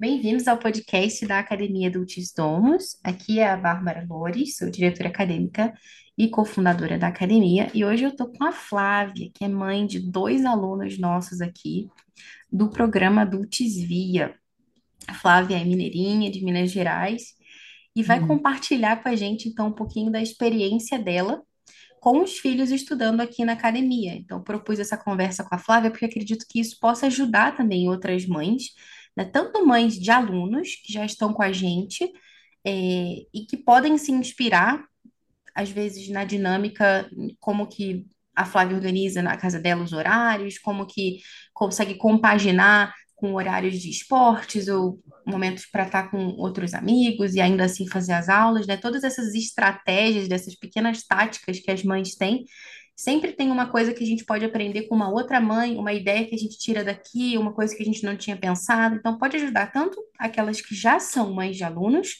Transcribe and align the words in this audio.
Bem-vindos 0.00 0.48
ao 0.48 0.56
podcast 0.56 1.26
da 1.26 1.38
Academia 1.40 1.90
Dulcis 1.90 2.32
Domus. 2.32 2.98
Aqui 3.04 3.38
é 3.38 3.46
a 3.46 3.54
Bárbara 3.54 4.02
Lores, 4.08 4.56
sou 4.56 4.70
diretora 4.70 5.10
acadêmica 5.10 5.74
e 6.16 6.26
cofundadora 6.30 6.98
da 6.98 7.08
academia. 7.08 7.70
E 7.74 7.84
hoje 7.84 8.04
eu 8.04 8.08
estou 8.08 8.32
com 8.32 8.42
a 8.42 8.50
Flávia, 8.50 9.30
que 9.34 9.44
é 9.44 9.48
mãe 9.48 9.86
de 9.86 10.00
dois 10.00 10.46
alunos 10.46 10.98
nossos 10.98 11.42
aqui 11.42 11.86
do 12.50 12.70
programa 12.70 13.26
Dulcis 13.26 13.76
Via. 13.76 14.34
A 15.06 15.12
Flávia 15.12 15.60
é 15.60 15.64
mineirinha, 15.66 16.30
de 16.30 16.42
Minas 16.42 16.70
Gerais, 16.70 17.34
e 17.94 18.02
vai 18.02 18.20
Hum, 18.20 18.26
compartilhar 18.26 19.02
com 19.02 19.08
a 19.10 19.14
gente, 19.14 19.50
então, 19.50 19.68
um 19.68 19.74
pouquinho 19.74 20.10
da 20.10 20.22
experiência 20.22 20.98
dela 20.98 21.42
com 22.00 22.22
os 22.22 22.38
filhos 22.38 22.70
estudando 22.70 23.20
aqui 23.20 23.44
na 23.44 23.52
academia. 23.52 24.14
Então, 24.14 24.42
propus 24.42 24.78
essa 24.78 24.96
conversa 24.96 25.44
com 25.44 25.54
a 25.54 25.58
Flávia 25.58 25.90
porque 25.90 26.06
acredito 26.06 26.46
que 26.48 26.58
isso 26.58 26.78
possa 26.80 27.06
ajudar 27.08 27.54
também 27.54 27.86
outras 27.86 28.24
mães, 28.24 28.70
né? 29.16 29.24
Tanto 29.24 29.66
mães 29.66 29.94
de 29.94 30.10
alunos 30.10 30.76
que 30.84 30.92
já 30.92 31.04
estão 31.04 31.32
com 31.32 31.42
a 31.42 31.52
gente, 31.52 32.10
é, 32.64 32.72
e 33.32 33.46
que 33.48 33.56
podem 33.56 33.96
se 33.98 34.12
inspirar, 34.12 34.84
às 35.54 35.70
vezes, 35.70 36.08
na 36.08 36.24
dinâmica, 36.24 37.08
como 37.38 37.66
que 37.66 38.06
a 38.34 38.44
Flávia 38.44 38.76
organiza 38.76 39.22
na 39.22 39.36
casa 39.36 39.58
dela 39.58 39.82
os 39.82 39.92
horários, 39.92 40.58
como 40.58 40.86
que 40.86 41.18
consegue 41.52 41.94
compaginar 41.96 42.94
com 43.16 43.34
horários 43.34 43.78
de 43.78 43.90
esportes 43.90 44.66
ou 44.66 44.98
momentos 45.26 45.66
para 45.66 45.84
estar 45.84 46.10
com 46.10 46.28
outros 46.38 46.72
amigos 46.72 47.34
e 47.34 47.40
ainda 47.40 47.64
assim 47.64 47.86
fazer 47.86 48.14
as 48.14 48.30
aulas, 48.30 48.66
né? 48.66 48.78
Todas 48.78 49.04
essas 49.04 49.34
estratégias, 49.34 50.26
dessas 50.26 50.54
pequenas 50.54 51.02
táticas 51.06 51.60
que 51.60 51.70
as 51.70 51.84
mães 51.84 52.14
têm, 52.14 52.44
sempre 53.00 53.32
tem 53.32 53.50
uma 53.50 53.70
coisa 53.70 53.94
que 53.94 54.04
a 54.04 54.06
gente 54.06 54.26
pode 54.26 54.44
aprender 54.44 54.82
com 54.82 54.94
uma 54.94 55.10
outra 55.10 55.40
mãe, 55.40 55.76
uma 55.76 55.92
ideia 55.92 56.26
que 56.26 56.34
a 56.34 56.38
gente 56.38 56.58
tira 56.58 56.84
daqui, 56.84 57.38
uma 57.38 57.52
coisa 57.52 57.74
que 57.74 57.82
a 57.82 57.86
gente 57.86 58.04
não 58.04 58.14
tinha 58.14 58.36
pensado. 58.36 58.96
Então, 58.96 59.16
pode 59.16 59.36
ajudar 59.36 59.72
tanto 59.72 59.98
aquelas 60.18 60.60
que 60.60 60.74
já 60.74 60.98
são 61.00 61.32
mães 61.32 61.56
de 61.56 61.64
alunos, 61.64 62.10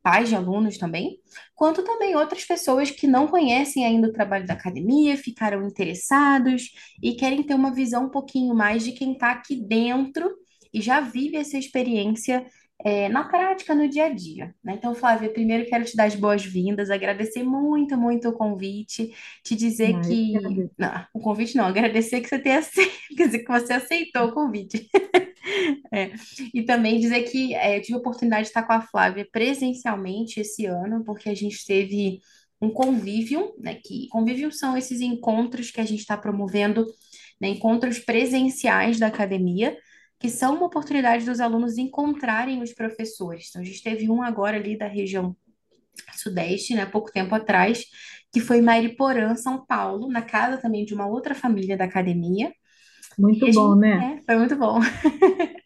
pais 0.00 0.28
de 0.28 0.36
alunos 0.36 0.78
também, 0.78 1.18
quanto 1.56 1.82
também 1.82 2.14
outras 2.14 2.44
pessoas 2.44 2.90
que 2.90 3.06
não 3.06 3.26
conhecem 3.26 3.84
ainda 3.84 4.08
o 4.08 4.12
trabalho 4.12 4.46
da 4.46 4.54
academia, 4.54 5.16
ficaram 5.16 5.66
interessados 5.66 6.70
e 7.02 7.14
querem 7.14 7.42
ter 7.42 7.54
uma 7.54 7.74
visão 7.74 8.04
um 8.06 8.10
pouquinho 8.10 8.54
mais 8.54 8.84
de 8.84 8.92
quem 8.92 9.14
está 9.14 9.32
aqui 9.32 9.56
dentro 9.56 10.30
e 10.72 10.80
já 10.80 11.00
vive 11.00 11.36
essa 11.36 11.58
experiência 11.58 12.46
é, 12.84 13.08
na 13.08 13.24
prática, 13.24 13.74
no 13.74 13.88
dia 13.88 14.06
a 14.06 14.08
dia, 14.08 14.54
né? 14.62 14.74
Então, 14.74 14.94
Flávia, 14.94 15.30
primeiro 15.30 15.68
quero 15.68 15.84
te 15.84 15.96
dar 15.96 16.04
as 16.04 16.16
boas-vindas, 16.16 16.90
agradecer 16.90 17.44
muito, 17.44 17.96
muito 17.96 18.28
o 18.28 18.32
convite, 18.32 19.14
te 19.44 19.54
dizer 19.54 19.94
ah, 19.94 19.98
eu 19.98 20.00
que. 20.02 20.32
Não, 20.76 21.06
o 21.14 21.20
convite 21.20 21.56
não, 21.56 21.66
agradecer 21.66 22.20
que 22.20 22.28
você 22.28 22.38
tenha 22.38 22.58
aceito, 22.58 22.92
quer 23.16 23.26
dizer, 23.26 23.38
que 23.40 23.52
você 23.52 23.72
aceitou 23.72 24.26
o 24.26 24.32
convite. 24.32 24.88
É. 25.92 26.12
E 26.54 26.62
também 26.62 27.00
dizer 27.00 27.24
que 27.24 27.52
é, 27.54 27.76
eu 27.76 27.82
tive 27.82 27.94
a 27.94 27.98
oportunidade 27.98 28.44
de 28.44 28.48
estar 28.48 28.62
com 28.62 28.72
a 28.72 28.80
Flávia 28.80 29.28
presencialmente 29.30 30.40
esse 30.40 30.64
ano, 30.64 31.04
porque 31.04 31.28
a 31.28 31.34
gente 31.34 31.66
teve 31.66 32.20
um 32.60 32.70
convívio, 32.70 33.52
né? 33.58 33.74
Que 33.74 34.08
convívio 34.08 34.52
são 34.52 34.76
esses 34.76 35.00
encontros 35.00 35.70
que 35.70 35.80
a 35.80 35.84
gente 35.84 36.00
está 36.00 36.16
promovendo, 36.16 36.86
né, 37.40 37.48
encontros 37.48 37.98
presenciais 37.98 38.98
da 39.00 39.08
academia, 39.08 39.76
que 40.22 40.28
são 40.28 40.54
uma 40.54 40.66
oportunidade 40.66 41.24
dos 41.24 41.40
alunos 41.40 41.76
encontrarem 41.76 42.62
os 42.62 42.72
professores. 42.72 43.48
Então, 43.48 43.60
a 43.60 43.64
gente 43.64 43.82
teve 43.82 44.08
um 44.08 44.22
agora 44.22 44.56
ali 44.56 44.78
da 44.78 44.86
região 44.86 45.36
sudeste, 46.14 46.76
né, 46.76 46.86
pouco 46.86 47.10
tempo 47.10 47.34
atrás, 47.34 47.84
que 48.32 48.38
foi 48.38 48.58
em 48.58 48.62
Mariporã, 48.62 49.34
São 49.34 49.66
Paulo, 49.66 50.08
na 50.08 50.22
casa 50.22 50.58
também 50.58 50.84
de 50.84 50.94
uma 50.94 51.08
outra 51.08 51.34
família 51.34 51.76
da 51.76 51.86
academia. 51.86 52.52
Muito 53.18 53.44
a 53.44 53.50
bom, 53.50 53.74
gente, 53.74 53.80
né? 53.80 54.16
é, 54.16 54.24
foi 54.24 54.36
muito 54.36 54.54
bom. 54.54 54.78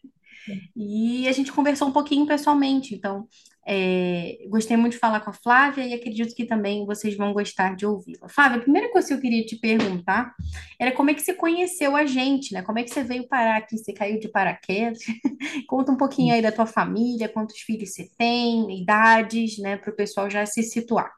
E 0.75 1.27
a 1.27 1.31
gente 1.31 1.51
conversou 1.51 1.87
um 1.87 1.91
pouquinho 1.91 2.25
pessoalmente, 2.25 2.95
então 2.95 3.27
é, 3.69 4.45
gostei 4.47 4.77
muito 4.77 4.93
de 4.93 4.99
falar 4.99 5.19
com 5.19 5.29
a 5.29 5.33
Flávia 5.33 5.85
e 5.85 5.93
acredito 5.93 6.33
que 6.33 6.45
também 6.45 6.85
vocês 6.85 7.17
vão 7.17 7.33
gostar 7.33 7.75
de 7.75 7.85
ouvi-la. 7.85 8.29
Flávia, 8.29 8.59
a 8.59 8.61
primeira 8.61 8.89
coisa 8.91 9.09
que 9.09 9.13
eu 9.13 9.19
queria 9.19 9.45
te 9.45 9.57
perguntar 9.57 10.33
era 10.79 10.93
como 10.93 11.09
é 11.09 11.13
que 11.13 11.21
você 11.21 11.33
conheceu 11.33 11.93
a 11.95 12.05
gente, 12.05 12.53
né? 12.53 12.61
Como 12.61 12.79
é 12.79 12.83
que 12.83 12.89
você 12.89 13.03
veio 13.03 13.27
parar 13.27 13.57
aqui? 13.57 13.77
Você 13.77 13.91
caiu 13.91 14.19
de 14.19 14.29
paraquedas? 14.29 14.99
Conta 15.67 15.91
um 15.91 15.97
pouquinho 15.97 16.33
aí 16.33 16.41
da 16.41 16.51
tua 16.51 16.65
família, 16.65 17.27
quantos 17.27 17.59
filhos 17.59 17.93
você 17.93 18.09
tem, 18.17 18.81
idades, 18.81 19.57
né? 19.59 19.75
Para 19.75 19.91
o 19.91 19.95
pessoal 19.95 20.29
já 20.29 20.45
se 20.45 20.63
situar. 20.63 21.11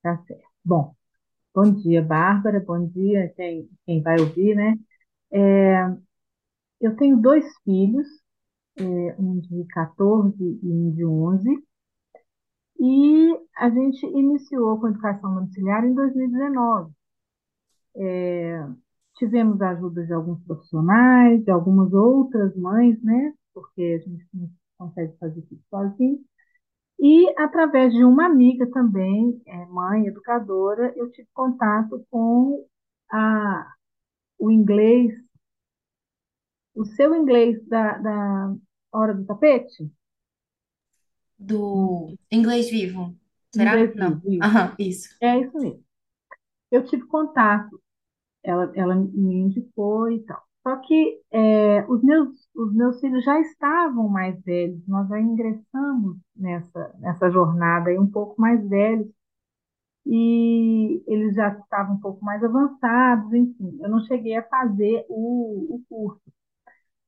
Tá 0.00 0.16
certo. 0.26 0.44
Bom, 0.64 0.94
bom 1.52 1.72
dia, 1.74 2.02
Bárbara. 2.02 2.60
Bom 2.60 2.86
dia, 2.86 3.32
quem, 3.36 3.68
quem 3.84 4.00
vai 4.00 4.20
ouvir, 4.20 4.54
né? 4.54 4.76
É, 5.32 5.88
eu 6.82 6.96
tenho 6.96 7.16
dois 7.20 7.44
filhos, 7.64 8.06
é, 8.78 8.82
um 9.18 9.40
de 9.40 9.64
14 9.68 10.36
e 10.40 10.72
um 10.72 10.92
de 10.92 11.04
11, 11.04 11.64
e 12.80 13.40
a 13.56 13.70
gente 13.70 14.04
iniciou 14.06 14.78
com 14.80 14.88
educação 14.88 15.34
domiciliar 15.34 15.84
em 15.84 15.94
2019. 15.94 16.92
Tivemos 19.22 19.60
a 19.60 19.70
ajuda 19.70 20.04
de 20.04 20.12
alguns 20.12 20.42
profissionais, 20.44 21.44
de 21.44 21.50
algumas 21.52 21.92
outras 21.92 22.56
mães, 22.56 23.00
né? 23.02 23.32
Porque 23.54 24.00
a 24.00 24.08
gente 24.08 24.26
não 24.34 24.50
consegue 24.76 25.16
fazer 25.18 25.42
tudo 25.42 25.60
sozinho. 25.70 26.18
E 26.98 27.32
através 27.38 27.92
de 27.92 28.04
uma 28.04 28.26
amiga 28.26 28.68
também, 28.70 29.40
é, 29.46 29.66
mãe, 29.66 30.06
educadora, 30.06 30.92
eu 30.96 31.10
tive 31.12 31.28
contato 31.34 32.04
com 32.10 32.66
a, 33.12 33.72
o 34.40 34.50
inglês, 34.50 35.12
o 36.74 36.84
seu 36.84 37.14
inglês 37.14 37.64
da, 37.68 37.98
da 37.98 38.54
Hora 38.92 39.14
do 39.14 39.24
Tapete, 39.24 39.90
Do 41.38 42.14
Inglês 42.30 42.70
Vivo, 42.70 43.16
será? 43.50 43.72
inglês 43.72 43.94
Não. 43.96 44.20
vivo, 44.20 44.32
isso. 44.32 44.42
Aham, 44.44 44.74
isso. 44.78 45.08
É 45.20 45.38
isso 45.40 45.58
mesmo. 45.58 45.84
Eu 46.70 46.84
tive 46.86 47.06
contato, 47.06 47.80
ela, 48.44 48.72
ela 48.76 48.94
me 48.94 49.36
indicou 49.36 50.10
e 50.10 50.20
tal. 50.24 50.42
Só 50.62 50.76
que 50.76 51.20
é, 51.32 51.84
os 51.88 52.02
meus, 52.02 52.48
os 52.54 52.74
meus 52.74 53.00
filhos 53.00 53.24
já 53.24 53.40
estavam 53.40 54.08
mais 54.08 54.40
velhos, 54.44 54.80
nós 54.88 55.08
já 55.08 55.20
ingressamos 55.20 56.18
nessa, 56.36 56.94
nessa 57.00 57.30
jornada 57.30 57.90
aí 57.90 57.98
um 57.98 58.10
pouco 58.10 58.40
mais 58.40 58.66
velhos, 58.68 59.08
e 60.06 61.02
eles 61.06 61.34
já 61.34 61.48
estavam 61.58 61.96
um 61.96 62.00
pouco 62.00 62.24
mais 62.24 62.42
avançados, 62.42 63.32
enfim, 63.32 63.78
eu 63.82 63.88
não 63.88 64.00
cheguei 64.04 64.36
a 64.36 64.42
fazer 64.48 65.04
o, 65.08 65.76
o 65.76 65.82
curso, 65.88 66.22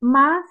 mas 0.04 0.46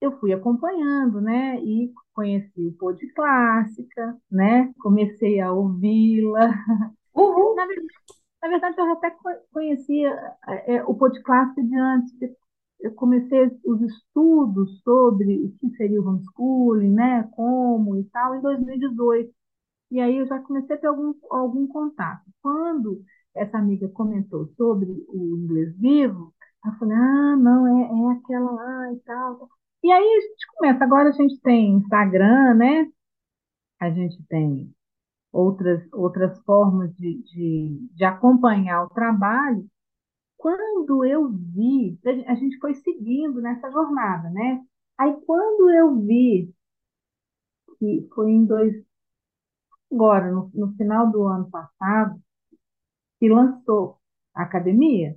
eu 0.00 0.12
fui 0.20 0.32
acompanhando, 0.32 1.20
né, 1.20 1.60
e 1.60 1.92
conheci 2.14 2.66
o 2.68 2.72
Pod 2.74 3.04
Clássica, 3.14 4.16
né, 4.30 4.72
comecei 4.80 5.40
a 5.40 5.52
ouvi-la. 5.52 6.50
Uhul! 7.14 7.54
Na, 7.56 7.66
na 8.42 8.48
verdade, 8.48 8.76
eu 8.80 8.92
até 8.92 9.10
co- 9.12 9.30
conhecia 9.52 10.10
é, 10.48 10.76
é, 10.76 10.84
o 10.84 10.94
Pod 10.94 11.20
Clássica 11.22 11.62
de 11.62 11.76
antes, 11.78 12.12
eu 12.80 12.94
comecei 12.94 13.46
os 13.64 13.82
estudos 13.82 14.80
sobre 14.82 15.46
o 15.46 15.52
que 15.58 15.70
seria 15.76 16.00
o 16.00 16.08
homeschooling, 16.08 16.92
né, 16.94 17.24
como 17.32 17.96
e 17.96 18.04
tal, 18.06 18.34
em 18.36 18.40
2018. 18.40 19.32
E 19.90 20.00
aí 20.00 20.16
eu 20.18 20.26
já 20.26 20.40
comecei 20.40 20.76
a 20.76 20.78
ter 20.80 20.86
algum, 20.88 21.14
algum 21.30 21.66
contato. 21.68 22.24
Quando 22.42 23.02
essa 23.34 23.58
amiga 23.58 23.88
comentou 23.90 24.48
sobre 24.56 24.90
o 25.08 25.36
inglês 25.38 25.76
vivo, 25.78 26.34
eu 26.68 26.78
falei, 26.78 26.96
ah, 26.96 27.36
não, 27.36 27.66
é, 27.66 28.12
é 28.12 28.18
aquela 28.18 28.50
lá 28.50 28.92
e 28.92 28.98
tal. 29.00 29.48
E 29.82 29.90
aí 29.92 30.04
a 30.04 30.20
gente 30.20 30.46
começa. 30.56 30.84
Agora 30.84 31.08
a 31.10 31.12
gente 31.12 31.40
tem 31.40 31.76
Instagram, 31.76 32.54
né? 32.54 32.86
A 33.80 33.90
gente 33.90 34.22
tem 34.28 34.74
outras, 35.32 35.82
outras 35.92 36.38
formas 36.44 36.94
de, 36.96 37.22
de, 37.24 37.88
de 37.94 38.04
acompanhar 38.04 38.84
o 38.84 38.90
trabalho. 38.90 39.66
Quando 40.36 41.04
eu 41.04 41.28
vi, 41.30 41.98
a 42.26 42.34
gente 42.34 42.58
foi 42.58 42.74
seguindo 42.74 43.40
nessa 43.40 43.70
jornada, 43.70 44.30
né? 44.30 44.64
Aí 44.98 45.14
quando 45.26 45.70
eu 45.70 45.96
vi, 46.00 46.52
que 47.78 48.08
foi 48.14 48.30
em 48.32 48.44
dois, 48.46 48.74
agora, 49.92 50.30
no, 50.30 50.50
no 50.54 50.72
final 50.76 51.10
do 51.10 51.26
ano 51.26 51.50
passado, 51.50 52.20
que 53.18 53.28
lançou 53.28 53.98
a 54.34 54.42
academia. 54.42 55.16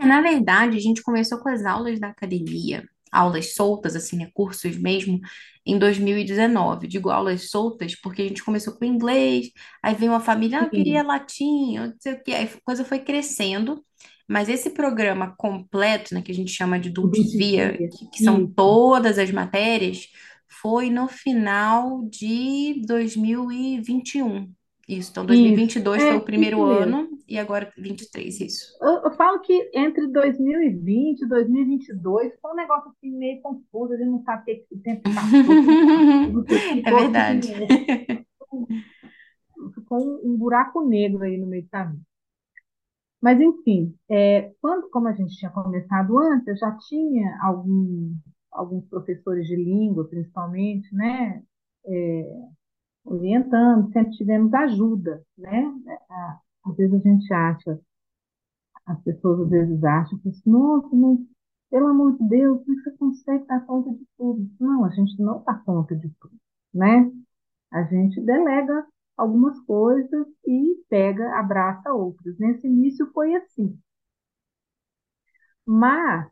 Na 0.00 0.20
verdade, 0.20 0.76
a 0.76 0.80
gente 0.80 1.02
começou 1.02 1.38
com 1.38 1.48
as 1.48 1.64
aulas 1.64 2.00
da 2.00 2.08
academia, 2.08 2.88
aulas 3.10 3.54
soltas, 3.54 3.96
assim, 3.96 4.16
né, 4.16 4.30
cursos 4.32 4.76
mesmo, 4.76 5.20
em 5.64 5.78
2019. 5.78 6.86
Digo 6.86 7.10
aulas 7.10 7.50
soltas 7.50 7.94
porque 7.94 8.22
a 8.22 8.28
gente 8.28 8.44
começou 8.44 8.74
com 8.74 8.84
inglês, 8.84 9.50
aí 9.82 9.94
veio 9.94 10.12
uma 10.12 10.20
família, 10.20 10.60
ah, 10.60 10.64
eu 10.64 10.70
queria 10.70 11.02
latim, 11.02 11.76
eu 11.76 11.86
não 11.88 11.94
sei 11.98 12.14
o 12.14 12.22
quê, 12.22 12.32
aí 12.32 12.44
a 12.44 12.60
coisa 12.64 12.84
foi 12.84 13.00
crescendo. 13.00 13.84
Mas 14.28 14.48
esse 14.48 14.70
programa 14.70 15.34
completo, 15.36 16.14
né, 16.14 16.22
que 16.22 16.30
a 16.30 16.34
gente 16.34 16.52
chama 16.52 16.78
de 16.78 16.88
o 17.00 17.10
Dulcis 17.10 17.32
Dulce 17.32 17.36
Via, 17.36 17.72
Via. 17.76 17.88
que, 17.88 18.10
que 18.10 18.22
são 18.22 18.46
todas 18.46 19.18
as 19.18 19.30
matérias, 19.32 20.06
foi 20.60 20.88
no 20.88 21.08
final 21.08 22.02
de 22.08 22.82
2021. 22.86 24.52
Isso, 24.90 25.10
então 25.10 25.24
Isso, 25.24 25.28
2022 25.28 26.06
foi 26.06 26.16
o 26.16 26.20
é 26.20 26.20
primeiro 26.20 26.56
isso 26.58 26.66
mesmo. 26.66 26.96
ano 26.96 27.08
e 27.28 27.38
agora 27.38 27.72
23, 27.78 28.40
isso. 28.40 28.78
Eu, 28.80 29.04
eu 29.04 29.10
falo 29.12 29.40
que 29.40 29.70
entre 29.74 30.06
2020 30.08 31.20
e 31.22 31.28
2022 31.28 32.32
foi 32.40 32.52
um 32.52 32.56
negócio 32.56 32.90
assim 32.90 33.10
meio 33.10 33.40
confuso, 33.42 33.92
a 33.94 33.96
gente 33.96 34.08
não 34.10 34.22
sabe 34.24 34.42
o 34.42 34.44
que 34.46 34.66
o 34.74 34.78
tempo 34.82 35.02
passou, 35.14 35.60
o 36.32 36.44
tempo 36.44 36.82
passou, 36.82 36.82
É 36.84 36.92
verdade. 36.92 37.52
assim, 37.54 37.66
ficou 39.74 39.98
um, 39.98 40.32
um 40.32 40.36
buraco 40.36 40.82
negro 40.86 41.22
aí 41.22 41.36
no 41.38 41.46
meio 41.46 41.62
do 41.64 41.68
caminho. 41.68 42.02
Mas, 43.20 43.40
enfim, 43.40 43.94
é, 44.08 44.52
quando, 44.60 44.88
como 44.90 45.08
a 45.08 45.12
gente 45.12 45.36
tinha 45.36 45.50
começado 45.50 46.18
antes, 46.18 46.46
eu 46.48 46.56
já 46.56 46.72
tinha 46.88 47.38
algum, 47.42 48.14
alguns 48.50 48.86
professores 48.88 49.46
de 49.46 49.56
língua, 49.56 50.08
principalmente, 50.08 50.94
né, 50.94 51.42
é, 51.84 52.48
orientando, 53.04 53.92
sempre 53.92 54.12
tivemos 54.16 54.52
ajuda, 54.54 55.22
né? 55.38 55.72
Às 56.64 56.76
vezes 56.76 56.94
a 56.94 56.98
gente 56.98 57.32
acha, 57.32 57.80
as 58.86 59.00
pessoas 59.02 59.40
às 59.40 59.48
vezes 59.50 59.82
acham 59.84 60.18
que, 60.18 60.28
assim, 60.28 60.50
nossa, 60.50 60.94
mas, 60.94 61.18
pelo 61.70 61.86
amor 61.88 62.16
de 62.18 62.28
Deus, 62.28 62.62
como 62.64 62.78
é 62.78 62.82
você 62.82 62.90
consegue 62.98 63.46
dar 63.46 63.64
conta 63.66 63.90
de 63.90 64.06
tudo? 64.18 64.50
Não, 64.60 64.84
a 64.84 64.90
gente 64.90 65.18
não 65.22 65.42
dá 65.44 65.54
conta 65.54 65.96
de 65.96 66.10
tudo, 66.20 66.34
né? 66.74 67.10
A 67.72 67.84
gente 67.84 68.20
delega 68.22 68.86
algumas 69.16 69.58
coisas 69.62 70.26
e 70.46 70.82
pega, 70.90 71.38
abraça 71.38 71.92
outras. 71.92 72.38
Nesse 72.38 72.66
início 72.66 73.10
foi 73.12 73.34
assim. 73.36 73.78
Mas, 75.66 76.30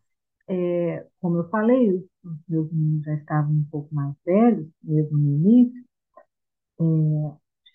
é, 0.48 1.06
como 1.20 1.38
eu 1.38 1.48
falei, 1.50 1.92
os 2.24 2.38
meus 2.48 2.70
meninos 2.72 3.04
já 3.04 3.14
estavam 3.14 3.52
um 3.54 3.64
pouco 3.70 3.94
mais 3.94 4.14
velhos, 4.24 4.68
mesmo 4.82 5.18
no 5.18 5.28
início, 5.36 5.84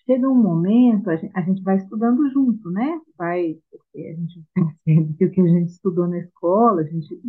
chega 0.06 0.28
um 0.28 0.34
momento, 0.34 1.10
a 1.10 1.16
gente, 1.16 1.32
a 1.36 1.42
gente 1.42 1.62
vai 1.62 1.76
estudando 1.76 2.28
junto, 2.30 2.70
né? 2.70 3.00
Vai, 3.16 3.58
porque 3.70 4.06
a 4.08 4.14
gente 4.14 4.44
percebe 4.84 5.14
que 5.14 5.24
o 5.26 5.30
que 5.30 5.40
a 5.40 5.48
gente 5.48 5.70
estudou 5.70 6.06
na 6.08 6.18
escola, 6.18 6.82
a 6.82 6.84
gente, 6.84 7.20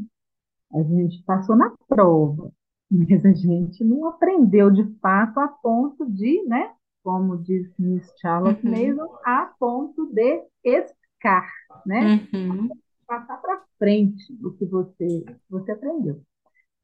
a 0.73 0.83
gente 0.83 1.23
passou 1.23 1.55
na 1.55 1.73
prova, 1.87 2.51
mas 2.91 3.25
a 3.25 3.33
gente 3.33 3.83
não 3.83 4.07
aprendeu 4.07 4.71
de 4.71 4.83
fato 4.99 5.39
a 5.39 5.47
ponto 5.47 6.09
de, 6.11 6.43
né? 6.45 6.73
Como 7.03 7.37
diz 7.37 7.71
Miss 7.79 8.11
Charlotte 8.19 8.65
Uhum, 8.65 8.71
Mason, 8.71 9.17
a 9.25 9.53
ponto 9.59 10.11
de 10.13 10.43
escar, 10.63 11.49
né? 11.85 12.15
uhum. 12.33 12.69
Passar 13.07 13.37
para 13.37 13.63
frente 13.79 14.33
o 14.43 14.51
que 14.53 14.65
você, 14.65 15.25
você 15.49 15.71
aprendeu. 15.71 16.21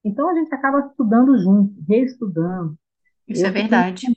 Então 0.03 0.29
a 0.29 0.35
gente 0.35 0.53
acaba 0.53 0.88
estudando 0.88 1.38
junto, 1.39 1.75
reestudando. 1.88 2.77
Isso 3.27 3.45
é 3.45 3.49
Eu 3.49 3.53
fiquei 3.53 3.61
verdade. 3.61 4.07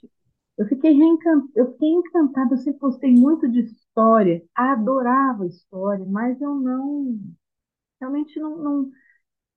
Eu 0.58 0.66
fiquei 0.68 0.92
reencan- 0.92 1.48
eu 1.56 1.72
fiquei 1.72 1.88
encantada, 1.90 2.54
eu 2.54 2.58
sempre 2.58 2.80
gostei 2.80 3.12
muito 3.12 3.48
de 3.50 3.60
história, 3.60 4.42
adorava 4.54 5.46
história, 5.46 6.04
mas 6.06 6.40
eu 6.40 6.54
não, 6.54 7.18
realmente 8.00 8.38
não, 8.40 8.56
não- 8.58 8.90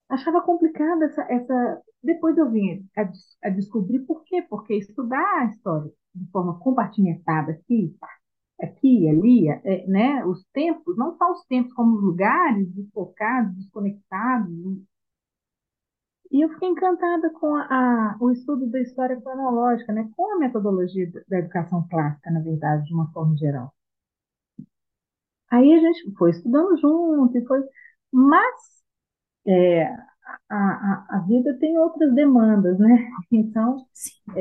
achava 0.09 0.41
complicada 0.41 1.05
essa, 1.05 1.21
essa. 1.29 1.81
Depois 2.03 2.37
eu 2.37 2.49
vim 2.51 2.87
a, 2.97 3.11
a 3.47 3.49
descobrir 3.51 3.99
por 4.01 4.23
quê, 4.25 4.41
porque 4.49 4.75
estudar 4.75 5.23
a 5.41 5.45
história 5.47 5.91
de 6.15 6.29
forma 6.31 6.59
compartimentada 6.59 7.53
aqui, 7.53 7.95
aqui 8.61 9.09
ali, 9.09 9.49
é, 9.49 9.87
né, 9.87 10.25
os 10.25 10.43
tempos, 10.53 10.97
não 10.97 11.17
só 11.17 11.31
os 11.33 11.45
tempos, 11.47 11.73
como 11.73 11.97
os 11.97 12.03
lugares, 12.03 12.69
desfocados, 12.73 13.55
desconectados, 13.55 14.51
e 16.37 16.41
eu 16.43 16.49
fiquei 16.49 16.69
encantada 16.69 17.29
com 17.31 17.55
a, 17.55 17.63
a- 18.13 18.17
o 18.21 18.31
estudo 18.31 18.67
da 18.69 18.79
história 18.81 19.19
cronológica, 19.21 19.91
né, 19.93 20.09
com 20.15 20.35
a 20.35 20.39
metodologia 20.39 21.11
da 21.27 21.39
educação 21.39 21.87
clássica, 21.89 22.31
na 22.31 22.41
verdade, 22.41 22.85
de 22.85 22.93
uma 22.93 23.11
forma 23.11 23.35
geral. 23.37 23.73
Aí 25.51 25.73
a 25.73 25.79
gente 25.79 26.13
foi 26.17 26.31
estudando 26.31 26.77
junto, 26.79 27.37
e 27.37 27.45
foi, 27.45 27.61
mas 28.11 28.55
é, 29.47 29.85
a, 29.87 29.95
a, 30.51 31.07
a 31.17 31.19
vida 31.27 31.57
tem 31.59 31.77
outras 31.79 32.13
demandas, 32.15 32.79
né? 32.79 33.09
Então 33.31 33.87
Sim. 33.93 34.37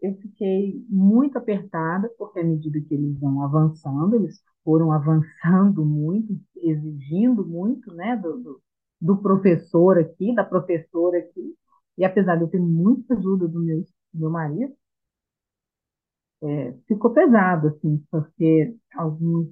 eu 0.00 0.14
fiquei 0.16 0.84
muito 0.88 1.36
apertada, 1.38 2.08
porque 2.18 2.40
à 2.40 2.44
medida 2.44 2.80
que 2.80 2.94
eles 2.94 3.18
vão 3.18 3.42
avançando, 3.42 4.16
eles 4.16 4.42
foram 4.64 4.92
avançando 4.92 5.84
muito, 5.84 6.38
exigindo 6.56 7.46
muito, 7.46 7.92
né, 7.94 8.16
do, 8.16 8.38
do, 8.38 8.62
do 9.00 9.16
professor 9.18 9.98
aqui, 9.98 10.34
da 10.34 10.44
professora 10.44 11.18
aqui, 11.18 11.54
e 11.98 12.04
apesar 12.04 12.36
de 12.36 12.42
eu 12.44 12.48
ter 12.48 12.60
muita 12.60 13.14
ajuda 13.14 13.48
do 13.48 13.60
meu, 13.60 13.80
do 14.12 14.20
meu 14.20 14.30
marido, 14.30 14.74
ficou 16.86 17.12
pesado, 17.12 17.68
assim, 17.68 18.04
porque 18.10 18.74
alguns 18.94 19.48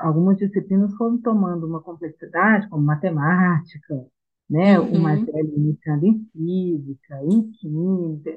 algumas 0.00 0.36
disciplinas 0.38 0.94
foram 0.96 1.18
tomando 1.20 1.66
uma 1.66 1.80
complexidade, 1.82 2.68
como 2.68 2.84
matemática, 2.84 4.06
né? 4.48 4.78
O 4.80 4.98
mais 4.98 5.20
Uhum. 5.20 5.26
velho 5.26 5.54
iniciando 5.56 6.06
em 6.06 6.24
física, 6.32 7.20
em 7.24 7.50
química, 7.52 8.32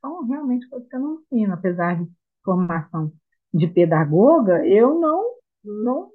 são 0.00 0.24
realmente 0.26 0.68
coisas 0.68 0.88
que 0.88 0.96
eu 0.96 1.00
não 1.00 1.20
ensino, 1.32 1.54
apesar 1.54 2.02
de 2.02 2.10
formação 2.44 3.12
de 3.52 3.66
pedagoga, 3.68 4.66
eu 4.66 4.98
não, 5.00 5.34
não 5.64 6.10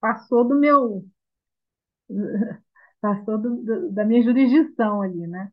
passou 0.00 0.44
do 0.46 0.54
meu, 0.58 1.04
passou 3.00 3.38
do, 3.38 3.56
do, 3.62 3.92
da 3.92 4.04
minha 4.04 4.22
jurisdição 4.22 5.02
ali, 5.02 5.26
né? 5.26 5.50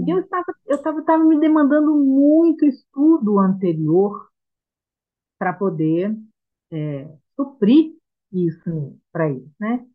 E 0.00 0.10
eu 0.10 0.20
Sim. 0.20 0.20
estava, 0.20 0.44
eu 0.66 0.76
estava, 0.76 1.00
estava 1.00 1.22
me 1.24 1.38
demandando 1.38 1.94
muito 1.94 2.64
estudo 2.64 3.38
anterior 3.38 4.26
para 5.38 5.52
poder 5.52 6.16
é, 6.72 7.08
suprir 7.36 7.94
isso 8.32 8.98
para 9.12 9.30
eles, 9.30 9.50
né? 9.60 9.86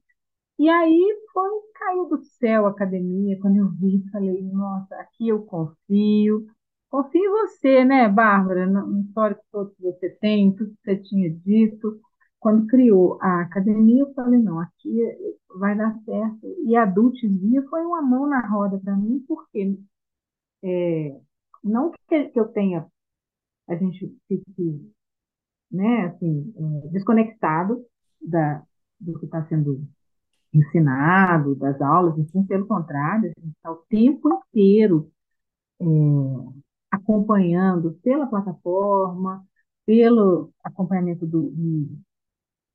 E 0.59 0.69
aí 0.69 1.21
foi, 1.33 1.49
caiu 1.75 2.05
do 2.09 2.23
céu 2.23 2.67
a 2.67 2.71
academia, 2.71 3.39
quando 3.41 3.57
eu 3.57 3.69
vi, 3.71 4.03
falei, 4.11 4.41
nossa, 4.43 4.95
aqui 4.97 5.29
eu 5.29 5.43
confio. 5.45 6.47
Confio 6.89 7.21
em 7.23 7.29
você, 7.31 7.85
né, 7.85 8.09
Bárbara, 8.09 8.67
no 8.67 8.87
no 8.87 9.01
histórico 9.01 9.43
todo 9.51 9.73
que 9.75 9.83
você 9.83 10.09
tem, 10.21 10.53
tudo 10.55 10.71
que 10.71 10.81
você 10.83 10.97
tinha 10.97 11.29
dito. 11.31 12.01
Quando 12.41 12.67
criou 12.67 13.19
a 13.21 13.41
academia, 13.41 14.01
eu 14.01 14.13
falei, 14.15 14.39
não, 14.41 14.59
aqui 14.59 14.89
vai 15.59 15.77
dar 15.77 15.95
certo. 16.03 16.39
E 16.65 16.75
a 16.75 16.85
Via 16.85 17.63
foi 17.69 17.85
uma 17.85 18.01
mão 18.01 18.27
na 18.27 18.45
roda 18.47 18.79
para 18.79 18.95
mim, 18.97 19.23
porque 19.27 19.77
não 21.63 21.91
que, 22.09 22.31
eu 22.35 22.47
tenha, 22.47 22.85
a 23.67 23.75
gente 23.75 24.17
fique, 24.27 24.91
né, 25.71 26.05
assim, 26.07 26.53
é, 26.57 26.87
desconectado 26.89 27.85
da, 28.21 28.63
do 28.99 29.19
que 29.19 29.25
está 29.25 29.45
sendo 29.47 29.87
ensinado, 30.53 31.55
das 31.55 31.79
aulas, 31.81 32.17
enfim, 32.17 32.43
pelo 32.43 32.67
contrário, 32.67 33.31
a 33.37 33.39
gente 33.39 33.55
está 33.55 33.71
o 33.71 33.85
tempo 33.87 34.29
inteiro 34.33 35.11
acompanhando 36.91 37.93
pela 38.03 38.27
plataforma, 38.27 39.45
pelo 39.85 40.51
acompanhamento 40.63 41.25
do, 41.25 41.51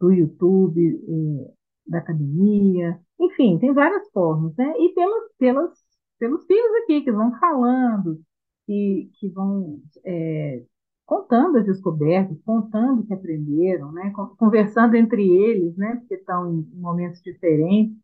do 0.00 0.12
YouTube, 0.12 0.80
eh, 1.08 1.52
da 1.86 1.98
academia, 1.98 3.00
enfim, 3.20 3.58
tem 3.58 3.72
várias 3.72 4.08
formas, 4.10 4.54
né? 4.56 4.72
E 4.78 4.92
pelos, 4.94 5.24
pelos, 5.38 5.70
pelos 6.18 6.46
filhos 6.46 6.74
aqui, 6.84 7.02
que 7.02 7.12
vão 7.12 7.32
falando, 7.38 8.20
que, 8.66 9.10
que 9.14 9.28
vão 9.30 9.80
é, 10.04 10.64
contando 11.06 11.58
as 11.58 11.66
descobertas, 11.66 12.38
contando 12.44 13.00
o 13.02 13.06
que 13.06 13.14
aprenderam, 13.14 13.92
né? 13.92 14.12
Conversando 14.38 14.96
entre 14.96 15.22
eles, 15.28 15.76
né? 15.76 15.96
Porque 15.96 16.14
estão 16.16 16.52
em 16.52 16.62
momentos 16.74 17.20
diferentes 17.22 17.96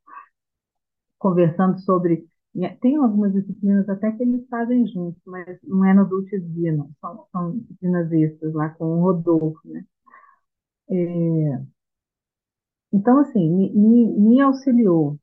conversando 1.19 1.79
sobre. 1.81 2.27
Tem 2.83 2.97
algumas 2.97 3.33
disciplinas 3.33 3.89
até 3.89 4.13
que 4.13 4.23
eles 4.23 4.47
fazem 4.49 4.87
juntos, 4.87 5.23
mas 5.25 5.59
não 5.63 5.85
é 5.87 5.95
no 5.95 6.07
Dulces 6.07 6.45
Via, 6.53 6.73
não. 6.73 6.91
São, 7.01 7.27
são 7.33 7.59
disciplinas 7.59 8.13
extras 8.13 8.53
lá 8.53 8.69
com 8.71 8.85
o 8.85 9.01
Rodolfo, 9.01 9.61
né? 9.65 9.85
Então, 12.93 13.19
assim, 13.21 13.51
me, 13.51 13.73
me, 13.73 14.07
me 14.21 14.41
auxiliou 14.41 15.19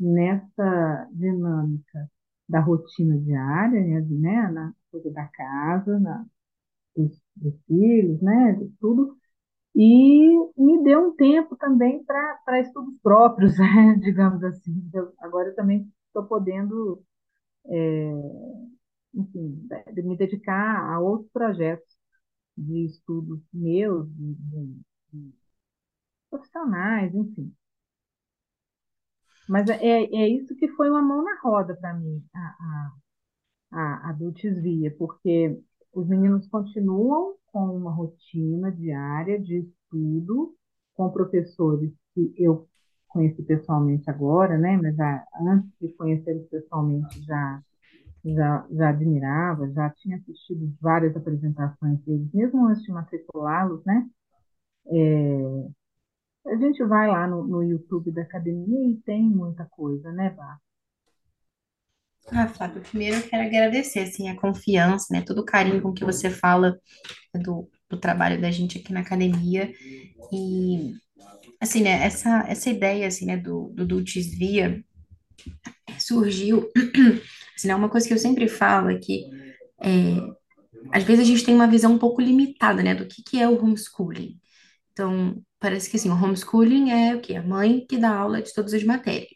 nessa 0.00 1.08
dinâmica 1.12 2.10
da 2.48 2.60
rotina 2.60 3.18
diária, 3.18 3.80
né, 3.82 4.00
né, 4.10 4.50
na 4.52 4.74
coisa 4.92 5.10
da 5.12 5.26
casa, 5.28 5.98
na, 6.00 6.26
dos, 6.96 7.22
dos 7.36 7.54
filhos, 7.66 8.20
né, 8.22 8.54
de 8.54 8.68
tudo, 8.80 9.16
e 9.76 10.28
me 10.56 10.84
deu 10.84 11.08
um 11.10 11.16
tempo 11.16 11.56
também 11.56 12.04
para 12.04 12.60
estudos 12.60 12.94
próprios, 13.02 13.56
né, 13.58 13.96
digamos 14.00 14.42
assim. 14.44 14.90
Eu, 14.94 15.12
agora 15.20 15.50
eu 15.50 15.56
também 15.56 15.90
estou 16.08 16.24
podendo 16.26 17.02
enfim, 19.14 19.68
de 19.94 20.02
me 20.02 20.16
dedicar 20.16 20.92
a 20.94 21.00
outros 21.00 21.30
projetos 21.32 21.96
de 22.56 22.86
estudos 22.86 23.40
meus, 23.52 24.08
de, 24.14 24.34
de, 24.34 24.82
de 25.12 25.34
profissionais, 26.32 27.14
enfim. 27.14 27.54
Mas 29.48 29.68
é, 29.68 29.76
é 30.04 30.28
isso 30.28 30.54
que 30.56 30.68
foi 30.68 30.88
uma 30.90 31.02
mão 31.02 31.22
na 31.24 31.38
roda 31.42 31.76
para 31.76 31.94
mim, 31.94 32.24
a, 32.34 32.92
a, 33.70 34.10
a, 34.10 34.10
a 34.10 34.18
porque 34.98 35.60
Os 35.92 36.08
meninos 36.08 36.48
continuam 36.48 37.36
com 37.48 37.76
uma 37.76 37.92
rotina 37.92 38.72
diária 38.72 39.40
de 39.40 39.58
estudo, 39.60 40.54
com 40.94 41.10
professores 41.10 41.92
que 42.14 42.34
eu 42.38 42.68
conheci 43.08 43.42
pessoalmente 43.42 44.10
agora, 44.10 44.58
né? 44.58 44.78
Mas 44.82 44.96
já, 44.96 45.26
antes 45.42 45.70
de 45.80 45.92
conhecê-los 45.94 46.48
pessoalmente 46.48 47.22
já, 47.24 47.62
já, 48.24 48.66
já 48.72 48.90
admirava, 48.90 49.70
já 49.72 49.90
tinha 49.90 50.16
assistido 50.18 50.74
várias 50.80 51.16
apresentações 51.16 52.00
deles, 52.04 52.30
mesmo 52.34 52.66
antes 52.66 52.82
de 52.84 52.92
matriculá-los, 52.92 53.84
né? 53.84 54.08
É, 54.88 55.68
a 56.46 56.56
gente 56.56 56.84
vai 56.84 57.08
lá 57.08 57.26
no, 57.26 57.46
no 57.46 57.62
YouTube 57.62 58.10
da 58.10 58.22
academia 58.22 58.90
e 58.90 58.96
tem 58.96 59.22
muita 59.22 59.64
coisa, 59.66 60.10
né, 60.12 60.30
Bá? 60.30 60.58
Ah, 62.30 62.46
Flávio, 62.46 62.82
primeiro 62.82 63.16
eu 63.16 63.22
quero 63.22 63.42
agradecer, 63.46 64.00
assim, 64.00 64.28
a 64.28 64.36
confiança, 64.36 65.06
né, 65.10 65.22
todo 65.22 65.40
o 65.40 65.44
carinho 65.44 65.82
com 65.82 65.92
que 65.92 66.04
você 66.04 66.30
fala 66.30 66.78
do, 67.34 67.68
do 67.90 67.98
trabalho 67.98 68.40
da 68.40 68.50
gente 68.50 68.78
aqui 68.78 68.92
na 68.92 69.00
academia 69.00 69.72
e, 70.32 70.94
assim, 71.60 71.82
né, 71.82 72.04
essa, 72.04 72.44
essa 72.48 72.70
ideia, 72.70 73.06
assim, 73.08 73.26
né, 73.26 73.36
do, 73.36 73.72
do 73.74 73.86
Dulcis 73.86 74.36
Via 74.36 74.82
surgiu, 75.98 76.70
assim, 77.56 77.68
né, 77.68 77.74
uma 77.74 77.88
coisa 77.88 78.06
que 78.06 78.14
eu 78.14 78.18
sempre 78.18 78.48
falo 78.48 78.90
é 78.90 78.98
que, 78.98 79.24
é, 79.82 80.16
às 80.92 81.02
vezes 81.02 81.24
a 81.24 81.26
gente 81.26 81.44
tem 81.44 81.54
uma 81.54 81.66
visão 81.66 81.92
um 81.92 81.98
pouco 81.98 82.20
limitada, 82.20 82.82
né, 82.82 82.94
do 82.94 83.06
que, 83.06 83.22
que 83.22 83.40
é 83.40 83.48
o 83.48 83.62
homeschooling. 83.62 84.38
Então, 84.92 85.42
parece 85.62 85.90
que, 85.90 85.96
assim, 85.98 86.10
o 86.10 86.14
homeschooling 86.14 86.90
é 86.92 87.16
o 87.16 87.22
quê? 87.22 87.36
A 87.36 87.42
mãe 87.44 87.86
que 87.88 87.98
dá 87.98 88.14
aula 88.16 88.42
de 88.42 88.54
todas 88.54 88.74
as 88.74 88.84
matérias. 88.84 89.30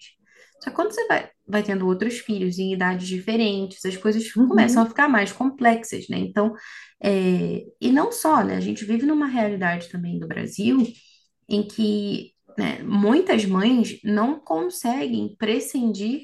Só 0.63 0.71
que 0.71 0.77
quando 0.77 0.93
você 0.93 1.07
vai, 1.09 1.31
vai 1.49 1.63
tendo 1.65 1.87
outros 1.87 2.19
filhos 2.21 2.59
em 2.59 2.75
idades 2.75 3.09
diferentes, 3.09 3.85
as 3.87 3.97
coisas 3.97 4.31
começam 4.49 4.83
a 4.83 4.87
Uhum. 4.87 4.89
ficar 4.89 5.09
mais 5.09 5.33
complexas, 5.33 6.09
né? 6.11 6.19
Então, 6.19 6.55
é, 7.03 7.65
e 7.81 7.93
não 7.93 8.13
só, 8.13 8.45
né? 8.45 8.57
A 8.57 8.61
gente 8.61 8.85
vive 8.85 9.07
numa 9.07 9.27
realidade 9.29 9.89
também 9.91 10.19
do 10.21 10.29
Brasil 10.29 10.79
em 11.49 11.67
que, 11.67 12.33
né, 12.59 12.83
muitas 12.83 13.45
mães 13.47 14.01
não 14.05 14.41
conseguem 14.41 15.37
prescindir, 15.39 16.23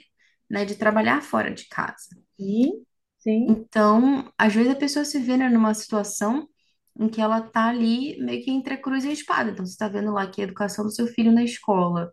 né, 0.50 0.64
de 0.64 0.76
trabalhar 0.76 1.22
fora 1.22 1.52
de 1.52 1.66
casa. 1.68 2.08
Sim, 2.38 2.84
sim. 3.18 3.66
Então, 3.74 4.32
às 4.38 4.54
vezes 4.54 4.72
a 4.72 4.76
pessoa 4.76 5.04
se 5.04 5.18
vê, 5.18 5.36
né, 5.36 5.48
numa 5.48 5.74
situação 5.74 6.48
em 6.98 7.08
que 7.08 7.20
ela 7.20 7.40
tá 7.42 7.68
ali 7.68 8.18
meio 8.22 8.44
que 8.44 8.50
entre 8.50 8.74
a 8.74 8.78
cruz 8.82 9.04
e 9.04 9.08
a 9.08 9.12
espada. 9.12 9.50
Então, 9.50 9.64
você 9.66 9.72
está 9.72 9.88
vendo 9.88 10.12
lá 10.12 10.26
que 10.30 10.40
a 10.40 10.44
educação 10.44 10.84
do 10.84 10.92
seu 10.92 11.06
filho 11.08 11.32
na 11.32 11.44
escola 11.44 12.12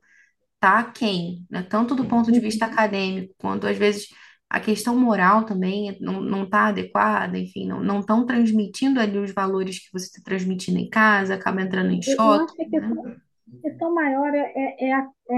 tá 0.60 0.80
aquém, 0.80 1.46
né? 1.50 1.64
Tanto 1.64 1.96
do 1.96 2.06
ponto 2.08 2.32
de 2.32 2.40
vista 2.40 2.66
Uhum. 2.66 2.68
acadêmico, 2.68 3.34
quanto 3.40 3.68
às 3.68 3.78
vezes 3.78 4.08
a 4.50 4.60
questão 4.60 4.98
moral 4.98 5.46
também 5.46 5.98
não, 6.02 6.22
não 6.22 6.50
tá 6.50 6.68
adequada, 6.68 7.38
enfim, 7.38 7.68
não 7.68 7.82
não 7.84 8.00
estão 8.02 8.26
transmitindo 8.26 9.00
ali 9.00 9.18
os 9.20 9.32
valores 9.34 9.80
que 9.80 9.92
você 9.94 10.08
está 10.08 10.22
transmitindo 10.24 10.80
em 10.80 10.90
casa, 10.90 11.36
acaba 11.36 11.62
entrando 11.62 11.92
em 11.92 12.02
Eu, 12.06 12.18
eu 12.24 12.38
choque, 12.38 12.46
acho 12.46 12.56
que 12.56 12.64
a 12.64 12.70
né? 12.74 12.80
questão, 12.82 13.06
a 13.54 13.70
questão 13.70 13.94
maior 13.94 14.34
é, 14.34 14.54
é, 14.56 14.88
é 14.90 14.94
a, 14.94 15.10
é, 15.30 15.36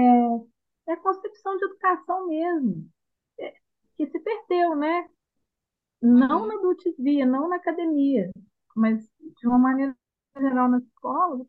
é 0.88 0.92
a 0.92 0.96
concepção 1.00 1.56
de 1.56 1.64
educação 1.66 2.26
mesmo, 2.28 2.90
que 3.96 4.06
se 4.06 4.18
perdeu, 4.20 4.76
né? 4.76 5.08
Não 6.02 6.46
Uhum. 6.46 6.48
na 6.48 6.54
adultivia, 6.56 7.26
não 7.26 7.48
na 7.48 7.56
academia, 7.56 8.30
mas 8.76 9.02
de 9.40 9.46
uma 9.48 9.58
maneira 9.58 9.96
geral 10.38 10.68
na 10.70 10.78
escola. 10.78 11.44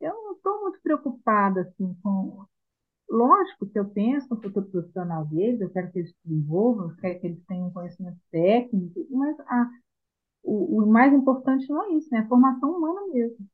Eu 0.00 0.14
não 0.14 0.32
estou 0.34 0.62
muito 0.62 0.80
preocupada 0.82 1.62
assim, 1.62 1.94
com. 2.02 2.46
Lógico 3.10 3.66
que 3.68 3.78
eu 3.78 3.88
penso 3.90 4.28
no 4.30 4.42
futuro 4.42 4.66
profissional 4.70 5.26
deles, 5.26 5.60
eu 5.60 5.70
quero 5.70 5.92
que 5.92 6.00
eles 6.00 6.10
se 6.10 6.16
desenvolvam, 6.24 6.90
eu 6.90 6.96
quero 6.96 7.20
que 7.20 7.26
eles 7.28 7.44
tenham 7.46 7.70
conhecimento 7.72 8.18
técnico, 8.32 9.06
mas 9.10 9.38
a, 9.40 9.70
o, 10.44 10.82
o 10.82 10.86
mais 10.86 11.12
importante 11.14 11.68
não 11.70 11.84
é 11.84 11.90
isso, 11.94 12.08
né? 12.12 12.20
A 12.20 12.28
formação 12.28 12.70
humana 12.72 13.06
mesmo. 13.12 13.46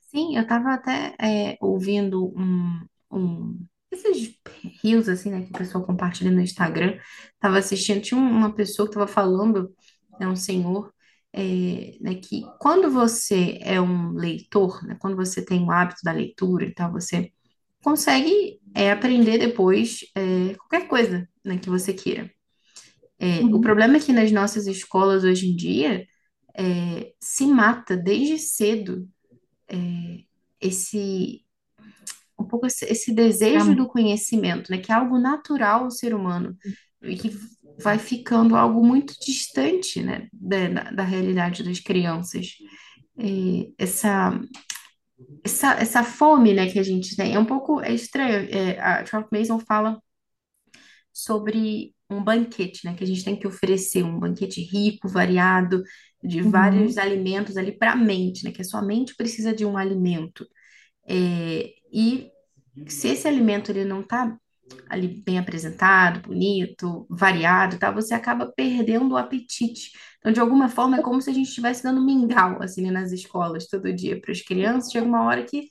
Sim, 0.00 0.36
eu 0.36 0.42
estava 0.42 0.74
até 0.74 1.14
é, 1.20 1.56
ouvindo 1.60 2.32
um, 2.38 2.86
um 3.10 3.66
esses 3.90 4.34
reels 4.82 5.08
assim, 5.08 5.30
né, 5.30 5.42
que 5.42 5.50
o 5.50 5.58
pessoal 5.58 5.84
compartilha 5.84 6.30
no 6.30 6.40
Instagram. 6.40 6.98
Tava 7.40 7.58
assistindo, 7.58 8.00
tinha 8.02 8.18
um- 8.20 8.30
uma 8.30 8.54
pessoa 8.54 8.86
que 8.88 8.92
estava 8.94 9.06
falando, 9.06 9.74
é 10.20 10.26
um 10.28 10.36
senhor, 10.36 10.92
é, 11.32 11.96
né, 12.00 12.14
que 12.16 12.42
quando 12.60 12.90
você 12.90 13.58
é 13.62 13.80
um 13.80 14.12
leitor, 14.12 14.84
né, 14.86 14.96
quando 15.00 15.16
você 15.16 15.44
tem 15.44 15.62
o 15.64 15.70
hábito 15.70 16.00
da 16.04 16.12
leitura 16.12 16.64
e 16.66 16.74
tal, 16.74 16.92
você 16.92 17.32
consegue 17.82 18.60
é, 18.74 18.90
aprender 18.92 19.38
depois 19.38 20.00
é, 20.16 20.54
qualquer 20.56 20.88
coisa, 20.88 21.28
né, 21.44 21.58
que 21.58 21.70
você 21.70 21.92
queira. 21.94 22.30
É, 23.20 23.48
o 23.52 23.60
Uhum. 23.60 23.60
problema 23.60 23.96
é 23.96 24.00
que 24.00 24.12
nas 24.12 24.32
nossas 24.32 24.66
escolas 24.66 25.24
hoje 25.24 25.48
em 25.50 25.56
dia 25.56 26.06
é, 26.56 27.12
se 27.20 27.46
mata 27.46 27.96
desde 27.96 28.38
cedo 28.38 29.08
esse 30.60 31.44
um 32.38 32.44
pouco 32.44 32.66
esse, 32.66 32.84
esse 32.86 33.14
É 33.52 33.60
desejo 33.60 33.74
do 33.76 33.86
conhecimento, 33.88 34.70
né, 34.70 34.78
que 34.78 34.92
é 34.92 34.94
algo 34.94 35.18
natural 35.18 35.84
ao 35.84 35.90
ser 35.90 36.14
humano 36.14 36.56
e 37.02 37.16
que 37.16 37.30
vai 37.82 37.98
ficando 37.98 38.56
algo 38.56 38.84
muito 38.84 39.14
distante, 39.20 40.02
né, 40.02 40.28
da, 40.32 40.68
da, 40.68 40.90
da 40.90 41.02
realidade 41.04 41.62
das 41.62 41.80
crianças. 41.80 42.48
E 43.18 43.74
essa, 43.78 44.40
essa, 45.44 45.74
essa 45.74 46.04
fome, 46.04 46.54
né, 46.54 46.70
que 46.70 46.78
a 46.78 46.82
gente 46.82 47.16
tem 47.16 47.34
é 47.34 47.38
um 47.38 47.44
pouco 47.44 47.80
é 47.80 47.92
estranho. 47.92 48.48
É, 48.50 48.78
a 48.80 49.04
Charlotte 49.04 49.36
Mason 49.36 49.58
fala 49.58 50.00
sobre 51.12 51.94
um 52.10 52.22
banquete, 52.22 52.84
né, 52.84 52.94
que 52.94 53.04
a 53.04 53.06
gente 53.06 53.24
tem 53.24 53.36
que 53.36 53.46
oferecer 53.46 54.02
um 54.04 54.18
banquete 54.18 54.62
rico, 54.62 55.08
variado, 55.08 55.82
de 56.22 56.40
vários 56.42 56.96
Uhum. 56.96 57.02
alimentos 57.02 57.56
ali 57.56 57.72
para 57.72 57.92
a 57.92 57.96
mente, 57.96 58.44
né, 58.44 58.52
que 58.52 58.62
a 58.62 58.64
sua 58.64 58.82
mente 58.82 59.14
precisa 59.16 59.54
de 59.54 59.64
um 59.64 59.76
alimento. 59.76 60.46
É, 61.06 61.72
e 61.92 62.30
se 62.88 63.08
esse 63.08 63.26
alimento 63.28 63.70
ele 63.70 63.84
não 63.84 64.00
está 64.02 64.36
ali 64.88 65.22
bem 65.24 65.38
apresentado, 65.38 66.20
bonito, 66.28 67.06
variado, 67.10 67.78
tá? 67.78 67.90
Você 67.90 68.14
acaba 68.14 68.52
perdendo 68.56 69.12
o 69.14 69.16
apetite. 69.16 69.90
Então, 70.18 70.32
de 70.32 70.40
alguma 70.40 70.68
forma, 70.68 70.98
é 70.98 71.02
como 71.02 71.20
se 71.20 71.30
a 71.30 71.32
gente 71.32 71.48
estivesse 71.48 71.82
dando 71.82 72.02
mingau, 72.04 72.62
assim, 72.62 72.82
né, 72.82 72.90
nas 72.90 73.12
escolas 73.12 73.66
todo 73.68 73.92
dia 73.94 74.20
para 74.20 74.32
as 74.32 74.40
crianças. 74.42 74.92
Chega 74.92 75.06
uma 75.06 75.24
hora 75.24 75.44
que 75.44 75.68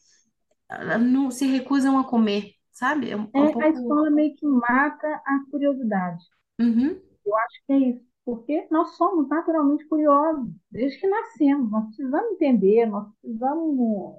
ah, 0.69 0.97
não 0.97 1.31
se 1.31 1.45
recusam 1.47 1.99
a 1.99 2.03
comer, 2.05 2.53
sabe? 2.71 3.09
É 3.11 3.17
um, 3.17 3.29
é 3.35 3.41
um 3.43 3.49
É, 3.61 3.65
a 3.65 3.69
pouco. 3.69 3.69
escola 3.69 4.09
meio 4.09 4.35
que 4.35 4.45
mata 4.47 5.07
a 5.25 5.45
curiosidade. 5.51 6.23
Uhum, 6.59 7.01
Eu 7.25 7.35
acho 7.37 7.61
que 7.67 7.73
é 7.73 7.77
isso, 7.79 8.05
porque 8.25 8.67
nós 8.71 8.95
somos 8.97 9.27
naturalmente 9.29 9.87
curiosos, 9.87 10.49
desde 10.71 10.99
que 10.99 11.07
nascemos. 11.07 11.71
Nós 11.71 11.85
precisamos 11.87 12.31
entender, 12.33 12.85
nós 12.87 13.07
precisamos, 13.21 14.15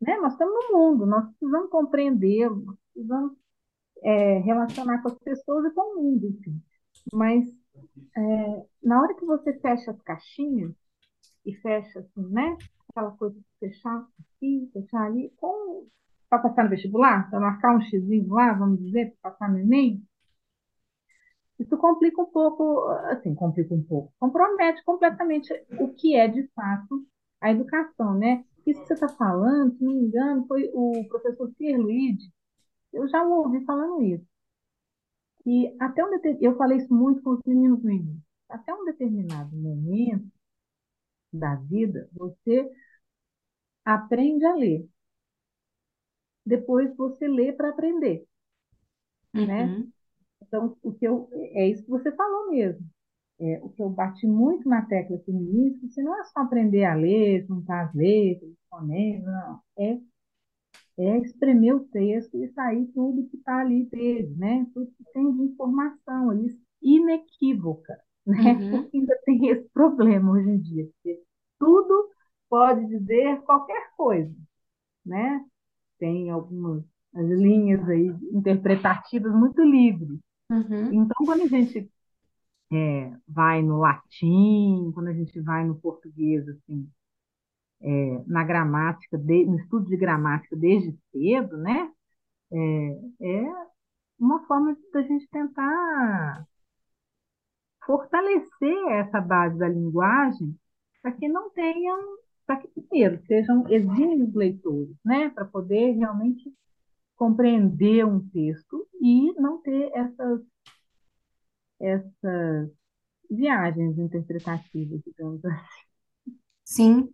né? 0.00 0.16
Nós 0.18 0.32
estamos 0.32 0.54
no 0.70 0.78
mundo, 0.78 1.06
nós 1.06 1.26
precisamos 1.30 1.70
compreender, 1.70 2.50
nós 2.50 2.76
precisamos 2.94 3.32
é, 4.02 4.38
relacionar 4.38 5.02
com 5.02 5.08
as 5.08 5.18
pessoas 5.18 5.66
e 5.66 5.74
com 5.74 5.98
o 5.98 6.02
mundo, 6.02 6.26
enfim. 6.26 6.62
Mas 7.12 7.46
é, 8.16 8.66
na 8.82 9.00
hora 9.00 9.14
que 9.14 9.24
você 9.24 9.52
fecha 9.60 9.90
as 9.90 10.00
caixinhas 10.02 10.72
e 11.44 11.54
fecha 11.56 12.00
assim, 12.00 12.28
né? 12.30 12.56
Aquela 12.90 13.12
coisa 13.12 13.36
de 13.38 13.46
fechar 13.58 14.06
aqui, 14.18 14.70
fechar 14.72 15.06
ali, 15.06 15.32
para 16.28 16.38
passar 16.40 16.64
no 16.64 16.70
vestibular, 16.70 17.28
para 17.30 17.40
marcar 17.40 17.76
um 17.76 17.80
xizinho 17.82 18.28
lá, 18.32 18.52
vamos 18.52 18.80
dizer, 18.80 19.16
para 19.20 19.32
passar 19.32 19.50
no 19.50 19.58
Enem, 19.58 20.02
Isso 21.58 21.76
complica 21.76 22.22
um 22.22 22.26
pouco, 22.26 22.88
assim, 23.10 23.34
complica 23.34 23.74
um 23.74 23.82
pouco, 23.82 24.12
compromete 24.18 24.82
completamente 24.84 25.52
o 25.78 25.88
que 25.94 26.16
é, 26.16 26.26
de 26.26 26.48
fato, 26.54 27.06
a 27.40 27.50
educação, 27.50 28.14
né? 28.14 28.44
Isso 28.66 28.80
que 28.80 28.86
você 28.86 28.94
está 28.94 29.08
falando, 29.08 29.76
se 29.76 29.84
não 29.84 29.92
me 29.92 30.06
engano, 30.06 30.46
foi 30.46 30.70
o 30.72 31.04
professor 31.08 31.50
Pierluigi, 31.58 32.32
eu 32.92 33.08
já 33.08 33.22
ouvi 33.24 33.64
falando 33.64 34.02
isso, 34.02 34.26
que 35.42 35.76
até 35.80 36.02
um 36.04 36.10
deter... 36.10 36.38
eu 36.40 36.56
falei 36.56 36.78
isso 36.78 36.92
muito 36.94 37.22
com 37.22 37.30
os 37.30 37.40
meninos 37.46 37.82
no 37.82 37.90
início, 37.90 38.22
até 38.48 38.74
um 38.74 38.84
determinado 38.86 39.54
momento 39.56 40.30
da 41.32 41.56
vida, 41.56 42.08
você 42.12 42.70
aprende 43.84 44.46
a 44.46 44.54
ler, 44.54 44.88
depois 46.44 46.94
você 46.98 47.26
lê 47.26 47.50
para 47.50 47.70
aprender, 47.70 48.26
né? 49.46 49.74
uhum, 49.74 49.92
Então, 50.42 50.76
o 50.82 50.92
que 50.94 51.06
eu, 51.06 51.28
é 51.34 51.68
isso 51.68 51.84
que 51.84 51.90
você 51.90 52.12
falou 52.12 52.50
mesmo. 52.50 52.86
É, 53.40 53.60
o 53.62 53.70
que 53.70 53.82
eu 53.82 53.90
bati 53.90 54.26
muito 54.26 54.68
na 54.68 54.86
tecla 54.86 55.16
aqui 55.16 55.32
no 55.32 55.40
início, 55.42 55.90
se 55.90 56.02
não 56.02 56.18
é 56.20 56.24
só 56.24 56.40
aprender 56.40 56.84
a 56.84 56.94
ler, 56.94 57.46
juntar 57.46 57.86
as 57.88 57.94
letras, 57.94 58.50
fonemas, 58.70 59.24
não. 59.26 59.60
É, 59.78 60.00
é 60.98 61.18
espremer 61.18 61.76
o 61.76 61.80
texto 61.88 62.36
e 62.36 62.48
sair 62.52 62.86
tudo 62.88 63.28
que 63.28 63.36
está 63.36 63.60
ali 63.60 63.84
dele, 63.86 64.34
né? 64.36 64.66
Tudo 64.74 64.90
que 64.92 65.04
tem 65.12 65.32
de 65.32 65.42
informação 65.44 66.30
ali, 66.30 66.58
inequívoca, 66.82 67.98
né? 68.26 68.36
uhum, 68.54 68.82
Porque 68.84 68.98
ainda 68.98 69.18
tem 69.24 69.48
esse 69.48 69.68
problema 69.70 70.32
hoje 70.32 70.50
em 70.50 70.58
dia, 70.60 70.86
porque 70.86 71.22
tudo 71.58 72.10
pode 72.48 72.86
dizer 72.86 73.40
qualquer 73.42 73.90
coisa, 73.96 74.34
né? 75.04 75.44
Tem 75.98 76.30
algumas 76.30 76.84
as 77.14 77.26
linhas 77.28 77.88
aí 77.88 78.08
interpretativas 78.32 79.32
muito 79.34 79.62
livres. 79.62 80.18
uhum. 80.50 80.92
Então, 80.92 81.16
quando 81.26 81.42
a 81.42 81.46
gente 81.46 81.90
é, 82.72 83.12
vai 83.28 83.62
no 83.62 83.78
latim, 83.78 84.90
quando 84.94 85.08
a 85.08 85.12
gente 85.12 85.40
vai 85.40 85.64
no 85.66 85.76
português, 85.80 86.48
assim, 86.48 86.88
é, 87.82 88.24
na 88.26 88.44
gramática, 88.44 89.18
de- 89.18 89.46
no 89.46 89.58
estudo 89.58 89.86
de 89.86 89.96
gramática 89.96 90.56
desde 90.56 90.96
cedo, 91.12 91.56
né? 91.58 91.90
É, 92.52 92.58
é 93.22 93.52
uma 94.20 94.46
forma 94.46 94.76
da 94.92 95.02
gente 95.02 95.28
tentar 95.30 96.46
fortalecer 97.84 98.88
essa 98.92 99.20
base 99.20 99.58
da 99.58 99.68
linguagem 99.68 100.56
para 101.02 101.12
que 101.12 101.28
não 101.28 101.50
tenham, 101.50 101.98
para 102.46 102.56
que 102.58 102.68
primeiro 102.68 103.20
sejam 103.26 103.66
exímios 103.68 104.34
leitores, 104.34 104.94
né? 105.04 105.30
Para 105.30 105.44
poder 105.44 105.92
realmente 105.92 106.52
compreender 107.16 108.06
um 108.06 108.20
texto 108.30 108.86
e 109.00 109.32
não 109.40 109.62
ter 109.62 109.90
essas, 109.94 110.42
essas 111.80 112.70
viagens 113.30 113.98
interpretativas, 113.98 115.02
digamos 115.06 115.44
assim. 115.44 115.80
Sim, 116.64 117.12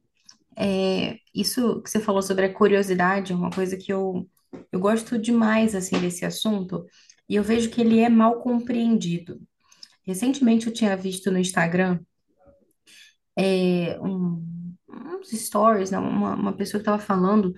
é, 0.56 1.18
isso 1.34 1.82
que 1.82 1.90
você 1.90 2.00
falou 2.00 2.22
sobre 2.22 2.46
a 2.46 2.52
curiosidade 2.52 3.32
é 3.32 3.36
uma 3.36 3.50
coisa 3.50 3.76
que 3.76 3.92
eu, 3.92 4.28
eu 4.72 4.80
gosto 4.80 5.18
demais, 5.18 5.74
assim, 5.74 6.00
desse 6.00 6.24
assunto, 6.24 6.86
e 7.28 7.34
eu 7.34 7.42
vejo 7.42 7.70
que 7.70 7.80
ele 7.80 8.00
é 8.00 8.08
mal 8.08 8.40
compreendido. 8.40 9.40
Recentemente 10.02 10.66
eu 10.66 10.72
tinha 10.72 10.96
visto 10.96 11.30
no 11.30 11.38
Instagram 11.38 11.98
é, 13.36 13.98
um, 14.00 14.42
uns 14.88 15.30
stories, 15.30 15.90
né, 15.90 15.98
uma, 15.98 16.34
uma 16.34 16.52
pessoa 16.52 16.80
que 16.80 16.88
estava 16.88 17.02
falando 17.02 17.52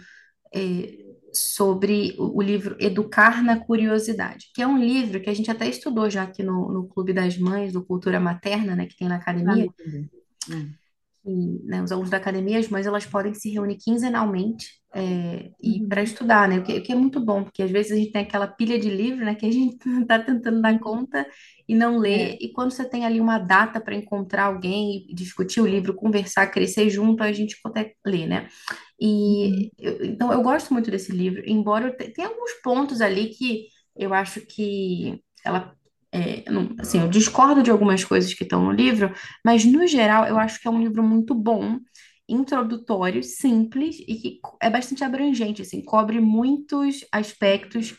é, 0.53 0.99
sobre 1.33 2.17
o, 2.19 2.39
o 2.39 2.43
livro 2.43 2.77
Educar 2.81 3.45
na 3.45 3.61
Curiosidade, 3.61 4.51
que 4.55 4.63
é 4.63 4.67
um 4.67 4.79
livro 4.79 5.21
que 5.21 5.31
a 5.31 5.35
gente 5.35 5.51
até 5.51 5.69
estudou 5.69 6.11
já 6.11 6.25
aqui 6.25 6.43
no, 6.43 6.73
no 6.73 6.89
Clube 6.89 7.13
das 7.13 7.39
Mães, 7.39 7.73
do 7.73 7.85
Cultura 7.85 8.19
Materna, 8.19 8.75
né, 8.75 8.87
que 8.87 8.97
tem 8.97 9.07
na 9.09 9.17
academia, 9.17 9.69
mim 10.49 10.75
né, 11.29 11.83
os 11.83 11.93
alunos 11.93 12.11
da 12.11 12.17
academia, 12.17 12.59
as 12.59 12.69
mães, 12.69 12.87
elas 12.87 13.07
podem 13.07 13.35
se 13.35 13.51
reunir 13.51 13.77
quinzenalmente 13.79 14.67
é, 14.95 15.51
e 15.63 15.81
para 15.89 16.03
Uhum. 16.03 16.05
estudar, 16.05 16.49
né? 16.49 16.59
O 16.59 16.63
que, 16.65 16.81
que 16.81 16.93
é 16.93 16.95
muito 16.95 17.21
bom, 17.21 17.45
porque 17.45 17.63
às 17.63 17.71
vezes 17.71 17.93
a 17.93 17.97
gente 17.97 18.13
tem 18.13 18.23
aquela 18.23 18.47
pilha 18.49 18.79
de 18.79 18.89
livro, 18.91 19.25
né, 19.25 19.35
que 19.35 19.47
a 19.47 19.51
gente 19.53 19.77
está 20.03 20.19
tentando 20.23 20.63
dar 20.63 20.79
conta 20.81 21.27
e 21.69 21.75
não 21.75 21.99
lê, 21.99 22.33
é. 22.33 22.39
e 22.41 22.53
quando 22.53 22.71
você 22.73 22.89
tem 22.89 23.05
ali 23.05 23.21
uma 23.21 23.39
data 23.39 23.81
para 23.81 23.95
encontrar 23.95 24.45
alguém 24.47 25.07
e 25.11 25.15
discutir 25.15 25.61
o 25.61 25.67
livro, 25.67 25.95
conversar, 25.95 26.47
crescer 26.51 26.89
junto, 26.91 27.23
a 27.23 27.33
gente 27.33 27.61
consegue 27.63 27.95
ler, 28.07 28.27
né? 28.27 28.49
Uhum. 29.43 29.63
E 29.63 29.71
eu- 29.79 30.05
então 30.05 30.33
eu 30.33 30.43
gosto 30.43 30.73
muito 30.73 30.91
desse 30.91 31.13
livro, 31.13 31.43
embora 31.47 31.89
eu 31.89 31.97
te- 31.97 32.11
tenha 32.13 32.29
alguns 32.29 32.53
pontos 32.63 33.01
ali 33.01 33.29
que 33.31 33.69
eu 33.97 34.13
acho 34.15 34.41
que 34.47 35.23
ela 35.45 35.75
é, 36.13 36.51
não- 36.51 36.75
assim, 36.79 37.01
eu 37.01 37.09
discordo 37.09 37.63
de 37.63 37.71
algumas 37.71 38.05
coisas 38.05 38.33
que 38.35 38.45
estão 38.45 38.65
no 38.65 38.73
livro, 38.73 39.13
mas 39.45 39.65
no 39.65 39.87
geral 39.87 40.27
eu 40.27 40.39
acho 40.39 40.61
que 40.61 40.69
é 40.69 40.71
um 40.71 40.81
livro 40.81 41.03
muito 41.03 41.35
bom, 41.35 41.79
introdutório, 42.29 43.23
simples 43.23 43.97
e 44.07 44.15
que 44.17 44.41
é 44.63 44.71
bastante 44.71 45.05
abrangente, 45.05 45.63
assim, 45.63 45.83
cobre 45.85 46.21
muitos 46.21 47.05
aspectos 47.13 47.97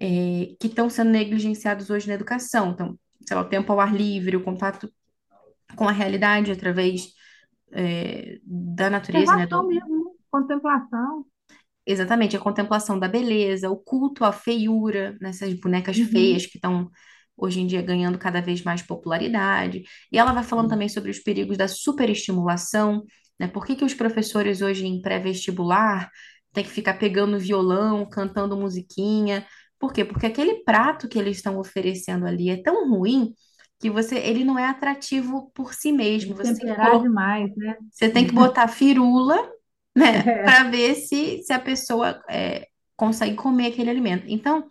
é, 0.00 0.54
que 0.60 0.66
estão 0.68 0.90
sendo 0.90 1.10
negligenciados 1.10 1.90
hoje 1.90 2.08
na 2.08 2.14
educação. 2.14 2.70
Então, 2.72 2.98
sei 3.26 3.36
lá, 3.36 3.42
o 3.42 3.48
tempo 3.48 3.72
ao 3.72 3.80
ar 3.80 3.94
livre, 3.94 4.36
o 4.36 4.42
contato 4.44 4.90
com 5.76 5.88
a 5.88 5.92
realidade 5.92 6.52
através 6.52 7.08
é, 7.72 8.38
da 8.44 8.90
natureza, 8.90 9.36
né, 9.36 9.46
do, 9.46 9.62
mesmo, 9.68 10.04
né? 10.04 10.12
contemplação. 10.30 11.26
Exatamente, 11.86 12.36
a 12.36 12.40
contemplação 12.40 12.98
da 12.98 13.08
beleza, 13.08 13.70
o 13.70 13.76
culto 13.76 14.24
à 14.24 14.32
feiura, 14.32 15.16
nessas 15.20 15.52
bonecas 15.54 15.98
Uhum. 15.98 16.10
feias 16.12 16.46
que 16.46 16.56
estão 16.58 16.90
hoje 17.42 17.60
em 17.60 17.66
dia 17.66 17.82
ganhando 17.82 18.18
cada 18.18 18.40
vez 18.40 18.62
mais 18.62 18.82
popularidade. 18.82 19.82
E 20.10 20.18
ela 20.18 20.32
vai 20.32 20.44
falando 20.44 20.68
também 20.68 20.88
sobre 20.88 21.10
os 21.10 21.18
perigos 21.18 21.56
da 21.56 21.66
superestimulação, 21.66 23.04
né? 23.38 23.48
Por 23.48 23.66
que 23.66 23.74
que 23.74 23.84
os 23.84 23.94
professores 23.94 24.62
hoje 24.62 24.86
em 24.86 25.02
pré-vestibular 25.02 26.08
têm 26.52 26.64
que 26.64 26.70
ficar 26.70 26.94
pegando 26.94 27.38
violão, 27.38 28.08
cantando 28.08 28.56
musiquinha? 28.56 29.46
Por 29.78 29.92
quê? 29.92 30.04
Porque 30.04 30.26
aquele 30.26 30.62
prato 30.62 31.08
que 31.08 31.18
eles 31.18 31.38
estão 31.38 31.58
oferecendo 31.58 32.26
ali 32.26 32.50
é 32.50 32.62
tão 32.62 32.88
ruim 32.88 33.34
que 33.80 33.90
você, 33.90 34.16
ele 34.16 34.44
não 34.44 34.56
é 34.56 34.66
atrativo 34.66 35.50
por 35.52 35.74
si 35.74 35.90
mesmo. 35.90 36.36
Você 36.36 36.54
tem 36.54 36.72
que 36.72 36.98
demais, 37.00 37.56
né? 37.56 37.76
você 37.90 38.08
tem 38.08 38.24
que 38.24 38.32
botar 38.32 38.68
firula, 38.68 39.36
né, 39.96 40.18
É. 40.24 40.42
para 40.44 40.70
ver 40.70 40.94
se, 40.94 41.42
se 41.42 41.52
a 41.52 41.58
pessoa 41.58 42.22
é, 42.30 42.68
consegue 42.96 43.34
comer 43.34 43.66
aquele 43.72 43.90
alimento. 43.90 44.24
Então, 44.28 44.64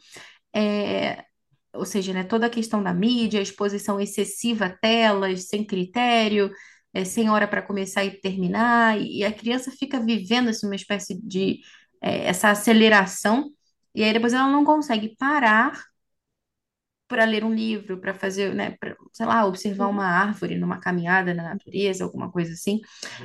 é, 0.56 1.26
ou 1.74 1.86
seja, 1.86 2.14
né, 2.14 2.24
toda 2.24 2.48
a 2.48 2.50
questão 2.50 2.84
da 2.84 2.94
mídia, 2.94 3.42
exposição 3.42 4.00
excessiva 4.00 4.66
a 4.66 4.70
telas, 4.70 5.48
sem 5.48 5.66
critério, 5.66 6.52
é, 6.94 7.06
sem 7.06 7.30
hora 7.30 7.48
para 7.48 7.62
começar 7.62 8.04
e 8.06 8.20
terminar, 8.20 9.00
e 9.00 9.24
a 9.24 9.32
criança 9.32 9.72
fica 9.72 10.00
vivendo 10.04 10.50
assim, 10.50 10.66
uma 10.68 10.76
espécie 10.76 11.20
de 11.22 11.60
é, 12.02 12.26
essa 12.26 12.50
aceleração, 12.50 13.52
e 13.96 14.04
aí 14.04 14.14
depois 14.14 14.34
ela 14.34 14.50
não 14.50 14.66
consegue 14.66 15.16
parar 15.18 15.74
para 17.08 17.26
ler 17.26 17.44
um 17.44 17.54
livro, 17.54 18.00
para 18.00 18.14
fazer, 18.14 18.54
né, 18.56 18.72
pra, 18.80 18.96
sei 19.12 19.26
lá, 19.26 19.46
observar 19.46 19.88
uma 19.88 20.06
árvore 20.06 20.58
numa 20.58 20.80
caminhada 20.80 21.34
na 21.34 21.44
natureza, 21.44 22.04
alguma 22.06 22.32
coisa 22.32 22.54
assim. 22.54 22.80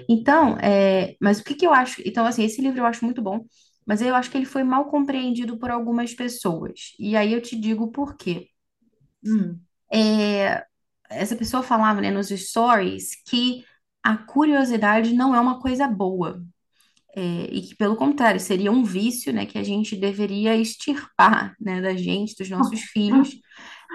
Então, 0.08 0.58
é, 0.58 1.14
mas 1.20 1.38
o 1.40 1.44
que 1.44 1.54
que 1.54 1.66
eu 1.66 1.72
acho? 1.72 2.02
Então, 2.04 2.26
assim, 2.26 2.44
esse 2.44 2.60
livro 2.60 2.80
eu 2.80 2.86
acho 2.86 3.04
muito 3.04 3.22
bom, 3.22 3.44
mas 3.86 4.02
eu 4.02 4.14
acho 4.14 4.30
que 4.30 4.36
ele 4.36 4.44
foi 4.46 4.64
mal 4.64 4.86
compreendido 4.86 5.58
por 5.58 5.70
algumas 5.70 6.12
pessoas. 6.12 6.92
E 6.98 7.16
aí 7.16 7.32
eu 7.32 7.40
te 7.40 7.54
digo 7.54 7.92
por 7.92 8.16
quê. 8.16 8.48
Hum. 9.24 9.58
É, 9.92 10.64
essa 11.08 11.36
pessoa 11.36 11.62
falava, 11.62 12.00
né, 12.00 12.10
nos 12.10 12.28
stories 12.28 13.10
que 13.28 13.64
a 14.02 14.16
curiosidade 14.16 15.12
não 15.14 15.34
é 15.34 15.40
uma 15.40 15.60
coisa 15.60 15.86
boa. 15.86 16.42
É, 17.14 17.48
e 17.50 17.62
que, 17.62 17.76
pelo 17.76 17.96
contrário, 17.96 18.38
seria 18.38 18.70
um 18.70 18.84
vício, 18.84 19.32
né, 19.32 19.46
que 19.46 19.58
a 19.58 19.62
gente 19.62 19.96
deveria 19.96 20.54
extirpar, 20.56 21.54
né, 21.58 21.80
da 21.80 21.94
gente, 21.94 22.34
dos 22.36 22.50
nossos 22.50 22.80
filhos, 22.92 23.40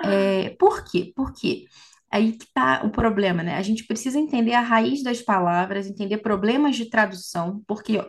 é, 0.03 0.49
por 0.51 0.83
quê? 0.83 1.11
Por 1.15 1.33
quê? 1.33 1.65
Aí 2.11 2.33
que 2.33 2.45
tá 2.53 2.81
o 2.83 2.89
problema, 2.89 3.41
né? 3.41 3.55
A 3.55 3.61
gente 3.61 3.85
precisa 3.85 4.19
entender 4.19 4.53
a 4.53 4.61
raiz 4.61 5.01
das 5.01 5.21
palavras, 5.21 5.87
entender 5.87 6.17
problemas 6.17 6.75
de 6.75 6.89
tradução, 6.89 7.63
porque 7.65 7.97
ó, 7.99 8.05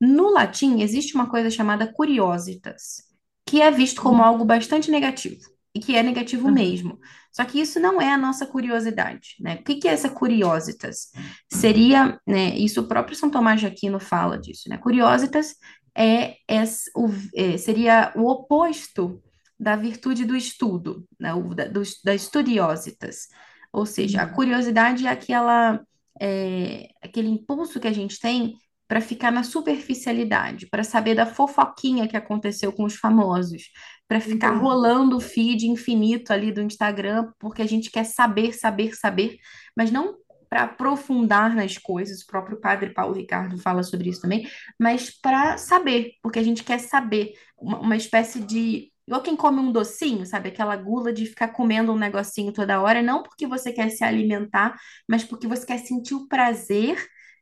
no 0.00 0.30
latim 0.32 0.80
existe 0.80 1.14
uma 1.14 1.28
coisa 1.28 1.50
chamada 1.50 1.92
curiositas, 1.92 3.02
que 3.46 3.60
é 3.60 3.70
visto 3.70 4.00
como 4.00 4.22
algo 4.22 4.44
bastante 4.44 4.90
negativo, 4.90 5.40
e 5.74 5.80
que 5.80 5.96
é 5.96 6.02
negativo 6.02 6.48
Aham. 6.48 6.54
mesmo. 6.54 6.98
Só 7.32 7.44
que 7.44 7.60
isso 7.60 7.78
não 7.78 8.00
é 8.00 8.12
a 8.12 8.18
nossa 8.18 8.46
curiosidade, 8.46 9.36
né? 9.40 9.56
O 9.56 9.64
que 9.64 9.76
que 9.76 9.88
é 9.88 9.92
essa 9.92 10.08
curiositas? 10.10 11.10
Seria, 11.52 12.18
né, 12.26 12.56
isso 12.56 12.80
o 12.80 12.88
próprio 12.88 13.16
São 13.16 13.30
Tomás 13.30 13.60
de 13.60 13.66
Aquino 13.66 14.00
fala 14.00 14.38
disso, 14.38 14.68
né? 14.68 14.78
Curiositas 14.78 15.54
é, 15.96 16.36
é, 16.48 16.64
o, 16.96 17.08
é, 17.34 17.56
seria 17.56 18.12
o 18.16 18.28
oposto 18.28 19.22
da 19.58 19.76
virtude 19.76 20.24
do 20.24 20.34
estudo, 20.36 21.06
né, 21.18 21.34
o, 21.34 21.54
da, 21.54 21.66
dos, 21.66 22.00
das 22.02 22.22
studiositas. 22.22 23.28
Ou 23.72 23.86
seja, 23.86 24.22
a 24.22 24.26
Uhum. 24.26 24.32
curiosidade 24.34 25.06
é 25.06 25.10
aquela, 25.10 25.80
é, 26.20 26.88
aquele 27.02 27.28
impulso 27.28 27.78
que 27.78 27.86
a 27.88 27.92
gente 27.92 28.18
tem 28.18 28.56
para 28.90 29.00
ficar 29.00 29.30
na 29.30 29.44
superficialidade, 29.44 30.66
para 30.66 30.82
saber 30.82 31.14
da 31.14 31.24
fofoquinha 31.24 32.08
que 32.08 32.16
aconteceu 32.16 32.72
com 32.72 32.82
os 32.82 32.96
famosos, 32.96 33.70
para 34.08 34.20
ficar 34.20 34.48
Entendi. 34.48 34.64
rolando 34.64 35.16
o 35.16 35.20
feed 35.20 35.68
infinito 35.68 36.32
ali 36.32 36.50
do 36.50 36.60
Instagram, 36.60 37.30
porque 37.38 37.62
a 37.62 37.68
gente 37.68 37.88
quer 37.88 38.02
saber, 38.02 38.52
saber, 38.52 38.96
saber, 38.96 39.38
mas 39.76 39.92
não 39.92 40.16
para 40.48 40.64
aprofundar 40.64 41.54
nas 41.54 41.78
coisas, 41.78 42.22
o 42.22 42.26
próprio 42.26 42.60
padre 42.60 42.90
Paulo 42.90 43.14
Ricardo 43.14 43.56
fala 43.58 43.84
sobre 43.84 44.08
isso 44.10 44.22
também, 44.22 44.50
mas 44.76 45.08
para 45.08 45.56
saber, 45.56 46.14
porque 46.20 46.40
a 46.40 46.42
gente 46.42 46.64
quer 46.64 46.80
saber, 46.80 47.34
uma, 47.56 47.78
uma 47.78 47.96
espécie 47.96 48.40
de 48.40 48.90
Igual 49.06 49.22
quem 49.22 49.34
come 49.34 49.58
um 49.58 49.72
docinho, 49.72 50.24
sabe? 50.24 50.50
Aquela 50.50 50.76
gula 50.76 51.12
de 51.12 51.26
ficar 51.26 51.48
comendo 51.48 51.92
um 51.92 51.98
negocinho 51.98 52.52
toda 52.52 52.80
hora, 52.80 53.02
não 53.02 53.24
porque 53.24 53.44
você 53.44 53.72
quer 53.72 53.88
se 53.90 54.04
alimentar, 54.04 54.78
mas 55.08 55.24
porque 55.24 55.48
você 55.48 55.66
quer 55.66 55.78
sentir 55.78 56.14
o 56.14 56.28
prazer 56.28 56.96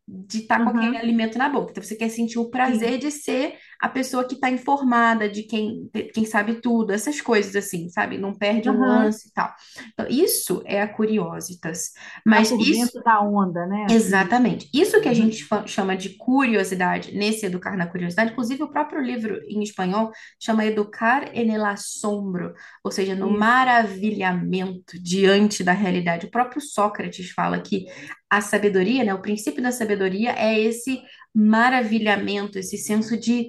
de 0.08 0.38
estar 0.38 0.64
com 0.64 0.70
aquele 0.70 0.96
alimento 0.96 1.36
na 1.36 1.48
boca. 1.50 1.70
Então, 1.70 1.82
você 1.82 1.94
quer 1.94 2.08
sentir 2.08 2.38
o 2.38 2.50
prazer 2.50 2.92
Sim. 2.94 2.98
de 2.98 3.10
ser 3.10 3.58
a 3.80 3.88
pessoa 3.88 4.26
que 4.26 4.34
está 4.34 4.50
informada, 4.50 5.28
de 5.28 5.44
quem, 5.44 5.88
de 5.94 6.04
quem 6.04 6.24
sabe 6.24 6.60
tudo, 6.60 6.92
essas 6.92 7.20
coisas 7.20 7.54
assim, 7.56 7.88
sabe? 7.88 8.18
Não 8.18 8.34
perde 8.34 8.68
o 8.70 8.72
Aham. 8.72 8.74
nuance 8.74 9.28
e 9.28 9.32
tal. 9.32 9.54
Então, 9.92 10.06
isso 10.08 10.62
é 10.66 10.82
a 10.82 10.88
curiositas. 10.92 11.92
Tá 12.30 12.40
Mas 12.40 12.48
por 12.48 12.66
isso 12.66 12.68
dentro 12.68 13.02
da 13.02 13.20
onda, 13.20 13.66
né? 13.66 13.84
Exatamente. 13.90 14.68
Isso 14.74 15.00
que 15.00 15.08
a 15.08 15.14
gente 15.14 15.42
Uhum. 15.42 15.46
fa- 15.46 15.66
chama 15.66 15.96
de 15.96 16.10
curiosidade, 16.18 17.12
nesse 17.16 17.46
Educar 17.46 17.74
na 17.74 17.86
Curiosidade, 17.86 18.32
inclusive 18.32 18.62
o 18.62 18.70
próprio 18.70 19.00
livro 19.00 19.40
em 19.48 19.62
espanhol 19.62 20.10
chama 20.38 20.66
Educar 20.66 21.30
en 21.34 21.50
el 21.50 21.64
Asombro, 21.64 22.52
ou 22.84 22.90
seja, 22.92 23.14
no 23.14 23.30
Isso. 23.30 23.38
maravilhamento 23.38 25.00
diante 25.02 25.64
da 25.64 25.72
realidade. 25.72 26.26
O 26.26 26.30
próprio 26.30 26.60
Sócrates 26.60 27.30
fala 27.30 27.60
que 27.62 27.86
a 28.28 28.42
sabedoria, 28.42 29.02
né, 29.04 29.14
o 29.14 29.22
princípio 29.22 29.62
da 29.62 29.72
sabedoria 29.72 30.32
é 30.32 30.60
esse 30.60 31.00
maravilhamento, 31.38 32.58
esse 32.58 32.76
senso 32.76 33.16
de 33.16 33.48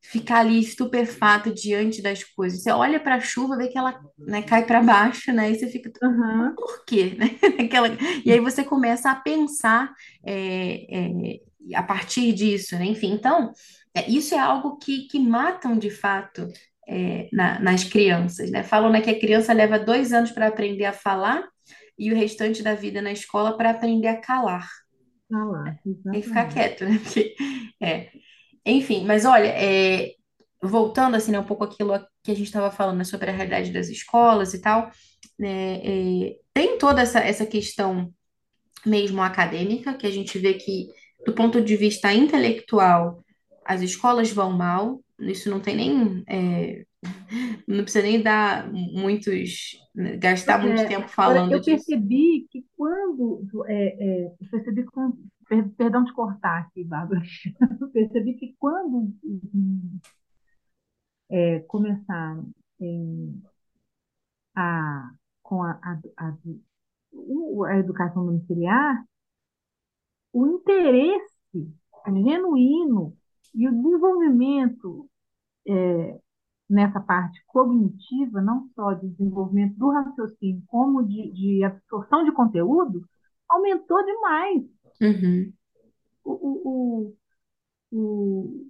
ficar 0.00 0.38
ali 0.40 0.60
estupefato 0.60 1.52
diante 1.52 2.00
das 2.00 2.22
coisas. 2.22 2.62
Você 2.62 2.70
olha 2.70 3.00
para 3.00 3.16
a 3.16 3.20
chuva, 3.20 3.56
vê 3.56 3.68
que 3.68 3.76
ela, 3.76 4.00
né, 4.18 4.42
cai 4.42 4.64
para 4.64 4.80
baixo, 4.82 5.32
né? 5.32 5.50
E 5.50 5.58
você 5.58 5.68
fica, 5.68 5.90
Aham, 6.02 6.54
por 6.56 6.84
quê, 6.84 7.14
né? 7.18 7.30
Aquela... 7.64 7.88
E 8.24 8.30
aí 8.32 8.38
você 8.40 8.62
começa 8.62 9.10
a 9.10 9.16
pensar 9.16 9.92
é, 10.24 10.86
é, 10.96 11.40
a 11.74 11.82
partir 11.82 12.32
disso, 12.32 12.76
né? 12.76 12.86
Enfim, 12.86 13.12
então, 13.12 13.52
é, 13.94 14.08
isso 14.08 14.34
é 14.34 14.38
algo 14.38 14.76
que, 14.78 15.08
que 15.08 15.18
matam 15.18 15.76
de 15.76 15.90
fato 15.90 16.46
é, 16.88 17.28
na- 17.32 17.58
nas 17.58 17.82
crianças, 17.84 18.50
né? 18.50 18.62
Falam, 18.62 18.90
né, 18.90 19.00
que 19.00 19.10
a 19.10 19.18
criança 19.18 19.52
leva 19.52 19.78
dois 19.78 20.12
anos 20.12 20.30
para 20.30 20.46
aprender 20.46 20.84
a 20.84 20.92
falar 20.92 21.42
e 21.98 22.12
o 22.12 22.16
restante 22.16 22.62
da 22.62 22.74
vida 22.74 23.02
na 23.02 23.10
escola 23.12 23.56
para 23.56 23.70
aprender 23.70 24.08
a 24.08 24.20
calar. 24.20 24.68
Lá, 25.30 25.76
Tem 25.82 26.20
que 26.20 26.28
ficar 26.28 26.48
quieto, 26.48 26.84
né? 26.84 26.98
Porque, 27.02 27.34
é. 27.80 28.10
Enfim, 28.64 29.04
mas 29.04 29.24
olha, 29.24 29.48
é, 29.48 30.14
voltando 30.62 31.16
assim, 31.16 31.30
né, 31.32 31.38
um 31.38 31.44
pouco 31.44 31.64
aquilo 31.64 31.92
que 32.22 32.30
a 32.30 32.34
gente 32.34 32.46
estava 32.46 32.70
falando, 32.70 32.98
né, 32.98 33.04
sobre 33.04 33.30
a 33.30 33.32
realidade 33.32 33.72
das 33.72 33.88
escolas 33.88 34.54
e 34.54 34.60
tal, 34.60 34.90
né, 35.38 35.80
é, 35.84 36.36
tem 36.52 36.78
toda 36.78 37.00
essa, 37.02 37.20
essa 37.20 37.46
questão 37.46 38.12
mesmo 38.84 39.22
acadêmica, 39.22 39.94
que 39.94 40.06
a 40.06 40.10
gente 40.10 40.38
vê 40.38 40.54
que, 40.54 40.88
do 41.24 41.32
ponto 41.32 41.60
de 41.60 41.76
vista 41.76 42.12
intelectual, 42.12 43.22
as 43.64 43.82
escolas 43.82 44.30
vão 44.30 44.52
mal, 44.52 45.00
isso 45.18 45.50
não 45.50 45.60
tem 45.60 45.76
nem, 45.76 46.24
é, 46.28 46.84
não 47.66 47.82
precisa 47.82 48.04
nem 48.04 48.22
dar 48.22 48.70
muitos, 48.72 49.78
né, 49.94 50.16
gastar 50.16 50.58
muito 50.60 50.80
é, 50.80 50.86
tempo 50.86 51.08
falando 51.08 51.52
eu 51.52 51.60
disso. 51.60 51.86
percebi 51.86 52.46
que 52.50 52.64
quando, 52.76 53.42
é, 53.66 54.24
é, 54.26 54.34
percebi 54.50 54.84
com, 54.84 55.12
per- 55.48 55.68
perdão 55.70 56.04
de 56.04 56.12
cortar 56.12 56.60
aqui, 56.60 56.84
Bárbara, 56.84 57.22
eu 57.80 57.88
percebi 57.90 58.34
que 58.34 58.54
quando 58.58 59.12
é, 61.30 61.60
começaram 61.60 62.50
a, 64.54 65.10
com 65.42 65.62
a, 65.62 65.72
a, 65.82 66.00
a, 66.18 66.36
a 67.68 67.78
educação 67.78 68.26
domiciliar, 68.26 69.04
o 70.32 70.46
interesse 70.46 71.36
genuíno 72.24 73.16
e 73.54 73.66
o 73.68 73.72
desenvolvimento 73.72 75.08
nessa 76.68 77.00
parte 77.00 77.42
cognitiva, 77.46 78.40
não 78.40 78.68
só 78.74 78.92
de 78.94 79.08
desenvolvimento 79.08 79.76
do 79.78 79.90
raciocínio, 79.90 80.62
como 80.66 81.04
de, 81.06 81.32
de 81.32 81.64
absorção 81.64 82.24
de 82.24 82.32
conteúdo, 82.32 83.04
aumentou 83.48 84.04
demais. 84.04 84.64
Uhum, 85.00 85.54
O, 86.24 86.32
o, 86.48 87.14
o, 87.92 87.98
o- 87.98 88.66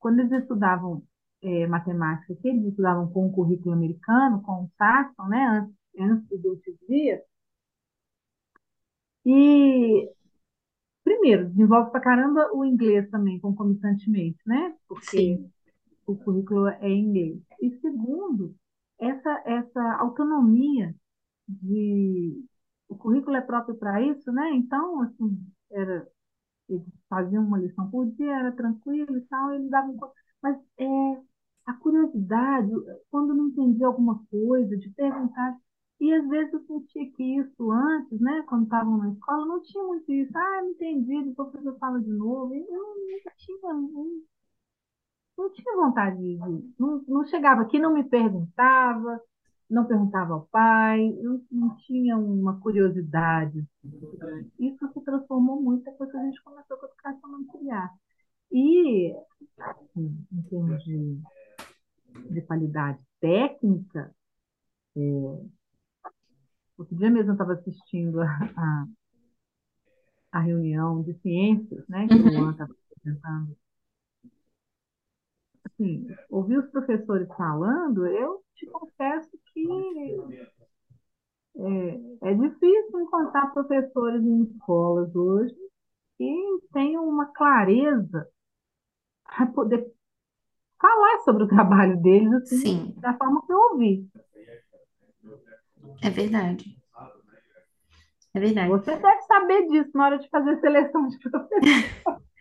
quando 0.00 0.20
eles 0.20 0.32
estudavam 0.42 1.02
é, 1.42 1.66
matemática, 1.66 2.34
que 2.36 2.48
eles 2.48 2.66
estudavam 2.66 3.08
com 3.12 3.26
o 3.28 3.32
currículo 3.32 3.74
americano, 3.74 4.42
com 4.42 4.64
o 4.64 4.70
Saxon, 4.78 5.28
né, 5.28 5.44
antes, 5.46 5.76
antes 5.98 6.42
do 6.42 6.60
dia, 6.88 7.22
e 9.24 10.10
primeiro, 11.04 11.48
desenvolve 11.50 11.90
pra 11.90 12.00
caramba 12.00 12.50
o 12.54 12.64
inglês 12.64 13.08
também, 13.10 13.40
concomitantemente, 13.40 14.38
né? 14.46 14.74
Porque 14.88 15.16
sim, 15.16 15.52
o 16.06 16.16
currículo 16.16 16.68
é 16.68 16.88
em 16.88 17.04
inglês. 17.06 17.42
E 17.60 17.70
segundo, 17.80 18.54
essa, 18.98 19.42
essa 19.46 19.96
autonomia 20.00 20.94
de 21.48 22.44
o 22.88 22.96
currículo 22.96 23.36
é 23.36 23.40
próprio 23.40 23.76
para 23.76 24.02
isso, 24.02 24.30
né? 24.32 24.50
Então, 24.54 25.00
assim, 25.02 25.46
era, 25.70 26.06
eles 26.68 26.84
faziam 27.08 27.44
uma 27.44 27.58
lição 27.58 27.90
por 27.90 28.06
dia, 28.12 28.36
era 28.38 28.52
tranquilo 28.52 29.16
e 29.18 29.22
tal, 29.22 29.52
eles 29.54 29.70
davam. 29.70 29.96
Mas 30.42 30.56
é, 30.78 30.84
a 31.66 31.74
curiosidade, 31.74 32.70
quando 33.10 33.34
não 33.34 33.48
entendia 33.48 33.86
alguma 33.86 34.24
coisa, 34.30 34.76
de 34.76 34.90
perguntar. 34.90 35.56
E 36.00 36.12
às 36.12 36.28
vezes 36.28 36.52
eu 36.52 36.60
sentia 36.66 37.10
que 37.12 37.22
isso 37.38 37.70
antes, 37.70 38.20
né, 38.20 38.42
quando 38.48 38.64
estavam 38.64 38.98
na 38.98 39.10
escola, 39.12 39.46
não 39.46 39.62
tinha 39.62 39.84
muito 39.84 40.12
isso. 40.12 40.36
Ah, 40.36 40.62
não 40.62 40.70
entendi, 40.70 41.24
depois 41.24 41.48
o 41.48 41.52
professor 41.52 41.78
fala 41.78 42.00
de 42.00 42.10
novo. 42.10 42.54
Eu 42.54 42.64
não 42.66 42.96
tinha, 43.36 43.72
não, 43.74 44.22
não 45.42 45.52
tinha 45.52 45.76
vontade 45.76 46.16
de. 46.18 46.38
Não, 46.78 47.04
não 47.06 47.24
chegava 47.26 47.62
aqui, 47.62 47.78
não 47.78 47.92
me 47.92 48.04
perguntava, 48.04 49.20
não 49.68 49.86
perguntava 49.86 50.34
ao 50.34 50.46
pai, 50.46 51.10
não, 51.20 51.42
não 51.50 51.76
tinha 51.78 52.16
uma 52.16 52.60
curiosidade. 52.60 53.66
Isso 54.58 54.92
se 54.92 55.00
transformou 55.02 55.60
muito 55.60 55.84
depois 55.84 56.10
que 56.10 56.16
a 56.16 56.22
gente 56.24 56.42
começou 56.42 56.76
com 56.76 56.86
a 56.86 56.88
educação 56.88 57.30
domiciliar. 57.30 57.90
E, 58.52 59.14
assim, 59.58 60.26
em 60.30 60.42
termos 60.42 60.84
de, 60.84 61.18
de 62.30 62.42
qualidade 62.42 63.00
técnica, 63.20 64.14
outro 66.76 66.96
dia 66.96 67.10
mesmo 67.10 67.30
eu 67.30 67.34
estava 67.34 67.54
assistindo 67.54 68.20
a, 68.20 68.26
a, 68.26 68.86
a 70.32 70.40
reunião 70.40 71.02
de 71.02 71.14
ciências, 71.20 71.88
né, 71.88 72.06
que 72.06 72.14
o 72.14 72.38
Luan 72.38 72.52
estava 72.52 72.74
apresentando. 72.96 73.56
Assim, 75.82 76.06
ouvir 76.30 76.58
os 76.58 76.70
professores 76.70 77.26
falando, 77.36 78.06
eu 78.06 78.40
te 78.54 78.66
confesso 78.66 79.30
que 79.52 80.16
É, 81.54 82.30
é 82.30 82.34
difícil 82.34 83.00
encontrar 83.00 83.52
professores 83.52 84.22
em 84.24 84.44
escolas 84.44 85.14
hoje 85.14 85.54
que 86.16 86.34
tenham 86.72 87.06
uma 87.06 87.26
clareza 87.26 88.26
para 89.24 89.46
poder 89.48 89.92
falar 90.80 91.18
sobre 91.24 91.44
o 91.44 91.48
trabalho 91.48 92.00
deles 92.00 92.32
assim, 92.32 92.56
sim, 92.56 92.94
da 93.00 93.14
forma 93.18 93.44
que 93.44 93.52
eu 93.52 93.58
ouvi. 93.58 94.08
é 96.00 96.08
verdade, 96.08 96.64
é 98.34 98.40
verdade. 98.40 98.70
Você 98.70 98.96
deve 98.96 99.22
saber 99.22 99.66
disso 99.68 99.90
na 99.94 100.06
hora 100.06 100.18
de 100.18 100.28
fazer 100.30 100.58
seleção 100.60 101.06
de 101.08 101.18
professores. 101.18 101.92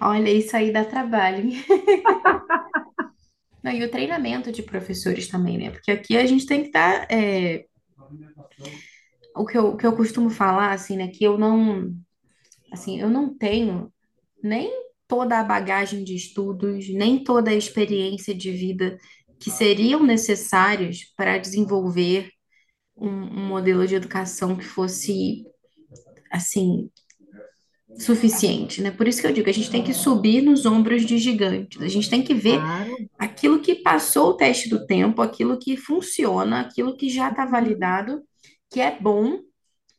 Olha, 0.00 0.30
isso 0.30 0.56
aí 0.56 0.72
dá 0.72 0.84
trabalho. 0.84 1.48
Não, 3.62 3.70
e 3.70 3.84
o 3.84 3.90
treinamento 3.90 4.50
de 4.50 4.62
professores 4.62 5.28
também, 5.28 5.56
né? 5.56 5.70
Porque 5.70 5.90
aqui 5.92 6.16
a 6.16 6.26
gente 6.26 6.46
tem 6.46 6.62
que 6.62 6.66
estar. 6.66 7.06
é, 7.10 7.64
o 9.36 9.46
que 9.46 9.56
eu, 9.56 9.76
que 9.76 9.86
eu 9.86 9.96
costumo 9.96 10.30
falar, 10.30 10.72
assim, 10.72 10.96
né? 10.96 11.08
Que 11.08 11.24
eu 11.24 11.38
não, 11.38 11.94
assim, 12.72 13.00
eu 13.00 13.08
não 13.08 13.32
tenho 13.32 13.92
nem 14.42 14.70
toda 15.06 15.38
a 15.38 15.44
bagagem 15.44 16.02
de 16.02 16.16
estudos, 16.16 16.88
nem 16.88 17.22
toda 17.22 17.50
a 17.50 17.54
experiência 17.54 18.34
de 18.34 18.50
vida 18.50 18.98
que 19.38 19.50
seriam 19.50 20.02
necessários 20.02 21.12
para 21.16 21.38
desenvolver 21.38 22.30
um, 22.96 23.08
um 23.08 23.46
modelo 23.46 23.86
de 23.86 23.94
educação 23.94 24.56
que 24.56 24.64
fosse, 24.64 25.44
assim, 26.30 26.90
suficiente, 27.98 28.80
né? 28.82 28.90
Por 28.90 29.06
isso 29.06 29.20
que 29.20 29.26
eu 29.26 29.32
digo, 29.32 29.48
a 29.48 29.52
gente 29.52 29.70
tem 29.70 29.82
que 29.82 29.94
subir 29.94 30.42
nos 30.42 30.66
ombros 30.66 31.04
de 31.04 31.18
gigantes. 31.18 31.80
A 31.80 31.88
gente 31.88 32.08
tem 32.10 32.22
que 32.22 32.34
ver 32.34 32.58
Claro. 32.58 32.96
aquilo 33.18 33.60
que 33.60 33.74
passou 33.76 34.30
o 34.30 34.34
teste 34.34 34.68
do 34.68 34.86
tempo, 34.86 35.22
aquilo 35.22 35.58
que 35.58 35.76
funciona, 35.76 36.60
aquilo 36.60 36.96
que 36.96 37.08
já 37.08 37.28
está 37.28 37.44
validado, 37.44 38.22
que 38.70 38.80
é 38.80 38.96
bom, 38.98 39.40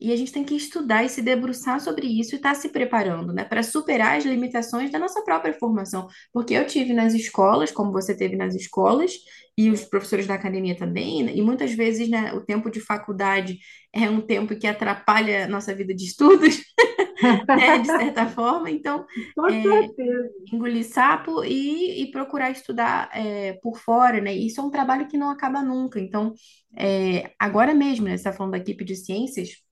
e 0.03 0.11
a 0.11 0.17
gente 0.17 0.33
tem 0.33 0.43
que 0.43 0.53
estudar 0.53 1.05
e 1.05 1.09
se 1.09 1.21
debruçar 1.21 1.79
sobre 1.79 2.05
isso 2.07 2.35
e 2.35 2.37
estar 2.37 2.53
se 2.55 2.67
preparando, 2.67 3.31
né, 3.31 3.45
para 3.45 3.63
superar 3.63 4.17
as 4.17 4.25
limitações 4.25 4.91
da 4.91 4.99
nossa 4.99 5.23
própria 5.23 5.53
formação. 5.53 6.09
Porque 6.33 6.53
eu 6.53 6.67
tive 6.67 6.91
nas 6.93 7.13
escolas, 7.13 7.71
como 7.71 7.93
você 7.93 8.13
teve 8.13 8.35
nas 8.35 8.53
escolas, 8.53 9.13
e 9.57 9.69
os 9.69 9.85
professores 9.85 10.27
da 10.27 10.33
academia 10.33 10.75
também, 10.75 11.23
né, 11.23 11.31
e 11.33 11.41
muitas 11.41 11.71
vezes, 11.71 12.09
né, 12.09 12.33
o 12.33 12.41
tempo 12.41 12.69
de 12.69 12.81
faculdade 12.81 13.59
é 13.93 14.09
um 14.09 14.19
tempo 14.19 14.53
que 14.57 14.67
atrapalha 14.67 15.45
a 15.45 15.47
nossa 15.47 15.73
vida 15.73 15.93
de 15.95 16.03
estudos, 16.03 16.57
né, 17.47 17.77
de 17.77 17.87
certa 17.87 18.25
forma, 18.27 18.69
então. 18.69 19.05
É, 19.49 20.55
engolir 20.55 20.85
sapo 20.85 21.43
e, 21.43 22.03
e 22.03 22.11
procurar 22.11 22.51
estudar 22.51 23.09
é, 23.13 23.53
por 23.61 23.77
fora, 23.77 24.19
né? 24.19 24.33
Isso 24.33 24.59
é 24.59 24.63
um 24.63 24.69
trabalho 24.69 25.07
que 25.07 25.17
não 25.17 25.29
acaba 25.29 25.61
nunca. 25.61 25.99
Então, 25.99 26.33
é, 26.75 27.31
agora 27.37 27.73
mesmo, 27.73 28.05
né, 28.05 28.11
você 28.11 28.15
está 28.15 28.33
falando 28.33 28.53
da 28.53 28.57
equipe 28.57 28.83
de 28.83 28.95
ciências, 28.95 29.63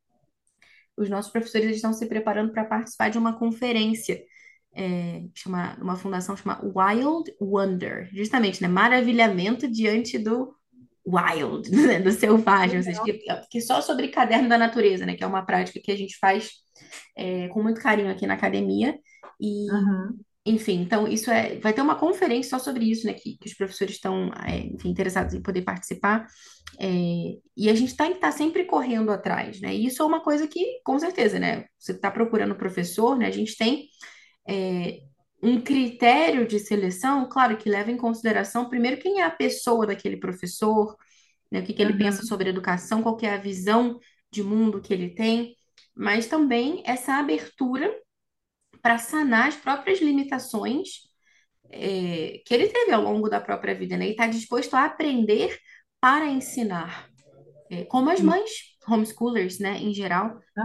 os 0.97 1.09
nossos 1.09 1.31
professores 1.31 1.75
estão 1.75 1.93
se 1.93 2.05
preparando 2.05 2.51
para 2.51 2.65
participar 2.65 3.09
de 3.09 3.17
uma 3.17 3.37
conferência, 3.37 4.21
é, 4.73 5.23
chama, 5.33 5.77
uma 5.81 5.95
fundação 5.95 6.35
chamada 6.35 6.65
Wild 6.65 7.33
Wonder, 7.39 8.09
justamente, 8.13 8.61
né? 8.61 8.67
Maravilhamento 8.67 9.67
diante 9.67 10.17
do 10.17 10.55
wild, 11.05 11.69
né? 11.71 11.99
Do 11.99 12.11
selvagem, 12.11 12.77
ou 12.77 12.83
seja, 12.83 13.03
que, 13.03 13.19
que 13.49 13.61
só 13.61 13.81
sobre 13.81 14.09
caderno 14.09 14.49
da 14.49 14.57
natureza, 14.57 15.05
né? 15.05 15.15
Que 15.15 15.23
é 15.23 15.27
uma 15.27 15.45
prática 15.45 15.79
que 15.83 15.91
a 15.91 15.97
gente 15.97 16.17
faz 16.17 16.51
é, 17.17 17.47
com 17.49 17.61
muito 17.61 17.81
carinho 17.81 18.11
aqui 18.11 18.25
na 18.27 18.35
academia. 18.35 18.97
E 19.39 19.69
Aham. 19.71 20.15
Enfim, 20.45 20.81
então 20.81 21.07
isso 21.07 21.29
é, 21.29 21.59
vai 21.59 21.71
ter 21.71 21.81
uma 21.81 21.95
conferência 21.95 22.57
só 22.57 22.63
sobre 22.63 22.89
isso, 22.89 23.05
né, 23.05 23.13
que, 23.13 23.37
que 23.37 23.47
os 23.47 23.53
professores 23.53 23.95
estão, 23.95 24.31
é, 24.45 24.57
enfim, 24.59 24.89
interessados 24.89 25.33
em 25.33 25.41
poder 25.41 25.61
participar, 25.61 26.25
é, 26.79 26.87
e 27.55 27.69
a 27.69 27.75
gente 27.75 27.95
tem 27.95 28.09
que 28.09 28.15
estar 28.15 28.31
sempre 28.31 28.65
correndo 28.65 29.11
atrás, 29.11 29.61
né, 29.61 29.73
e 29.75 29.85
isso 29.85 30.01
é 30.01 30.05
uma 30.05 30.21
coisa 30.21 30.47
que, 30.47 30.81
com 30.83 30.97
certeza, 30.97 31.37
né, 31.37 31.65
você 31.77 31.91
está 31.91 32.09
procurando 32.09 32.55
professor, 32.55 33.17
né, 33.17 33.27
a 33.27 33.31
gente 33.31 33.55
tem 33.55 33.87
um 35.43 35.61
critério 35.61 36.45
de 36.45 36.59
seleção, 36.59 37.27
claro, 37.29 37.57
que 37.57 37.69
leva 37.69 37.91
em 37.91 37.97
consideração, 37.97 38.69
primeiro, 38.69 39.01
quem 39.01 39.21
é 39.21 39.23
a 39.23 39.31
pessoa 39.31 39.87
daquele 39.87 40.17
professor, 40.17 40.95
né, 41.51 41.59
o 41.59 41.63
que 41.63 41.73
que 41.73 41.81
ele 41.81 41.93
pensa 41.93 42.19
Aham, 42.19 42.27
sobre 42.27 42.49
educação, 42.49 43.01
qual 43.03 43.17
é 43.21 43.29
a 43.29 43.37
visão 43.37 43.99
de 44.31 44.43
mundo 44.43 44.81
que 44.81 44.93
ele 44.93 45.09
tem, 45.09 45.55
mas 45.95 46.25
também 46.25 46.81
essa 46.85 47.13
abertura 47.15 47.93
para 48.81 48.97
sanar 48.97 49.47
as 49.49 49.55
próprias 49.55 49.99
limitações 50.01 51.09
é, 51.71 52.41
que 52.45 52.53
ele 52.53 52.67
teve 52.67 52.91
ao 52.91 53.01
longo 53.01 53.29
da 53.29 53.39
própria 53.39 53.75
vida, 53.75 53.97
né? 53.97 54.07
E 54.07 54.11
está 54.11 54.27
disposto 54.27 54.73
a 54.75 54.85
aprender 54.85 55.57
para 55.99 56.27
ensinar, 56.27 57.09
É, 57.69 57.85
como 57.85 58.09
as 58.09 58.19
mães 58.21 58.51
homeschoolers, 58.87 59.59
né, 59.59 59.77
em 59.77 59.93
geral, 59.93 60.39
é, 60.57 60.61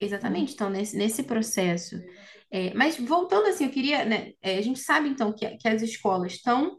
Exatamente, 0.00 0.54
então, 0.54 0.68
nesse, 0.68 0.96
nesse 0.96 1.22
processo. 1.22 1.96
É, 2.50 2.74
mas 2.74 2.98
voltando 2.98 3.46
assim, 3.46 3.64
eu 3.64 3.70
queria, 3.70 4.04
né, 4.04 4.32
é, 4.42 4.58
a 4.58 4.62
gente 4.62 4.80
sabe 4.80 5.08
então 5.08 5.32
que, 5.32 5.48
que 5.56 5.68
as 5.68 5.80
escolas 5.82 6.32
estão 6.34 6.78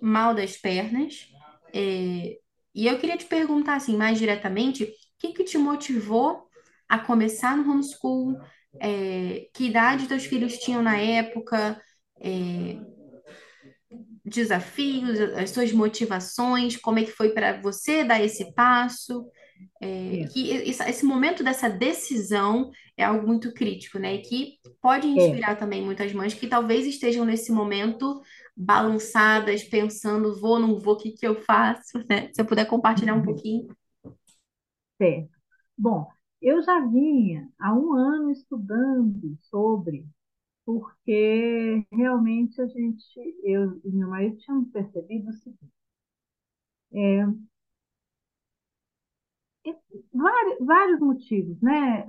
mal 0.00 0.34
das 0.34 0.56
pernas, 0.56 1.28
é, 1.72 2.36
e 2.74 2.86
eu 2.86 2.98
queria 2.98 3.16
te 3.16 3.26
perguntar 3.26 3.76
assim, 3.76 3.96
mais 3.96 4.18
diretamente, 4.18 4.84
o 4.84 4.88
que 5.18 5.32
que 5.32 5.44
te 5.44 5.56
motivou 5.56 6.48
a 6.88 6.98
começar 6.98 7.56
no 7.56 7.70
homeschool? 7.70 8.36
É, 8.80 9.48
que 9.52 9.66
idade 9.66 10.08
teus 10.08 10.24
filhos 10.24 10.58
tinham 10.58 10.82
na 10.82 10.96
época? 10.96 11.80
É, 12.20 12.76
desafios, 14.24 15.20
as 15.20 15.50
suas 15.50 15.70
motivações, 15.72 16.76
como 16.76 16.98
é 16.98 17.04
que 17.04 17.12
foi 17.12 17.30
para 17.30 17.60
você 17.60 18.02
dar 18.02 18.22
esse 18.22 18.52
passo? 18.54 19.26
É, 19.80 20.22
é, 20.22 20.26
que 20.28 20.50
esse, 20.50 21.04
momento 21.04 21.44
dessa 21.44 21.68
decisão 21.68 22.70
é 22.96 23.04
algo 23.04 23.26
muito 23.26 23.52
crítico, 23.52 23.98
né? 23.98 24.14
E 24.14 24.22
que 24.22 24.58
pode 24.80 25.06
é, 25.06 25.10
inspirar 25.10 25.56
também 25.56 25.82
muitas 25.82 26.12
mães 26.12 26.34
que 26.34 26.46
talvez 26.46 26.86
estejam 26.86 27.24
nesse 27.24 27.52
momento 27.52 28.20
balançadas, 28.56 29.62
pensando, 29.62 30.40
vou, 30.40 30.58
não 30.58 30.78
vou, 30.78 30.94
o 30.94 30.96
que 30.96 31.12
que 31.12 31.26
eu 31.26 31.40
faço, 31.42 31.98
né? 32.08 32.30
Se 32.32 32.40
eu 32.40 32.46
puder 32.46 32.64
compartilhar 32.66 33.14
um 33.14 33.22
pouquinho. 33.22 33.68
certo. 34.98 35.34
Bom, 35.76 36.06
eu 36.44 36.62
já 36.62 36.80
vinha 36.86 37.50
há 37.58 37.74
um 37.74 37.94
ano 37.94 38.30
estudando 38.30 39.36
sobre, 39.42 40.06
porque 40.66 41.86
realmente 41.92 42.60
a 42.60 42.66
gente, 42.68 43.04
eu 43.44 43.80
e 43.84 43.90
meu 43.90 44.08
marido 44.08 44.36
tínhamos 44.38 44.70
percebido 44.70 45.30
o 45.30 45.34
seguinte, 45.34 45.72
é, 46.92 47.24
e 49.66 49.76
vários, 50.12 50.66
vários 50.66 51.00
motivos, 51.00 51.60
né, 51.60 52.06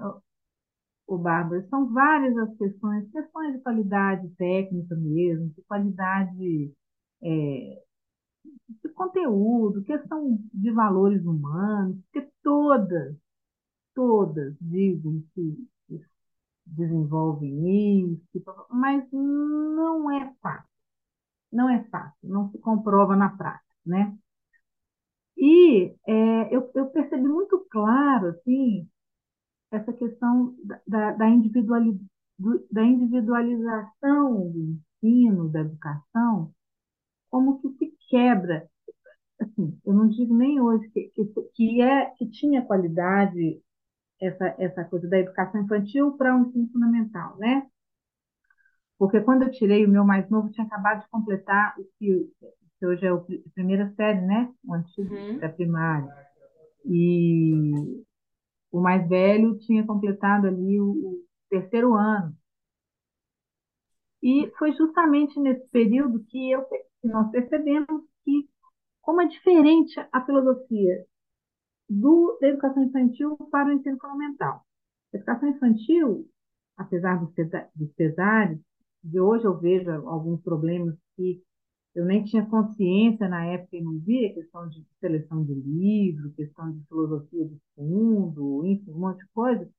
o 1.07 1.17
Bárbara, 1.17 1.65
são 1.69 1.91
várias 1.93 2.35
as 2.37 2.57
questões, 2.57 3.09
questões 3.11 3.53
de 3.55 3.61
qualidade 3.61 4.27
técnica 4.37 4.95
mesmo, 4.95 5.49
de 5.49 5.61
qualidade 5.63 6.73
é, 7.23 7.83
de 8.83 8.89
conteúdo, 8.93 9.83
questão 9.83 10.39
de 10.53 10.71
valores 10.71 11.25
humanos, 11.25 11.97
porque 12.03 12.29
todas, 12.43 13.15
todas 13.95 14.55
dizem 14.61 15.25
que 15.33 15.67
desenvolvem 16.65 18.15
isso, 18.15 18.43
mas 18.69 19.03
não 19.11 20.11
é 20.11 20.33
fácil, 20.41 20.69
não 21.51 21.69
é 21.69 21.83
fácil, 21.85 22.17
não 22.23 22.51
se 22.51 22.57
comprova 22.59 23.15
na 23.15 23.29
prática, 23.29 23.65
né? 23.85 24.17
E 25.37 25.93
é, 26.07 26.55
eu, 26.55 26.71
eu 26.75 26.87
percebi 26.87 27.27
muito 27.27 27.65
claro, 27.69 28.27
assim, 28.27 28.87
essa 29.71 29.93
questão 29.93 30.55
da, 30.87 31.11
da, 31.11 31.29
individuali, 31.29 31.99
da 32.71 32.83
individualização 32.83 34.49
do 34.51 34.79
ensino, 35.03 35.49
da 35.49 35.61
educação, 35.61 36.53
como 37.29 37.59
que 37.59 37.69
se 37.77 37.95
quebra. 38.09 38.67
Assim, 39.39 39.79
eu 39.85 39.93
não 39.93 40.07
digo 40.07 40.33
nem 40.33 40.61
hoje 40.61 40.89
que, 40.89 41.09
que, 41.09 41.25
que, 41.53 41.81
é, 41.81 42.09
que 42.11 42.29
tinha 42.29 42.65
qualidade 42.65 43.61
essa, 44.21 44.55
essa 44.59 44.85
coisa 44.85 45.07
da 45.09 45.19
educação 45.19 45.61
infantil 45.61 46.13
para 46.17 46.35
o 46.35 46.41
ensino 46.47 46.69
fundamental, 46.71 47.37
né? 47.37 47.67
Porque 48.97 49.21
quando 49.21 49.43
eu 49.43 49.51
tirei 49.51 49.85
o 49.85 49.89
meu 49.89 50.05
mais 50.05 50.29
novo, 50.29 50.49
tinha 50.51 50.65
acabado 50.65 51.01
de 51.01 51.09
completar 51.09 51.75
o 51.79 51.83
que, 51.99 52.29
que 52.79 52.85
hoje 52.85 53.05
é 53.05 53.09
a 53.09 53.17
primeira 53.53 53.93
série, 53.95 54.21
né? 54.21 54.49
O 54.63 54.73
antigo 54.73 55.09
Uhum. 55.11 55.39
pré-primário. 55.39 56.09
E 56.85 58.03
o 58.71 58.81
mais 58.81 59.07
velho 59.09 59.57
tinha 59.59 59.85
completado 59.85 60.47
ali 60.47 60.79
o, 60.79 60.85
o 60.91 61.25
terceiro 61.49 61.95
ano. 61.95 62.35
E 64.21 64.51
foi 64.57 64.73
justamente 64.73 65.39
nesse 65.39 65.65
período 65.69 66.23
que, 66.25 66.51
eu, 66.51 66.63
que 66.65 67.07
nós 67.07 67.29
percebemos 67.31 68.03
que 68.23 68.47
como 69.01 69.21
é 69.21 69.27
diferente 69.27 69.99
a 70.11 70.25
filosofia 70.25 71.05
do, 71.89 72.37
da 72.41 72.47
educação 72.47 72.83
infantil 72.83 73.37
para 73.51 73.69
o 73.69 73.73
ensino 73.73 73.97
fundamental. 73.99 74.65
A 75.13 75.17
educação 75.17 75.49
infantil, 75.49 76.27
apesar 76.77 77.19
dos, 77.19 77.31
pesares, 77.95 78.59
de 79.03 79.19
hoje 79.19 79.45
eu 79.45 79.57
vejo 79.57 79.89
alguns 80.07 80.41
problemas 80.41 80.95
que 81.15 81.41
eu 81.93 82.05
nem 82.05 82.23
tinha 82.25 82.45
consciência 82.45 83.29
na 83.29 83.45
época 83.45 83.77
e 83.77 83.81
não 83.81 83.97
via, 83.99 84.33
questão 84.33 84.67
de 84.67 84.85
seleção 84.99 85.43
de 85.45 85.53
livro, 85.53 86.33
questão 86.33 86.71
de 86.71 86.83
filosofia 86.87 87.47
de 87.47 87.57
fundo, 87.75 88.65
enfim, 88.65 88.91
um 88.91 88.99
monte 88.99 89.19
de 89.19 89.27
coisa, 89.29 89.69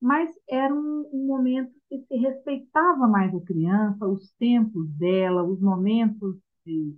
mas 0.00 0.30
era 0.46 0.74
um, 0.74 1.08
um 1.12 1.26
momento 1.26 1.72
que 1.88 1.98
se 2.02 2.16
respeitava 2.16 3.08
mais 3.08 3.34
a 3.34 3.40
criança, 3.40 4.06
os 4.06 4.30
tempos 4.32 4.86
dela, 4.90 5.42
os 5.42 5.58
momentos 5.60 6.36
de, 6.66 6.94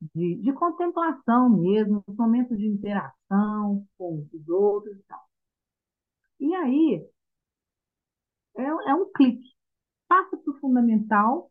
de, 0.00 0.36
de 0.36 0.52
contemplação 0.52 1.50
mesmo, 1.50 2.02
os 2.06 2.16
momentos 2.16 2.56
de 2.58 2.66
interação 2.66 3.86
com 3.96 4.26
os 4.32 4.48
outros 4.48 4.96
e 4.96 5.02
tal. 5.04 5.28
E 6.40 6.54
aí 6.54 7.08
é, 8.56 8.62
é 8.62 8.94
um 8.94 9.10
clique. 9.12 9.56
Passa 10.08 10.36
para 10.36 10.50
o 10.52 10.58
fundamental, 10.58 11.50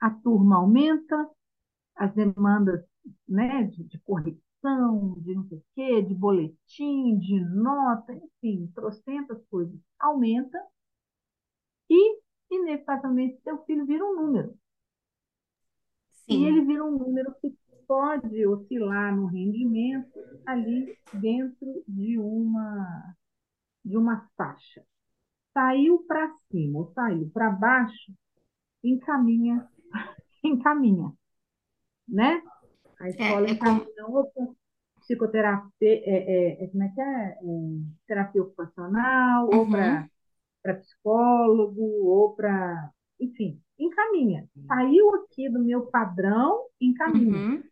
a 0.00 0.10
turma 0.10 0.56
aumenta, 0.56 1.30
as 1.96 2.14
demandas 2.14 2.84
né, 3.26 3.64
de, 3.64 3.84
de 3.84 3.98
correção, 4.00 5.14
de 5.20 5.34
não 5.34 5.48
sei 5.48 5.58
o 5.58 5.64
quê, 5.74 6.02
de 6.02 6.14
boletim, 6.14 7.18
de 7.18 7.40
nota, 7.40 8.12
enfim, 8.14 8.70
trocentas 8.74 9.42
coisas 9.50 9.78
aumenta 9.98 10.58
e, 11.90 12.20
inevitavelmente, 12.50 13.40
seu 13.42 13.64
filho 13.64 13.86
vira 13.86 14.04
um 14.04 14.14
número. 14.14 14.54
E 16.28 16.44
ele 16.46 16.60
Sim, 16.60 16.66
vira 16.66 16.84
um 16.84 16.98
número 16.98 17.34
que 17.40 17.56
pode 17.86 18.46
oscilar 18.46 19.14
no 19.16 19.26
rendimento 19.26 20.20
ali 20.46 20.92
dentro 21.12 21.84
de 21.88 22.18
uma, 22.18 23.14
de 23.84 23.96
uma 23.96 24.28
faixa. 24.36 24.84
Saiu 25.54 26.00
para 26.06 26.32
cima 26.50 26.80
ou 26.80 26.92
saiu 26.94 27.30
para 27.30 27.50
baixo, 27.50 28.12
encaminha, 28.84 29.68
encaminha, 30.44 31.12
né? 32.08 32.42
A 33.00 33.10
escola 33.10 33.48
é, 33.48 33.52
é 33.52 33.54
como. 33.56 33.86
encaminha 33.86 34.06
ou 34.08 34.30
para 34.32 34.46
psicoterapia, 35.00 35.72
é, 35.82 36.60
é, 36.60 36.64
é, 36.64 36.68
como 36.68 36.82
é 36.84 36.88
que 36.94 37.00
é? 37.00 37.04
é 37.04 37.38
terapia 38.06 38.42
ocupacional, 38.42 39.48
ou 39.50 39.68
Uhum, 39.68 40.02
para 40.62 40.74
psicólogo, 40.80 41.82
ou 42.06 42.34
para. 42.36 42.90
Enfim, 43.20 43.62
encaminha. 43.78 44.48
Saiu 44.66 45.14
aqui 45.16 45.48
do 45.48 45.60
meu 45.60 45.86
padrão, 45.86 46.66
encaminha. 46.80 47.44
uhum. 47.46 47.62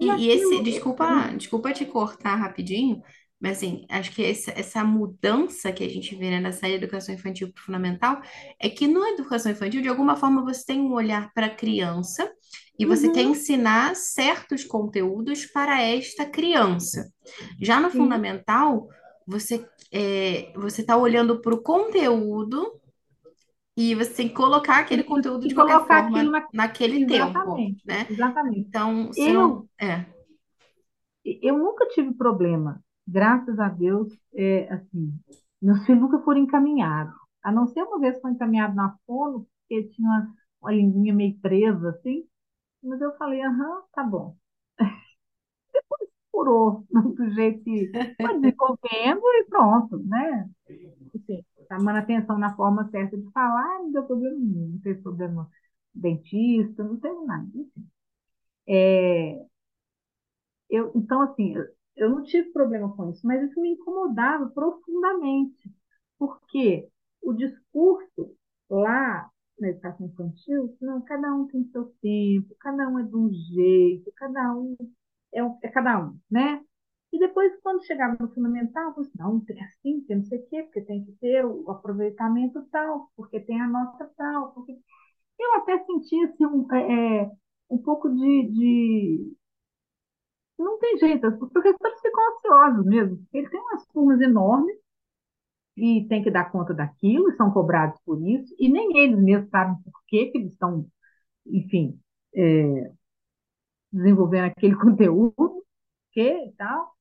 E 0.00 0.10
E, 0.16 0.28
esse, 0.30 0.60
aquilo. 0.60 0.62
desculpa, 0.62 1.28
desculpa 1.36 1.72
te 1.72 1.86
cortar 1.86 2.36
rapidinho, 2.36 3.02
mas 3.40 3.58
assim, 3.58 3.86
acho 3.90 4.12
que 4.14 4.24
essa, 4.24 4.52
essa 4.52 4.84
mudança 4.84 5.72
que 5.72 5.84
a 5.84 5.90
gente 5.90 6.16
vê, 6.16 6.30
né, 6.30 6.40
da 6.50 6.68
educação 6.70 7.14
infantil 7.14 7.52
para 7.52 7.60
o 7.60 7.64
fundamental 7.64 8.22
é 8.60 8.70
que 8.70 8.88
na 8.88 9.10
educação 9.12 9.52
infantil, 9.52 9.82
de 9.82 9.88
alguma 9.88 10.16
forma, 10.16 10.44
você 10.44 10.64
tem 10.66 10.80
um 10.82 10.92
olhar 10.94 11.32
para 11.34 11.46
a 11.46 11.54
criança 11.56 12.30
e 12.78 12.86
você 12.86 13.10
quer 13.10 13.22
Uhum, 13.22 13.24
ensinar 13.24 13.96
certos 13.96 14.64
conteúdos 14.64 15.46
para 15.46 15.82
esta 15.82 16.26
criança. 16.26 17.10
Já 17.60 17.80
no 17.80 17.90
sim. 17.90 17.90
fundamental, 17.90 18.88
você 19.26 19.68
é, 19.92 20.52
você 20.56 20.82
está 20.82 20.96
olhando 20.96 21.40
para 21.40 21.54
o 21.54 21.62
conteúdo 21.62 22.80
e 23.76 23.94
você 23.94 24.14
tem 24.14 24.28
que 24.28 24.34
colocar 24.34 24.78
aquele 24.80 25.04
conteúdo 25.04 25.46
de 25.46 25.54
qualquer 25.54 25.80
colocar 25.84 25.98
aquilo 25.98 26.30
forma 26.30 26.32
na. 26.32 26.48
naquele 26.52 27.00
tempo, 27.06 27.68
Exatamente, 27.68 27.82
né? 27.84 28.08
exatamente. 28.08 28.68
Então, 28.68 29.08
você 29.08 29.32
não. 29.32 29.60
Eu, 29.60 29.68
É. 29.80 30.06
eu 31.24 31.58
nunca 31.58 31.86
tive 31.88 32.14
problema, 32.14 32.82
graças 33.06 33.58
a 33.58 33.68
Deus, 33.68 34.08
é, 34.34 34.72
assim, 34.72 35.12
meus 35.60 35.84
filhos 35.84 36.02
nunca 36.02 36.20
foram 36.20 36.40
encaminhados. 36.40 37.14
A 37.42 37.52
não 37.52 37.66
ser 37.66 37.82
uma 37.82 37.98
vez 38.00 38.20
foi 38.20 38.32
encaminhado 38.32 38.74
na 38.74 38.96
fono, 39.06 39.46
porque 39.68 39.84
tinha 39.90 40.08
uma, 40.08 40.34
uma 40.62 40.72
linguinha 40.72 41.14
meio 41.14 41.38
presa, 41.40 41.90
assim, 41.90 42.24
mas 42.82 43.00
eu 43.00 43.16
falei, 43.16 43.42
aham, 43.42 43.82
tá 43.94 44.04
bom. 44.04 44.36
Curou 46.32 46.84
do 47.16 47.30
jeito 47.30 47.62
que 47.64 47.94
foi 48.20 48.34
desenvolvendo 48.40 49.20
e 49.24 49.44
pronto, 49.48 49.98
né? 50.04 50.48
Enfim. 51.14 51.44
Chamando 51.68 51.96
atenção 51.98 52.38
na 52.38 52.54
forma 52.56 52.88
certa 52.90 53.16
de 53.16 53.30
falar, 53.32 53.80
não 53.80 53.92
deu 53.92 54.04
problema 54.04 54.36
nenhum, 54.38 54.68
não 54.72 54.78
teve 54.80 55.02
problema 55.02 55.50
dentista, 55.94 56.84
não 56.84 56.98
teve 56.98 57.24
nada. 57.24 57.48
Enfim. 57.54 57.88
É, 58.68 59.46
eu, 60.68 60.92
então, 60.94 61.22
assim, 61.22 61.54
eu, 61.96 62.10
não 62.10 62.22
tive 62.24 62.50
problema 62.52 62.94
com 62.96 63.10
isso, 63.10 63.26
mas 63.26 63.42
isso 63.48 63.60
me 63.60 63.70
incomodava 63.70 64.48
profundamente, 64.50 65.72
porque 66.18 66.88
o 67.22 67.32
discurso 67.32 68.36
lá 68.68 69.30
na 69.58 69.68
educação 69.68 70.06
infantil, 70.06 70.76
não, 70.80 71.00
cada 71.02 71.34
um 71.34 71.46
tem 71.48 71.64
seu 71.70 71.86
tempo, 72.02 72.54
cada 72.60 72.88
um 72.88 72.98
é 72.98 73.02
de 73.04 73.16
um 73.16 73.32
jeito, 73.32 74.12
cada 74.16 74.54
um 74.54 74.76
é, 75.32 75.40
é 75.62 75.68
cada 75.70 76.04
um, 76.04 76.18
né? 76.30 76.62
E 77.16 77.18
depois, 77.18 77.52
quando 77.62 77.84
chegava 77.86 78.16
no 78.20 78.28
fundamental, 78.34 78.94
eu 78.96 79.02
disse, 79.02 79.18
não, 79.18 79.40
tem 79.40 79.62
assim, 79.64 80.02
tem 80.02 80.16
não 80.18 80.24
sei 80.24 80.38
o 80.38 80.46
quê, 80.48 80.62
porque 80.64 80.82
tem 80.82 81.04
que 81.04 81.12
ter 81.14 81.44
o 81.44 81.70
aproveitamento 81.70 82.62
tal, 82.70 83.10
porque 83.16 83.40
tem 83.40 83.60
a 83.60 83.68
nota 83.68 84.10
tal, 84.16 84.52
porque... 84.52 84.78
Eu 85.40 85.54
até 85.56 85.78
senti, 85.86 86.16
assim, 86.24 86.46
um, 86.46 86.66
é, 86.74 87.22
é 87.24 87.30
um 87.70 87.78
pouco 87.78 88.08
de, 88.10 88.48
de... 88.52 89.36
Não 90.58 90.78
tem 90.78 90.98
jeito, 90.98 91.26
os 91.28 91.50
professores 91.50 92.00
ficam 92.02 92.22
ansiosos 92.36 92.84
mesmo. 92.86 93.26
Eles 93.32 93.50
têm 93.50 93.60
umas 93.60 93.86
turmas 93.86 94.20
enormes, 94.20 94.76
e 95.76 96.06
tem 96.08 96.22
que 96.22 96.30
dar 96.30 96.50
conta 96.50 96.72
daquilo, 96.74 97.30
e 97.30 97.36
são 97.36 97.50
cobrados 97.52 98.00
por 98.04 98.20
isso, 98.26 98.54
e 98.58 98.68
nem 98.68 98.96
eles 98.98 99.18
mesmos 99.22 99.50
sabem 99.50 99.76
por 99.82 100.02
que, 100.06 100.26
que 100.26 100.38
eles 100.38 100.52
estão, 100.52 100.86
enfim, 101.46 102.00
é, 102.34 102.92
desenvolvendo 103.92 104.46
aquele 104.46 104.76
conteúdo, 104.78 105.64
que 106.12 106.22
e 106.22 106.52
tal. 106.56 106.95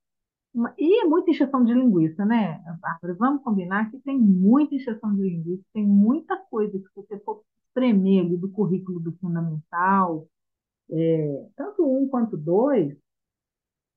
E 0.78 1.06
muita 1.06 1.32
injeção 1.32 1.66
de 1.66 1.74
linguiça, 1.74 2.26
né, 2.26 2.64
Bárbara? 2.80 3.14
Vamos 3.16 3.44
combinar 3.44 3.92
que 3.92 4.00
tem 4.00 4.18
muita 4.18 4.76
injeção 4.76 5.14
de 5.14 5.22
linguiça, 5.22 5.64
tem 5.74 5.86
muita 5.86 6.38
coisa 6.38 6.80
que 6.80 6.88
você 6.96 7.20
for 7.20 7.44
espremer 7.68 8.26
ali 8.26 8.38
do 8.38 8.50
currículo 8.50 9.00
do 9.02 9.12
fundamental, 9.18 10.28
é, 10.90 11.50
tanto 11.58 11.86
um 11.86 12.08
quanto 12.08 12.38
dois, 12.38 12.96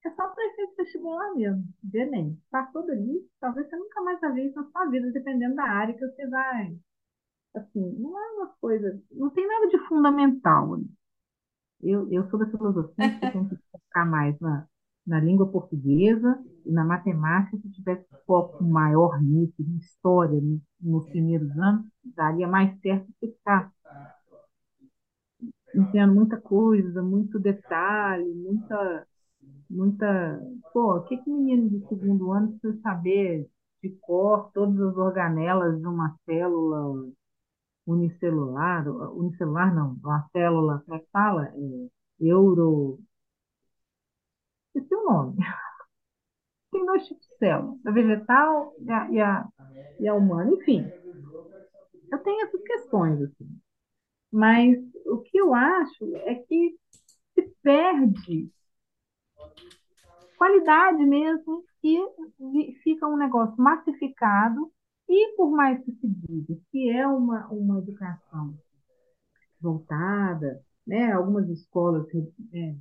é 0.04 0.10
só 0.10 0.28
para 0.28 0.46
esse 0.46 0.74
vestibular 0.76 1.34
mesmo, 1.34 1.64
de 1.82 1.98
Enem. 1.98 2.40
Passou 2.50 2.86
dali, 2.86 3.28
talvez 3.40 3.68
você 3.68 3.76
nunca 3.76 4.00
mais 4.02 4.20
ver 4.20 4.46
isso 4.46 4.56
na 4.56 4.70
sua 4.70 4.86
vida, 4.86 5.12
dependendo 5.12 5.54
da 5.56 5.64
área 5.64 5.94
que 5.94 6.06
você 6.06 6.26
vai. 6.26 6.76
Assim, 7.54 7.92
não 7.98 8.18
é 8.18 8.30
uma 8.32 8.48
coisa, 8.60 9.00
não 9.12 9.30
tem 9.30 9.46
nada 9.46 9.68
de 9.68 9.78
fundamental. 9.88 10.80
Eu, 11.82 12.10
eu 12.12 12.28
sou 12.30 12.38
da 12.38 12.46
filosofia 12.46 13.10
que 13.20 13.32
tem 13.32 13.48
que 13.48 13.56
focar 13.70 14.08
mais 14.10 14.38
na, 14.40 14.66
na 15.08 15.18
língua 15.20 15.48
portuguesa 15.48 16.38
e 16.64 16.70
na 16.70 16.84
matemática, 16.84 17.56
se 17.56 17.70
tivesse 17.70 18.06
foco 18.26 18.62
maior 18.62 19.20
nisso, 19.22 19.54
em 19.60 19.76
história, 19.78 20.40
nos 20.80 21.08
primeiros 21.08 21.50
anos, 21.58 21.86
daria 22.04 22.46
mais 22.46 22.78
certo 22.80 23.08
ficar 23.18 23.72
entendo 25.74 26.14
muita 26.14 26.40
coisa, 26.40 27.02
muito 27.02 27.38
detalhe, 27.38 28.34
muita 28.34 29.06
muita. 29.70 30.40
Pô, 30.72 30.96
o 30.96 31.04
que, 31.04 31.16
que 31.18 31.30
menino 31.30 31.68
de 31.70 31.86
segundo 31.88 32.32
ano 32.32 32.58
precisa 32.58 32.80
saber 32.82 33.48
de 33.82 33.90
cor 34.00 34.50
todas 34.52 34.80
as 34.80 34.96
organelas 34.96 35.78
de 35.78 35.86
uma 35.86 36.16
célula 36.24 37.10
unicelular? 37.86 38.86
Unicelular 38.88 39.74
não, 39.74 39.94
uma 40.02 40.28
célula, 40.32 40.82
como 40.84 40.96
é 40.96 41.00
que 41.00 41.08
fala? 41.12 41.46
É, 41.48 41.88
euro. 42.20 42.98
Esqueci 44.78 44.94
o 44.94 45.04
nome. 45.04 45.36
Tem 46.70 46.86
dois 46.86 47.06
tipos 47.06 47.26
de 47.26 47.36
célula, 47.38 47.76
a 47.84 47.90
vegetal 47.90 48.74
e 48.78 48.90
a, 48.90 49.10
e 49.10 49.20
a, 49.20 49.48
e 49.98 50.08
a 50.08 50.14
humana. 50.14 50.52
Enfim, 50.52 50.84
eu 52.12 52.18
tenho 52.20 52.46
essas 52.46 52.62
questões, 52.62 53.20
assim. 53.22 53.60
Mas 54.30 54.78
o 55.06 55.18
que 55.18 55.38
eu 55.38 55.54
acho 55.54 56.16
é 56.16 56.34
que 56.36 56.76
se 57.34 57.42
perde 57.62 58.50
qualidade 60.36 61.04
mesmo, 61.04 61.64
e 61.82 62.74
fica 62.84 63.08
um 63.08 63.16
negócio 63.16 63.56
massificado, 63.60 64.70
e 65.08 65.34
por 65.36 65.50
mais 65.50 65.82
que 65.82 65.92
se 65.92 66.06
diga 66.06 66.60
que 66.70 66.90
é 66.90 67.06
uma, 67.06 67.48
uma 67.48 67.78
educação 67.78 68.54
voltada, 69.60 70.62
né, 70.86 71.12
algumas 71.12 71.48
escolas 71.48 72.06
é, 72.52 72.76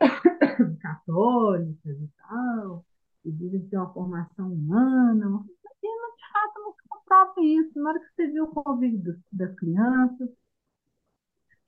católicas 0.80 1.96
e 2.00 2.10
tal, 2.18 2.84
que 3.22 3.30
dizem 3.32 3.68
ter 3.68 3.76
uma 3.76 3.92
formação 3.92 4.52
humana, 4.52 5.28
mas 5.28 5.46
de 5.46 6.32
fato 6.32 6.60
não 6.60 6.72
se 6.72 6.88
comprova 6.88 7.34
isso. 7.42 7.78
Na 7.80 7.90
hora 7.90 8.00
que 8.00 8.14
você 8.14 8.26
vê 8.28 8.40
o 8.40 8.48
convívio 8.48 9.18
das 9.32 9.54
crianças, 9.54 10.30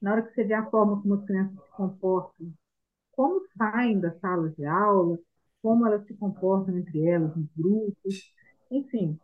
na 0.00 0.12
hora 0.12 0.22
que 0.22 0.34
você 0.34 0.44
vê 0.44 0.54
a 0.54 0.70
forma 0.70 1.00
como 1.00 1.14
as 1.14 1.24
crianças 1.24 1.54
se 1.54 1.70
comportam 1.72 2.52
como 3.18 3.42
saem 3.58 3.98
das 3.98 4.16
salas 4.20 4.54
de 4.54 4.64
aula, 4.64 5.18
como 5.60 5.84
elas 5.84 6.06
se 6.06 6.14
comportam 6.14 6.78
entre 6.78 7.04
elas, 7.04 7.34
nos 7.36 7.48
grupos, 7.56 8.32
enfim. 8.70 9.18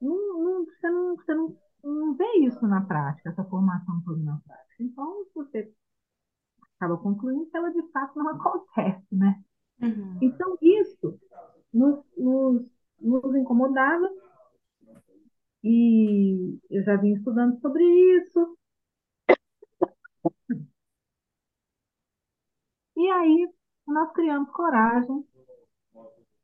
Não, 0.00 0.14
não, 0.44 0.64
você 0.66 0.88
não, 0.88 1.16
você 1.16 1.34
não, 1.34 1.56
não 1.82 2.14
vê 2.14 2.24
isso 2.46 2.64
na 2.66 2.80
prática, 2.82 3.30
essa 3.30 3.42
formação 3.44 4.00
toda 4.04 4.22
na 4.22 4.40
prática. 4.46 4.82
Então, 4.84 5.26
você 5.34 5.72
acaba 6.80 6.96
concluindo 6.96 7.46
que 7.46 7.56
ela 7.56 7.70
de 7.70 7.82
fato 7.92 8.18
não 8.18 8.30
acontece, 8.30 9.06
né? 9.12 9.42
Uhum. 9.82 10.18
Então, 10.22 10.56
isso 10.62 11.18
nos, 11.72 12.02
nos, 12.16 12.62
nos 12.98 13.36
incomodava 13.36 14.10
e 15.62 16.58
eu 16.70 16.82
já 16.82 16.96
vim 16.96 17.12
estudando 17.12 17.60
sobre 17.60 17.84
isso, 18.16 18.56
E 23.00 23.10
aí 23.10 23.48
nós 23.86 24.12
criamos 24.12 24.50
coragem 24.50 25.24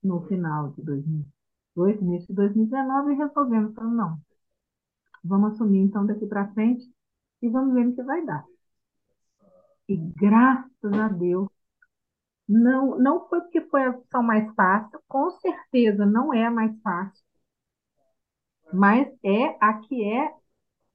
no 0.02 0.22
final 0.26 0.70
de 0.70 0.82
2002, 0.82 2.00
início 2.00 2.28
de 2.28 2.34
2019, 2.34 3.12
e 3.12 3.16
resolvemos, 3.16 3.72
então, 3.72 3.90
não, 3.90 4.18
vamos 5.22 5.52
assumir 5.52 5.80
então 5.80 6.06
daqui 6.06 6.26
para 6.26 6.50
frente 6.54 6.90
e 7.42 7.50
vamos 7.50 7.74
ver 7.74 7.88
o 7.88 7.94
que 7.94 8.02
vai 8.02 8.24
dar. 8.24 8.42
E 9.88 9.96
graças 9.96 10.92
a 10.92 11.08
Deus, 11.08 11.48
não, 12.48 12.98
não 12.98 13.28
foi 13.28 13.40
porque 13.40 13.60
foi 13.62 13.84
a 13.84 13.90
opção 13.90 14.22
mais 14.22 14.52
fácil, 14.54 15.00
com 15.08 15.30
certeza 15.30 16.06
não 16.06 16.32
é 16.32 16.46
a 16.46 16.50
mais 16.50 16.78
fácil, 16.80 17.24
mas 18.72 19.08
é 19.24 19.56
a 19.60 19.74
que 19.80 20.04
é 20.04 20.32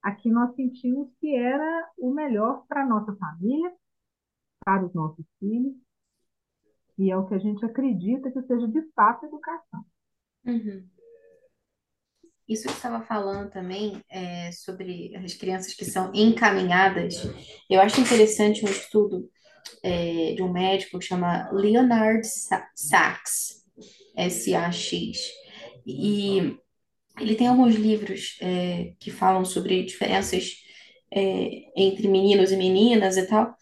a 0.01 0.15
que 0.15 0.29
nós 0.31 0.55
sentimos 0.55 1.09
que 1.19 1.35
era 1.35 1.89
o 1.97 2.11
melhor 2.11 2.65
para 2.67 2.83
a 2.83 2.87
nossa 2.87 3.15
família, 3.15 3.71
para 4.65 4.85
os 4.85 4.93
nossos 4.93 5.25
filhos, 5.39 5.75
e 6.97 7.11
é 7.11 7.17
o 7.17 7.27
que 7.27 7.35
a 7.35 7.39
gente 7.39 7.63
acredita 7.65 8.31
que 8.31 8.41
seja 8.43 8.67
de 8.67 8.81
fato 8.93 9.25
educação. 9.25 9.85
Uhum. 10.45 10.87
Isso 12.51 12.67
que 12.67 12.73
estava 12.73 12.99
falando 13.05 13.49
também 13.49 14.03
é, 14.09 14.51
sobre 14.51 15.15
as 15.15 15.33
crianças 15.33 15.73
que 15.73 15.85
são 15.85 16.11
encaminhadas, 16.13 17.25
eu 17.69 17.79
acho 17.79 18.01
interessante 18.01 18.65
um 18.65 18.67
estudo 18.67 19.29
é, 19.81 20.33
de 20.35 20.43
um 20.43 20.51
médico 20.51 20.99
que 20.99 21.05
chama 21.05 21.49
Leonard 21.53 22.27
Sachs, 22.75 23.63
S-A-X, 24.17 25.31
e 25.87 26.57
ele 27.21 27.35
tem 27.35 27.47
alguns 27.47 27.75
livros 27.75 28.37
é, 28.41 28.95
que 28.99 29.09
falam 29.09 29.45
sobre 29.45 29.85
diferenças 29.85 30.57
é, 31.09 31.71
entre 31.77 32.09
meninos 32.09 32.51
e 32.51 32.57
meninas 32.57 33.15
e 33.15 33.27
tal, 33.27 33.55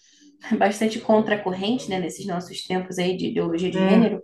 bastante 0.58 0.99
contracorrente, 0.99 1.88
né, 1.91 1.99
nesses 1.99 2.25
nossos 2.25 2.63
tempos 2.63 2.97
aí 2.97 3.15
de 3.15 3.28
ideologia 3.28 3.69
de 3.69 3.78
é. 3.78 3.88
gênero, 3.88 4.23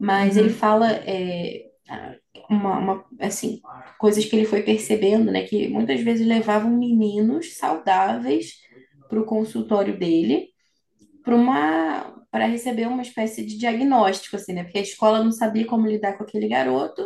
mas 0.00 0.34
uhum. 0.34 0.44
ele 0.44 0.50
fala 0.54 0.92
é, 0.92 1.68
uma, 2.48 2.78
uma, 2.78 3.04
assim, 3.20 3.60
coisas 3.98 4.24
que 4.24 4.34
ele 4.34 4.46
foi 4.46 4.62
percebendo, 4.62 5.30
né, 5.30 5.42
que 5.42 5.68
muitas 5.68 6.00
vezes 6.00 6.26
levavam 6.26 6.70
meninos 6.70 7.56
saudáveis 7.56 8.54
para 9.08 9.20
o 9.20 9.24
consultório 9.24 9.98
dele, 9.98 10.48
para 11.22 11.34
uma 11.34 12.14
para 12.30 12.44
receber 12.44 12.86
uma 12.86 13.00
espécie 13.00 13.44
de 13.44 13.56
diagnóstico, 13.56 14.36
assim, 14.36 14.52
né, 14.52 14.62
porque 14.62 14.78
a 14.78 14.82
escola 14.82 15.24
não 15.24 15.32
sabia 15.32 15.66
como 15.66 15.86
lidar 15.86 16.16
com 16.16 16.24
aquele 16.24 16.46
garoto 16.46 17.02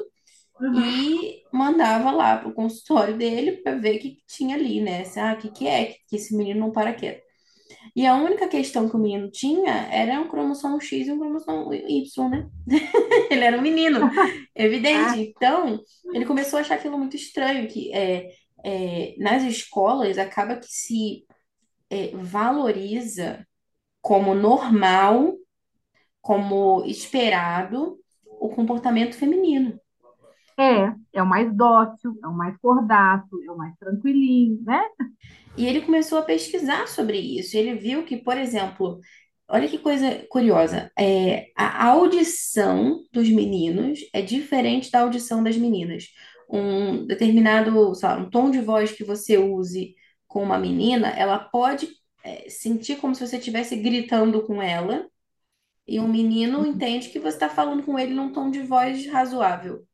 uhum. 0.60 0.80
e 0.80 1.42
mandava 1.52 2.10
lá 2.10 2.36
para 2.36 2.48
o 2.48 2.52
consultório 2.52 3.16
dele 3.16 3.52
para 3.52 3.76
ver 3.76 3.96
o 3.96 3.98
que, 4.00 4.10
que 4.10 4.26
tinha 4.26 4.56
ali, 4.56 4.80
né, 4.80 5.02
assim, 5.02 5.20
ah, 5.20 5.34
o 5.34 5.36
que, 5.40 5.48
que 5.48 5.68
é 5.68 5.94
que 6.08 6.16
esse 6.16 6.36
menino 6.36 6.58
não 6.58 6.72
para 6.72 6.92
quieto. 6.92 7.22
E 7.94 8.06
a 8.06 8.14
única 8.14 8.48
questão 8.48 8.88
que 8.88 8.96
o 8.96 8.98
menino 8.98 9.30
tinha 9.30 9.88
era 9.90 10.20
um 10.20 10.28
cromossomo 10.28 10.80
X 10.80 11.06
e 11.06 11.12
um 11.12 11.18
cromossomo 11.18 11.72
Y, 11.72 12.28
né? 12.28 12.48
ele 13.30 13.44
era 13.44 13.58
um 13.58 13.62
menino, 13.62 14.00
evidente. 14.54 14.96
Ah. 14.96 15.16
Então, 15.16 15.80
ele 16.12 16.24
começou 16.24 16.58
a 16.58 16.62
achar 16.62 16.76
aquilo 16.76 16.98
muito 16.98 17.16
estranho, 17.16 17.68
que 17.68 17.92
é, 17.92 18.30
é, 18.64 19.14
nas 19.18 19.42
escolas 19.42 20.18
acaba 20.18 20.56
que 20.56 20.66
se 20.68 21.26
é, 21.90 22.10
valoriza 22.14 23.46
como 24.00 24.34
normal, 24.34 25.34
como 26.20 26.84
esperado, 26.86 27.98
o 28.24 28.48
comportamento 28.48 29.16
feminino. 29.16 29.78
É, 30.62 30.94
é 31.14 31.22
o 31.22 31.26
mais 31.26 31.54
dócil, 31.56 32.16
é 32.22 32.26
o 32.28 32.32
mais 32.32 32.56
cordato, 32.58 33.42
é 33.44 33.50
o 33.50 33.56
mais 33.56 33.76
tranquilinho, 33.78 34.60
né? 34.62 34.80
E 35.56 35.66
ele 35.66 35.82
começou 35.82 36.18
a 36.18 36.22
pesquisar 36.22 36.86
sobre 36.88 37.18
isso. 37.18 37.56
Ele 37.56 37.74
viu 37.74 38.04
que, 38.04 38.16
por 38.16 38.36
exemplo, 38.38 39.00
olha 39.48 39.68
que 39.68 39.78
coisa 39.78 40.24
curiosa, 40.30 40.90
é, 40.98 41.48
a 41.56 41.86
audição 41.88 43.02
dos 43.12 43.28
meninos 43.28 44.00
é 44.14 44.22
diferente 44.22 44.90
da 44.90 45.00
audição 45.00 45.42
das 45.42 45.56
meninas. 45.56 46.06
Um 46.48 47.06
determinado, 47.06 47.94
sei 47.94 48.08
lá, 48.08 48.16
um 48.18 48.30
tom 48.30 48.50
de 48.50 48.60
voz 48.60 48.92
que 48.92 49.04
você 49.04 49.38
use 49.38 49.94
com 50.26 50.42
uma 50.42 50.58
menina, 50.58 51.08
ela 51.10 51.38
pode, 51.38 51.88
é, 52.24 52.48
sentir 52.48 52.96
como 52.96 53.14
se 53.14 53.26
você 53.26 53.36
estivesse 53.38 53.76
gritando 53.76 54.42
com 54.46 54.62
ela, 54.62 55.06
e 55.86 56.00
um 56.00 56.08
menino 56.08 56.66
entende 56.66 57.08
que 57.10 57.18
você 57.18 57.36
está 57.36 57.48
falando 57.48 57.82
com 57.82 57.98
ele 57.98 58.14
num 58.14 58.32
tom 58.32 58.50
de 58.50 58.62
voz 58.62 59.06
razoável. 59.06 59.86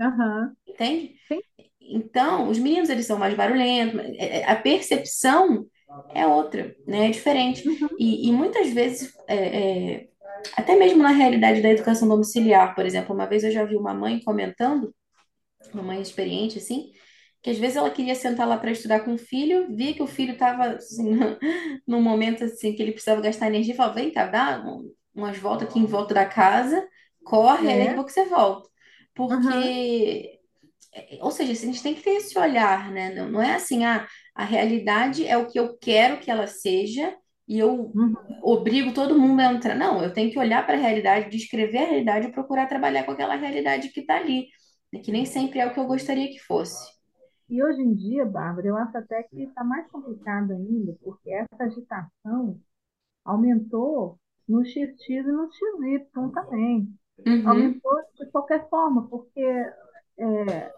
Aham, 0.00 0.56
Entende? 0.66 1.14
sim. 1.28 1.42
Então, 1.80 2.48
os 2.50 2.58
meninos, 2.58 2.90
eles 2.90 3.06
são 3.06 3.18
mais 3.18 3.34
barulhentos, 3.34 4.00
é, 4.18 4.40
é, 4.40 4.50
a 4.50 4.56
percepção 4.56 5.66
é 6.14 6.26
outra, 6.26 6.74
né? 6.86 7.08
É 7.08 7.10
diferente. 7.10 7.64
Uhum, 7.64 7.88
E, 7.98 8.28
e 8.28 8.32
muitas 8.32 8.70
vezes, 8.70 9.12
é, 9.28 9.94
é, 10.02 10.08
até 10.56 10.76
mesmo 10.76 11.02
na 11.02 11.10
realidade 11.10 11.62
da 11.62 11.70
educação 11.70 12.08
domiciliar, 12.08 12.74
por 12.74 12.86
exemplo, 12.86 13.14
uma 13.14 13.26
vez 13.26 13.44
eu 13.44 13.50
já 13.52 13.64
vi 13.64 13.76
uma 13.76 13.94
mãe 13.94 14.20
comentando, 14.22 14.94
uma 15.74 15.82
mãe 15.82 16.00
experiente, 16.02 16.58
assim, 16.58 16.90
que 17.42 17.50
às 17.50 17.58
vezes 17.58 17.76
ela 17.76 17.90
queria 17.90 18.14
sentar 18.14 18.46
lá 18.48 18.58
para 18.58 18.70
estudar 18.72 19.00
com 19.00 19.14
o 19.14 19.18
filho, 19.18 19.74
via 19.76 19.94
que 19.94 20.02
o 20.02 20.06
filho 20.06 20.32
estava, 20.34 20.66
assim, 20.76 21.04
num 21.86 22.02
momento, 22.02 22.44
assim, 22.44 22.74
que 22.74 22.82
ele 22.82 22.92
precisava 22.92 23.20
gastar 23.22 23.48
energia, 23.48 23.74
e 23.74 23.76
falava, 23.76 23.94
vem 23.96 24.12
cá, 24.12 24.26
dá 24.26 24.62
um- 24.66 24.92
umas 25.14 25.38
voltas 25.38 25.68
aqui 25.68 25.78
em 25.78 25.86
volta 25.86 26.14
da 26.14 26.24
casa, 26.26 26.86
corre, 27.24 27.68
aí 27.70 27.78
daqui 27.78 27.92
a 27.92 27.94
é, 27.94 27.96
pouco 27.96 28.10
você 28.10 28.24
volta. 28.26 28.68
Porque 29.28 30.40
ou 31.20 31.30
seja, 31.30 31.52
a 31.52 31.54
gente 31.54 31.82
tem 31.82 31.94
que 31.94 32.02
ter 32.02 32.16
esse 32.16 32.36
olhar, 32.38 32.90
né? 32.90 33.14
Não, 33.14 33.30
não 33.30 33.42
é 33.42 33.54
assim, 33.54 33.84
ah, 33.84 34.06
a 34.34 34.44
realidade 34.44 35.26
é 35.26 35.36
o 35.36 35.46
que 35.46 35.58
eu 35.58 35.76
quero 35.78 36.18
que 36.18 36.30
ela 36.30 36.46
seja 36.46 37.16
e 37.46 37.58
eu 37.58 37.90
uhum. 37.94 38.14
obrigo 38.42 38.92
todo 38.92 39.18
mundo 39.18 39.40
a 39.40 39.52
entrar. 39.52 39.74
Não, 39.74 40.02
eu 40.02 40.12
tenho 40.12 40.30
que 40.30 40.38
olhar 40.38 40.64
para 40.64 40.76
a 40.76 40.80
realidade, 40.80 41.30
descrever 41.30 41.78
a 41.78 41.86
realidade 41.86 42.28
e 42.28 42.32
procurar 42.32 42.68
trabalhar 42.68 43.04
com 43.04 43.12
aquela 43.12 43.36
realidade 43.36 43.88
que 43.90 44.00
está 44.00 44.16
ali, 44.16 44.48
né? 44.92 45.00
Que 45.00 45.12
nem 45.12 45.24
sempre 45.24 45.60
é 45.60 45.66
o 45.66 45.72
que 45.72 45.80
eu 45.80 45.86
gostaria 45.86 46.28
que 46.28 46.38
fosse. 46.40 46.90
E 47.48 47.62
hoje 47.62 47.82
em 47.82 47.94
dia, 47.94 48.24
Bárbara, 48.24 48.68
eu 48.68 48.76
acho 48.76 48.96
até 48.96 49.24
que 49.24 49.42
está 49.42 49.64
mais 49.64 49.88
complicado 49.90 50.52
ainda, 50.52 50.96
porque 51.02 51.32
essa 51.32 51.64
agitação 51.64 52.60
aumentou 53.24 54.18
no 54.48 54.64
XX 54.64 55.08
e 55.08 55.22
no 55.22 55.48
XY 55.52 56.06
também. 56.32 56.88
Uhum, 57.26 57.48
Aumentou 57.48 57.92
de 58.18 58.26
qualquer 58.26 58.68
forma, 58.68 59.08
porque 59.08 59.40
é 59.40 60.72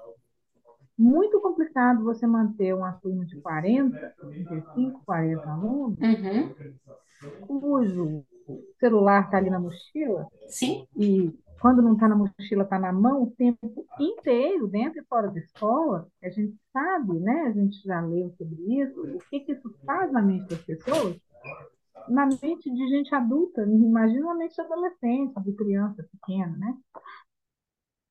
muito 0.98 1.40
complicado 1.40 2.04
você 2.04 2.26
manter 2.26 2.74
uma 2.74 2.92
turma 2.92 3.24
de 3.26 3.40
40, 3.40 4.14
35, 4.20 5.02
40 5.04 5.50
alunos, 5.50 5.98
uhum, 5.98 6.54
cujo 7.46 8.24
celular 8.78 9.24
está 9.24 9.38
ali 9.38 9.50
na 9.50 9.60
mochila, 9.60 10.26
sim, 10.48 10.86
e 10.96 11.32
quando 11.60 11.80
não 11.80 11.94
está 11.94 12.08
na 12.08 12.16
mochila, 12.16 12.64
está 12.64 12.78
na 12.78 12.92
mão 12.92 13.22
o 13.22 13.30
tempo 13.30 13.86
inteiro, 13.98 14.66
dentro 14.66 15.00
e 15.00 15.04
fora 15.04 15.28
da 15.28 15.38
escola, 15.38 16.08
a 16.22 16.28
gente 16.28 16.56
sabe, 16.72 17.20
né? 17.20 17.42
A 17.46 17.52
gente 17.52 17.80
já 17.84 18.00
leu 18.00 18.30
sobre 18.36 18.80
isso, 18.80 19.00
o 19.00 19.18
que, 19.30 19.40
que 19.40 19.52
isso 19.52 19.72
faz 19.86 20.10
na 20.12 20.20
mente 20.20 20.48
das 20.48 20.60
pessoas, 20.62 21.16
na 22.08 22.26
mente 22.26 22.70
de 22.70 22.88
gente 22.88 23.14
adulta, 23.14 23.62
imagina 23.62 24.26
na 24.26 24.34
mente 24.34 24.54
de 24.54 24.60
adolescente, 24.60 25.40
de 25.42 25.52
criança 25.52 26.06
pequena, 26.12 26.56
né? 26.56 26.76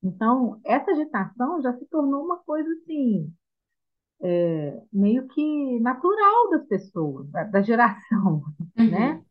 Então, 0.03 0.59
essa 0.65 0.91
agitação 0.91 1.61
já 1.61 1.77
se 1.77 1.85
tornou 1.85 2.25
uma 2.25 2.37
coisa 2.39 2.69
assim, 2.73 3.31
meio 4.91 5.27
que 5.27 5.79
natural 5.79 6.49
das 6.51 6.65
pessoas, 6.67 7.29
da, 7.29 7.43
da 7.43 7.61
geração, 7.61 8.43
né? 8.75 9.13
uhum. 9.13 9.25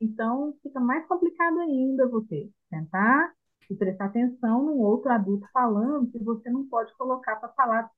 Então, 0.00 0.54
fica 0.62 0.80
mais 0.80 1.06
complicado 1.06 1.60
ainda 1.60 2.08
você 2.08 2.50
sentar 2.68 3.32
e 3.70 3.74
prestar 3.74 4.06
atenção 4.06 4.64
num 4.64 4.78
outro 4.78 5.10
adulto 5.10 5.46
falando 5.52 6.10
que 6.10 6.18
você 6.18 6.50
não 6.50 6.66
pode 6.66 6.92
colocar 6.96 7.36
para 7.36 7.50
falar 7.50 7.90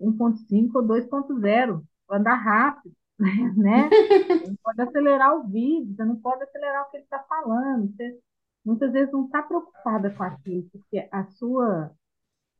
1.5 0.00 0.70
ou 0.74 0.82
2.0, 0.82 1.82
andar 2.10 2.34
rápido, 2.34 2.94
né? 3.56 3.88
Você 4.28 4.46
não 4.48 4.56
pode 4.62 4.80
acelerar 4.82 5.36
o 5.36 5.48
vídeo, 5.48 5.94
você 5.94 6.04
não 6.04 6.16
pode 6.16 6.42
acelerar 6.44 6.86
o 6.86 6.90
que 6.90 6.98
ele 6.98 7.04
está 7.04 7.18
falando. 7.20 7.92
Você 7.96 8.20
muitas 8.64 8.92
vezes 8.92 9.12
não 9.12 9.24
está 9.24 9.42
preocupada 9.42 10.10
com 10.10 10.22
aquilo, 10.22 10.68
porque 10.70 11.08
a 11.10 11.24
sua, 11.24 11.90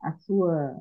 a 0.00 0.12
sua, 0.12 0.74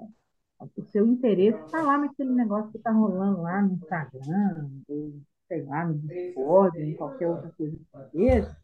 o 0.76 0.84
seu 0.86 1.06
interesse 1.06 1.60
está 1.66 1.82
lá 1.82 1.98
naquele 1.98 2.32
negócio 2.32 2.72
que 2.72 2.78
está 2.78 2.92
rolando 2.92 3.42
lá 3.42 3.62
no 3.62 3.74
Instagram, 3.74 4.70
ou, 4.88 5.14
sei 5.48 5.64
lá, 5.64 5.86
no 5.86 5.96
Discord, 5.96 6.82
em 6.82 6.96
qualquer 6.96 7.28
outra 7.28 7.52
coisa 7.52 7.78
que 7.78 8.12
seja. 8.12 8.58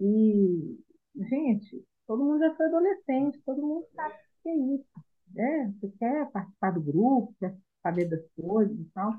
E, 0.00 0.80
gente, 1.14 1.84
todo 2.06 2.24
mundo 2.24 2.40
já 2.40 2.54
foi 2.54 2.66
adolescente, 2.66 3.42
todo 3.44 3.60
mundo 3.60 3.86
sabe 3.94 4.14
o 4.14 4.42
que 4.42 4.48
é 4.48 4.56
isso. 4.56 4.86
Né? 5.34 5.74
Você 5.80 5.88
quer 5.98 6.30
participar 6.30 6.70
do 6.72 6.80
grupo, 6.80 7.34
quer 7.38 7.54
saber 7.82 8.06
das 8.06 8.26
coisas 8.34 8.76
e 8.78 8.84
tal. 8.94 9.12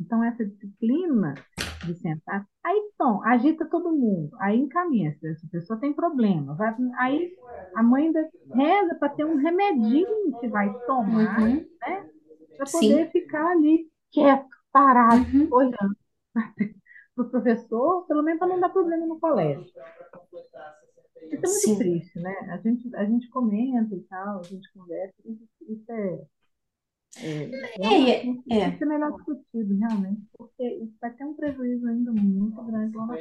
Então, 0.00 0.22
essa 0.22 0.44
disciplina 0.44 1.34
de 1.84 1.94
sentar, 1.94 2.46
aí 2.64 2.90
então, 2.92 3.22
agita 3.24 3.64
todo 3.66 3.92
mundo, 3.92 4.36
aí 4.40 4.58
encaminha, 4.58 5.14
se 5.18 5.28
essa 5.28 5.46
pessoa 5.50 5.78
tem 5.78 5.92
problema, 5.92 6.54
vai, 6.54 6.74
aí 6.98 7.32
a 7.74 7.82
mãe 7.82 8.06
ainda 8.06 8.28
reza 8.54 8.94
para 8.96 9.10
ter 9.10 9.24
um 9.24 9.36
remedinho 9.36 10.38
que 10.40 10.48
vai 10.48 10.72
tomar, 10.86 11.40
Uhum, 11.40 11.66
né, 11.80 12.10
para 12.56 12.66
sim, 12.66 12.78
poder 12.80 13.10
ficar 13.10 13.52
ali 13.52 13.88
quieto, 14.10 14.48
parado, 14.72 15.24
uhum, 15.32 15.48
olhando 15.50 15.96
para 17.14 17.24
o 17.24 17.30
professor, 17.30 18.06
pelo 18.06 18.22
menos 18.22 18.38
para 18.38 18.48
não 18.48 18.60
dar 18.60 18.70
problema 18.70 19.06
no 19.06 19.18
colégio. 19.20 19.64
Isso 21.30 21.44
é 21.44 21.48
muito 21.48 21.60
sim. 21.60 21.78
triste, 21.78 22.18
né? 22.20 22.34
A 22.50 22.58
gente, 22.58 22.94
a 22.94 23.04
gente 23.04 23.28
comenta 23.30 23.94
e 23.94 24.02
tal, 24.04 24.40
a 24.40 24.42
gente 24.42 24.72
conversa, 24.72 25.14
isso, 25.24 25.48
isso 25.68 25.92
é, 25.92 26.26
é 27.22 28.26
É, 28.50 28.58
é, 28.58 28.76
ser 28.76 28.84
melhor 28.84 29.12
discutido, 29.12 29.78
realmente, 29.78 30.20
porque 30.36 30.64
isso 30.64 30.94
vai 31.00 31.10
ter 31.12 31.24
um 31.24 31.34
prejuízo 31.34 31.86
ainda 31.86 32.12
muito 32.12 32.62
grande 32.62 32.96
lá 32.96 33.06
na 33.06 33.14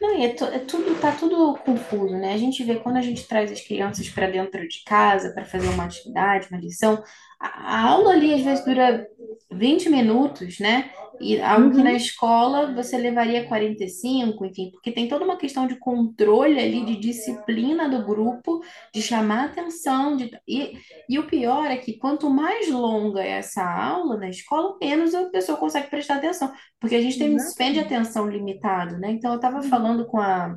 Não, 0.00 0.18
e 0.18 0.24
é, 0.24 0.26
é 0.26 0.58
tudo, 0.60 1.00
tá 1.00 1.12
tudo 1.12 1.56
confuso, 1.58 2.16
né? 2.16 2.34
A 2.34 2.38
gente 2.38 2.64
vê 2.64 2.76
quando 2.76 2.96
a 2.96 3.02
gente 3.02 3.26
traz 3.26 3.52
as 3.52 3.60
crianças 3.60 4.08
para 4.08 4.30
dentro 4.30 4.66
de 4.66 4.82
casa 4.84 5.32
para 5.32 5.44
fazer 5.44 5.68
uma 5.68 5.84
atividade, 5.84 6.48
uma 6.50 6.60
lição, 6.60 7.02
a, 7.40 7.82
aula 7.88 8.12
ali 8.12 8.34
às 8.34 8.42
vezes 8.42 8.64
dura 8.64 9.06
20 9.52 9.88
minutos, 9.90 10.58
né? 10.60 10.90
E 11.20 11.38
algo 11.40 11.70
que 11.72 11.82
na 11.82 11.92
Uhum, 11.92 11.94
escola 11.94 12.74
você 12.74 12.96
levaria 12.96 13.46
45, 13.46 14.46
enfim, 14.46 14.70
porque 14.70 14.90
tem 14.90 15.06
toda 15.06 15.24
uma 15.24 15.36
questão 15.36 15.66
de 15.66 15.76
controle 15.78 16.58
ali, 16.58 16.84
de 16.84 16.96
disciplina 16.96 17.88
do 17.90 18.04
grupo, 18.06 18.60
de 18.94 19.02
chamar 19.02 19.46
atenção. 19.46 20.16
De, 20.16 20.30
e, 20.48 20.78
e 21.08 21.18
o 21.18 21.26
pior 21.26 21.66
é 21.70 21.76
que 21.76 21.98
quanto 21.98 22.30
mais 22.30 22.70
longa 22.70 23.22
é 23.22 23.32
essa 23.32 23.62
aula 23.62 24.16
na 24.16 24.30
escola, 24.30 24.76
menos 24.80 25.14
a 25.14 25.28
pessoa 25.30 25.58
consegue 25.58 25.90
prestar 25.90 26.16
atenção. 26.16 26.52
Porque 26.80 26.96
a 26.96 27.02
gente 27.02 27.18
tem 27.18 27.30
um 27.34 27.36
span 27.38 27.72
de 27.72 27.80
atenção 27.80 28.28
limitado, 28.30 28.98
né? 28.98 29.10
Então, 29.10 29.32
eu 29.32 29.36
estava 29.36 29.62
Uhum, 29.62 29.62
falando 29.62 30.06
com 30.06 30.18
a 30.18 30.56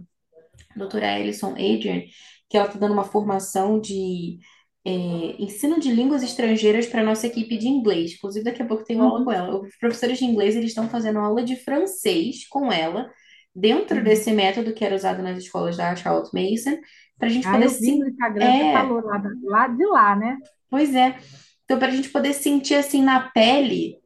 doutora 0.75 1.13
Alison 1.15 1.51
Adrian, 1.53 2.01
que 2.49 2.57
ela 2.57 2.67
está 2.67 2.79
dando 2.79 2.93
uma 2.93 3.03
formação 3.03 3.79
de 3.79 4.39
é, 4.86 4.91
ensino 5.41 5.79
de 5.79 5.91
línguas 5.91 6.23
estrangeiras 6.23 6.86
para 6.88 7.03
nossa 7.03 7.27
equipe 7.27 7.57
de 7.57 7.67
inglês. 7.67 8.13
Inclusive, 8.13 8.43
daqui 8.45 8.61
a 8.61 8.65
pouco 8.65 8.84
tenho 8.84 9.01
aula 9.03 9.23
com 9.23 9.29
uhum, 9.29 9.36
ela. 9.36 9.61
Os 9.61 9.77
professores 9.77 10.17
de 10.17 10.25
inglês, 10.25 10.55
eles 10.55 10.69
estão 10.69 10.89
fazendo 10.89 11.19
aula 11.19 11.43
de 11.43 11.55
francês 11.55 12.47
com 12.47 12.71
ela, 12.71 13.09
dentro 13.55 13.97
uhum. 13.97 14.03
desse 14.03 14.31
método 14.31 14.73
que 14.73 14.84
era 14.84 14.95
usado 14.95 15.21
nas 15.21 15.38
escolas 15.38 15.77
da 15.77 15.95
Charlotte 15.95 16.31
Mason, 16.34 16.77
para 17.17 17.27
a 17.27 17.31
gente 17.31 17.47
Ah, 17.47 17.51
poder 17.51 17.65
eu 17.65 17.69
vi 17.69 17.99
no. 17.99 18.07
Instagram, 18.09 18.45
você 18.45 18.63
É, 18.63 18.73
falou 18.73 19.01
lá, 19.01 19.23
lá 19.43 19.67
de 19.67 19.86
lá, 19.86 20.15
né? 20.15 20.38
pois 20.69 20.93
é. 20.95 21.15
Então, 21.63 21.79
para 21.79 21.88
a 21.88 21.95
gente 21.95 22.09
poder 22.09 22.34
sentir 22.34 22.75
assim 22.75 23.01
na 23.01 23.29
pele 23.29 23.97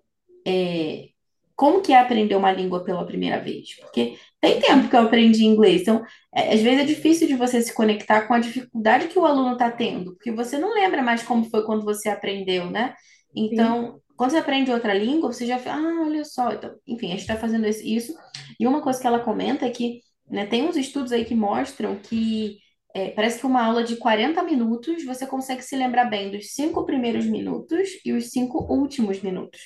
é, 0.45 1.09
como 1.55 1.81
que 1.81 1.91
é 1.91 1.99
aprender 1.99 2.35
uma 2.35 2.51
língua 2.51 2.83
pela 2.83 3.05
primeira 3.05 3.39
vez? 3.41 3.75
Porque 3.79 4.17
tem 4.39 4.59
tempo 4.59 4.87
que 4.89 4.95
eu 4.95 5.01
aprendi 5.01 5.45
inglês, 5.45 5.81
então 5.81 6.03
é, 6.33 6.53
às 6.53 6.61
vezes 6.61 6.79
é 6.81 6.85
difícil 6.85 7.27
de 7.27 7.35
você 7.35 7.61
se 7.61 7.73
conectar 7.73 8.27
com 8.27 8.33
a 8.33 8.39
dificuldade 8.39 9.07
que 9.07 9.17
o 9.17 9.25
aluno 9.25 9.53
está 9.53 9.71
tendo, 9.71 10.13
porque 10.13 10.31
você 10.31 10.57
não 10.57 10.73
lembra 10.73 11.01
mais 11.01 11.23
como 11.23 11.49
foi 11.49 11.63
quando 11.65 11.83
você 11.83 12.09
aprendeu, 12.09 12.69
né? 12.69 12.93
sim. 13.33 13.49
Então, 13.53 13.99
quando 14.15 14.31
você 14.31 14.37
aprende 14.37 14.71
outra 14.71 14.93
língua, 14.93 15.31
você 15.31 15.45
já 15.45 15.59
fala, 15.59 15.81
ah, 15.81 16.01
olha 16.05 16.25
só, 16.25 16.51
então, 16.51 16.73
enfim, 16.87 17.07
a 17.07 17.09
gente 17.11 17.21
está 17.21 17.35
fazendo 17.35 17.67
isso. 17.67 18.15
E 18.59 18.65
uma 18.65 18.81
coisa 18.81 18.99
que 18.99 19.05
ela 19.07 19.19
comenta 19.19 19.65
é 19.65 19.69
que, 19.69 20.01
né, 20.29 20.45
tem 20.45 20.63
uns 20.63 20.75
estudos 20.75 21.11
aí 21.11 21.23
que 21.23 21.35
mostram 21.35 21.95
que 21.95 22.57
é, 22.95 23.11
parece 23.11 23.39
que 23.39 23.45
uma 23.45 23.63
aula 23.63 23.83
de 23.83 23.97
40 23.97 24.41
minutos 24.41 25.05
você 25.05 25.27
consegue 25.27 25.61
se 25.61 25.75
lembrar 25.75 26.05
bem 26.05 26.31
dos 26.31 26.53
cinco 26.53 26.83
primeiros 26.83 27.25
minutos 27.25 27.89
e 28.03 28.11
os 28.11 28.31
cinco 28.31 28.65
últimos 28.73 29.21
minutos 29.21 29.59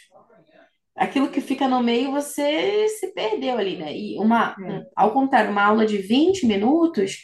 aquilo 0.95 1.29
que 1.29 1.41
fica 1.41 1.67
no 1.67 1.81
meio 1.81 2.11
você 2.11 2.87
se 2.89 3.13
perdeu 3.13 3.57
ali, 3.57 3.77
né? 3.77 3.95
E 3.95 4.17
uma, 4.19 4.55
um- 4.59 4.71
É. 4.71 4.85
ao 4.95 5.11
contrário, 5.13 5.51
uma 5.51 5.63
aula 5.63 5.85
de 5.85 5.97
20 5.97 6.45
minutos, 6.45 7.17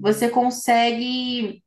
você 0.00 0.28
consegue 0.28 1.62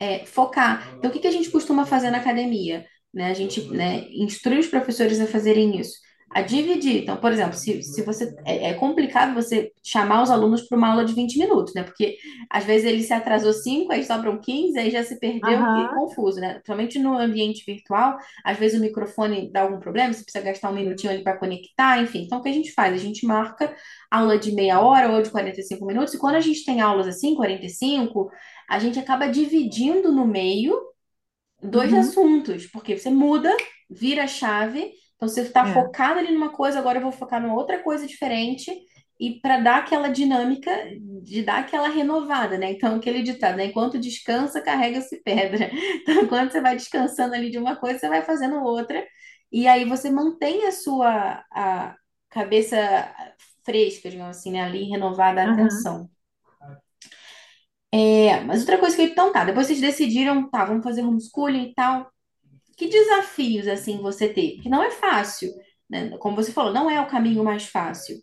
é, 0.00 0.24
focar. 0.26 0.94
Então, 0.98 1.10
o 1.10 1.12
que 1.12 1.20
que 1.20 1.26
a 1.26 1.30
gente 1.32 1.50
costuma 1.50 1.86
fazer 1.86 2.10
na 2.10 2.18
academia? 2.18 2.84
Né? 3.14 3.30
A 3.30 3.34
gente, 3.34 3.62
né, 3.70 4.06
instrui 4.10 4.58
os 4.58 4.66
professores 4.68 5.20
a 5.20 5.26
fazerem 5.26 5.78
isso. 5.80 5.96
A 6.30 6.42
dividir. 6.42 7.02
Então, 7.02 7.16
por 7.16 7.32
exemplo, 7.32 7.54
se, 7.54 7.82
se 7.82 8.02
você. 8.02 8.36
É, 8.44 8.70
é 8.70 8.74
complicado 8.74 9.32
você 9.34 9.72
chamar 9.82 10.22
os 10.22 10.30
alunos 10.30 10.62
para 10.62 10.76
uma 10.76 10.90
aula 10.90 11.04
de 11.04 11.14
20 11.14 11.38
minutos, 11.38 11.72
né? 11.72 11.82
Porque 11.84 12.16
às 12.50 12.64
vezes 12.64 12.86
ele 12.86 13.02
se 13.02 13.12
atrasou 13.12 13.52
5, 13.52 13.92
aí 13.92 14.04
sobram 14.04 14.38
15, 14.40 14.78
aí 14.78 14.90
já 14.90 15.02
se 15.04 15.18
perdeu, 15.18 15.66
e 15.72 15.84
é 15.84 15.88
confuso, 15.94 16.40
né? 16.40 16.54
Principalmente 16.54 16.98
no 16.98 17.16
ambiente 17.16 17.64
virtual, 17.64 18.18
às 18.44 18.58
vezes 18.58 18.78
o 18.78 18.82
microfone 18.82 19.50
dá 19.52 19.62
algum 19.62 19.78
problema, 19.78 20.12
você 20.12 20.24
precisa 20.24 20.44
gastar 20.44 20.70
um 20.70 20.74
minutinho 20.74 21.12
ali 21.12 21.22
para 21.22 21.38
conectar, 21.38 22.02
enfim. 22.02 22.24
Então, 22.24 22.38
o 22.38 22.42
que 22.42 22.48
a 22.48 22.52
gente 22.52 22.72
faz? 22.72 22.92
A 22.92 22.98
gente 22.98 23.24
marca 23.24 23.74
aula 24.10 24.38
de 24.38 24.52
meia 24.52 24.80
hora 24.80 25.10
ou 25.10 25.22
de 25.22 25.30
45 25.30 25.86
minutos, 25.86 26.12
e 26.12 26.18
quando 26.18 26.34
a 26.34 26.40
gente 26.40 26.64
tem 26.64 26.80
aulas 26.80 27.06
assim, 27.06 27.34
45 27.34 28.30
a 28.68 28.78
gente 28.78 28.98
acaba 28.98 29.28
dividindo 29.28 30.10
no 30.12 30.26
meio 30.26 30.76
dois 31.62 31.92
uhum, 31.92 32.00
assuntos, 32.00 32.66
porque 32.66 32.96
você 32.96 33.10
muda, 33.10 33.54
vira 33.88 34.24
a 34.24 34.26
chave, 34.26 34.92
então 35.16 35.28
você 35.28 35.42
está 35.42 35.66
é, 35.66 35.72
focado 35.72 36.18
ali 36.18 36.32
numa 36.32 36.50
coisa, 36.50 36.78
agora 36.78 36.98
eu 36.98 37.02
vou 37.02 37.12
focar 37.12 37.40
numa 37.40 37.54
outra 37.54 37.82
coisa 37.82 38.06
diferente, 38.06 38.70
e 39.18 39.40
para 39.40 39.58
dar 39.60 39.78
aquela 39.78 40.08
dinâmica, 40.08 40.70
de 41.22 41.42
dar 41.42 41.60
aquela 41.60 41.88
renovada, 41.88 42.58
né? 42.58 42.70
Então, 42.72 42.96
aquele 42.96 43.22
ditado, 43.22 43.56
né? 43.56 43.66
Enquanto 43.66 43.98
descansa, 43.98 44.60
carrega-se 44.60 45.22
pedra. 45.22 45.70
Então, 46.02 46.22
enquanto 46.24 46.52
você 46.52 46.60
vai 46.60 46.76
descansando 46.76 47.34
ali 47.34 47.50
de 47.50 47.58
uma 47.58 47.76
coisa, 47.76 47.98
você 47.98 48.08
vai 48.08 48.22
fazendo 48.22 48.62
outra, 48.62 49.04
e 49.50 49.66
aí 49.66 49.84
você 49.84 50.10
mantém 50.10 50.66
a 50.66 50.72
sua 50.72 51.44
a 51.52 51.96
cabeça 52.30 52.76
fresca, 53.64 54.10
digamos 54.10 54.36
assim, 54.36 54.52
né? 54.52 54.62
Ali 54.62 54.84
renovada 54.84 55.42
a 55.42 55.44
aham, 55.44 55.52
atenção. 55.52 56.10
É, 57.92 58.40
mas 58.40 58.60
outra 58.60 58.78
coisa 58.78 58.94
que 58.96 59.02
eu, 59.02 59.06
então 59.06 59.32
tá, 59.32 59.44
depois 59.44 59.66
vocês 59.66 59.80
decidiram, 59.80 60.50
tá, 60.50 60.64
vamos 60.64 60.84
fazer 60.84 61.02
homeschooling 61.02 61.70
e 61.70 61.74
tal. 61.74 62.10
Que 62.76 62.88
desafios, 62.88 63.66
assim, 63.66 63.98
você 63.98 64.28
teve? 64.28 64.58
Que 64.58 64.68
não 64.68 64.82
é 64.82 64.90
fácil, 64.90 65.50
né? 65.88 66.16
Como 66.18 66.36
você 66.36 66.52
falou, 66.52 66.72
não 66.72 66.90
é 66.90 67.00
o 67.00 67.06
caminho 67.06 67.42
mais 67.42 67.64
fácil. 67.64 68.16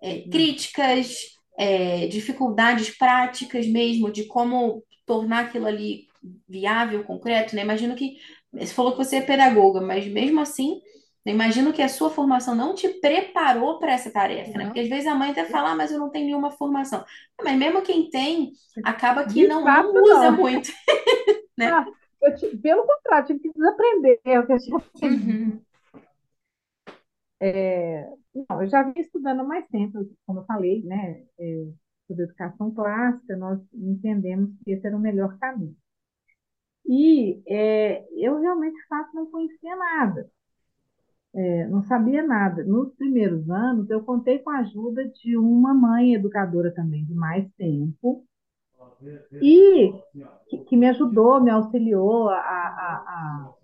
É, 0.00 0.22
críticas, 0.28 1.16
é, 1.58 2.06
dificuldades 2.06 2.96
práticas 2.96 3.66
mesmo, 3.66 4.10
de 4.10 4.24
como 4.26 4.82
tornar 5.04 5.46
aquilo 5.46 5.66
ali 5.66 6.06
viável, 6.48 7.04
concreto, 7.04 7.54
né? 7.54 7.62
Imagino 7.62 7.94
que, 7.94 8.16
você 8.52 8.72
falou 8.72 8.92
que 8.92 8.98
você 8.98 9.16
é 9.16 9.20
pedagoga, 9.20 9.80
mas 9.80 10.06
mesmo 10.06 10.40
assim, 10.40 10.80
eu 11.24 11.34
imagino 11.34 11.72
que 11.72 11.82
a 11.82 11.88
sua 11.88 12.10
formação 12.10 12.54
não 12.54 12.74
te 12.74 12.88
preparou 12.88 13.78
para 13.78 13.92
essa 13.92 14.10
tarefa, 14.10 14.56
né? 14.56 14.64
Porque 14.66 14.80
às 14.80 14.88
vezes 14.88 15.06
a 15.06 15.14
mãe 15.14 15.30
até 15.30 15.44
fala, 15.44 15.72
ah, 15.72 15.76
mas 15.76 15.90
eu 15.90 15.98
não 15.98 16.10
tenho 16.10 16.26
nenhuma 16.26 16.50
formação. 16.50 17.04
Mas 17.42 17.58
mesmo 17.58 17.82
quem 17.82 18.08
tem, 18.08 18.52
acaba 18.82 19.26
que 19.26 19.46
não, 19.46 19.64
não 19.64 19.92
usa 20.02 20.30
muito, 20.30 20.70
né? 21.58 21.66
Ah, 21.66 21.84
eu 22.22 22.34
ti- 22.34 22.56
pelo 22.58 22.86
contrário, 22.86 23.26
tive 23.26 23.40
que 23.40 23.52
desaprender 23.52 24.20
o 24.40 24.46
que 24.46 24.52
eu 24.52 24.58
tinha. 24.58 24.78
Uhum, 25.02 25.64
É, 27.40 28.04
não, 28.50 28.62
eu 28.62 28.68
já 28.68 28.82
vim 28.82 28.92
estudando 29.00 29.40
há 29.40 29.44
mais 29.44 29.66
tempo, 29.68 29.98
como 30.26 30.40
eu 30.40 30.44
falei, 30.46 30.82
né? 30.84 31.24
É, 31.38 31.66
sobre 32.06 32.24
educação 32.24 32.72
clássica, 32.74 33.36
nós 33.36 33.60
entendemos 33.74 34.50
que 34.64 34.72
esse 34.72 34.86
era 34.86 34.96
o 34.96 35.00
melhor 35.00 35.38
caminho. 35.38 35.76
E 36.86 37.40
é, 37.46 38.04
eu 38.16 38.40
realmente, 38.40 38.74
de 38.80 38.86
fato, 38.88 39.14
não 39.14 39.30
conhecia 39.30 39.76
nada, 39.76 40.28
é, 41.34 41.66
não 41.68 41.82
sabia 41.82 42.26
nada. 42.26 42.64
Nos 42.64 42.94
primeiros 42.96 43.48
anos, 43.50 43.88
eu 43.90 44.02
contei 44.04 44.38
com 44.40 44.50
a 44.50 44.58
ajuda 44.60 45.06
de 45.08 45.36
uma 45.36 45.74
mãe 45.74 46.14
educadora 46.14 46.72
também, 46.74 47.04
de 47.04 47.14
mais 47.14 47.48
tempo, 47.56 48.24
e 49.42 49.92
que, 50.66 50.76
me 50.76 50.88
ajudou, 50.88 51.40
me 51.40 51.50
auxiliou 51.50 52.28
a, 52.28 52.36
a, 52.36 52.94
a, 53.06 53.54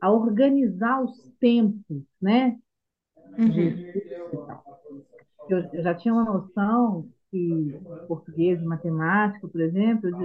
a 0.00 0.12
organizar 0.12 1.02
os 1.02 1.16
tempos, 1.40 2.02
né, 2.20 2.58
uhum. 3.38 4.68
Eu, 5.48 5.64
eu 5.72 5.82
já 5.82 5.94
tinha 5.94 6.12
uma 6.12 6.24
noção 6.24 7.08
que 7.30 7.74
português 8.06 8.60
e 8.60 8.64
matemática, 8.64 9.48
por 9.48 9.60
exemplo, 9.60 10.08
eu 10.08 10.16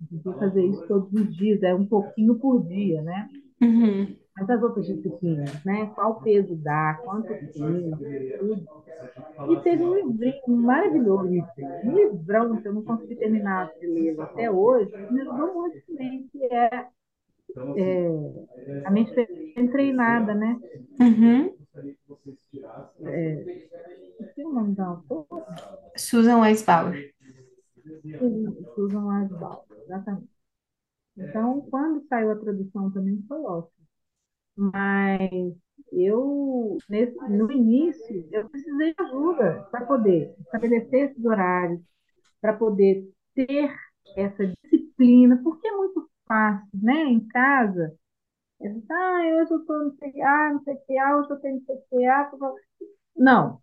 devia 0.00 0.32
fazer 0.34 0.64
isso 0.66 0.86
todos 0.86 1.12
os 1.12 1.36
dias, 1.36 1.62
é 1.62 1.74
um 1.74 1.86
pouquinho 1.86 2.34
por 2.34 2.66
dia, 2.66 3.02
né? 3.02 3.28
uhum. 3.60 4.16
Mas 4.40 4.50
as 4.50 4.62
outras 4.62 4.86
disciplinas, 4.86 5.64
né? 5.64 5.86
Qual 5.94 6.22
peso 6.22 6.56
dá, 6.56 7.00
quanto 7.04 7.38
tempo, 7.52 7.98
tudo. 8.38 8.68
E 9.48 9.56
teve 9.62 9.82
um 9.84 9.94
livrinho 9.94 10.56
maravilhoso, 10.56 11.28
um 11.82 11.94
livrão 11.96 12.60
que 12.60 12.68
eu 12.68 12.74
não 12.74 12.82
consegui 12.84 13.16
terminar 13.16 13.72
de 13.80 13.86
ler 13.86 14.20
até 14.20 14.50
hoje, 14.50 14.92
mas 14.98 15.10
me 15.10 15.22
ajudou 15.22 15.54
muito 15.54 15.78
também, 15.86 16.28
que 16.32 16.44
é, 16.44 16.88
é 17.76 18.08
A 18.84 18.90
Mente 18.90 19.14
Bem 19.56 19.70
Treinada, 19.70 20.34
né? 20.34 20.60
Uhum. 21.00 21.54
Sei 24.34 24.44
o 24.44 24.52
nome 24.52 24.74
da 24.74 24.86
autora, 24.86 25.46
Susan 25.96 26.40
Weisbauer. 26.40 27.12
Susan 28.74 29.04
Weisbach, 29.06 29.64
exatamente. 29.84 30.28
Então, 31.16 31.62
quando 31.70 32.06
saiu 32.08 32.32
a 32.32 32.36
tradução 32.36 32.90
também 32.92 33.22
foi 33.28 33.40
ótimo. 33.42 33.86
Mas 34.60 35.54
eu, 35.90 36.76
nesse, 36.86 37.16
no 37.30 37.50
início, 37.50 38.28
eu 38.30 38.46
precisei 38.50 38.92
de 38.92 39.02
ajuda 39.02 39.66
para 39.70 39.86
poder 39.86 40.34
estabelecer 40.38 41.10
esses 41.10 41.24
horários, 41.24 41.80
para 42.42 42.52
poder 42.52 43.08
ter 43.34 43.74
essa 44.14 44.46
disciplina, 44.62 45.40
porque 45.42 45.66
é 45.66 45.76
muito 45.76 46.06
fácil, 46.28 46.68
né? 46.74 47.04
Em 47.04 47.26
casa, 47.28 47.96
eu 48.60 48.74
disse, 48.74 48.92
ah, 48.92 49.20
hoje 49.40 49.50
eu 49.50 49.60
estou 49.60 49.78
não 49.78 49.96
sei, 49.96 50.20
ah, 50.20 50.50
não 50.52 50.62
sei 50.62 50.76
que, 50.76 50.98
ah, 50.98 51.16
hoje 51.16 51.30
eu 51.30 51.36
tenho 51.38 51.54
não 51.54 51.64
sei 51.64 51.76
que, 51.88 52.04
ah, 52.04 52.30
não, 53.16 53.60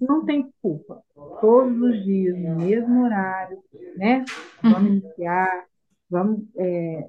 não, 0.00 0.24
tem 0.24 0.52
culpa. 0.60 1.00
Todos 1.40 1.80
os 1.80 2.04
dias, 2.04 2.36
no 2.36 2.56
mesmo 2.56 3.04
horário, 3.04 3.62
né? 3.96 4.24
Vamos 4.60 4.90
iniciar, 4.90 5.66
vamos 6.10 6.42
é, 6.56 7.06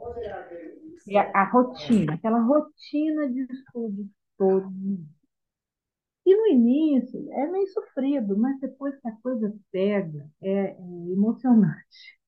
ter 1.04 1.18
a, 1.18 1.32
a 1.41 1.50
rotina, 1.50 2.14
aquela 2.14 2.41
rotina 2.41 3.30
de 3.30 3.41
estudo 3.41 4.10
dias. 4.39 5.20
E 6.26 6.36
no 6.36 6.47
início 6.47 7.32
é 7.34 7.47
meio 7.47 7.68
sofrido, 7.68 8.38
mas 8.38 8.60
depois 8.60 8.95
que 9.00 9.08
a 9.08 9.16
coisa 9.18 9.54
pega, 9.72 10.30
é, 10.41 10.50
é 10.50 10.78
emocionante. 11.12 12.20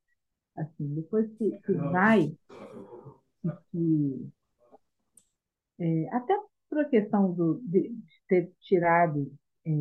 Assim, 0.57 0.95
depois 0.95 1.29
que, 1.37 1.51
que 1.61 1.73
vai, 1.73 2.35
que, 3.71 4.31
é, 5.79 6.09
até 6.15 6.37
por 6.69 6.79
a 6.79 6.85
questão 6.85 7.31
do, 7.33 7.61
de, 7.63 7.89
de 7.89 8.21
ter 8.27 8.51
tirado 8.61 9.31
é, 9.65 9.71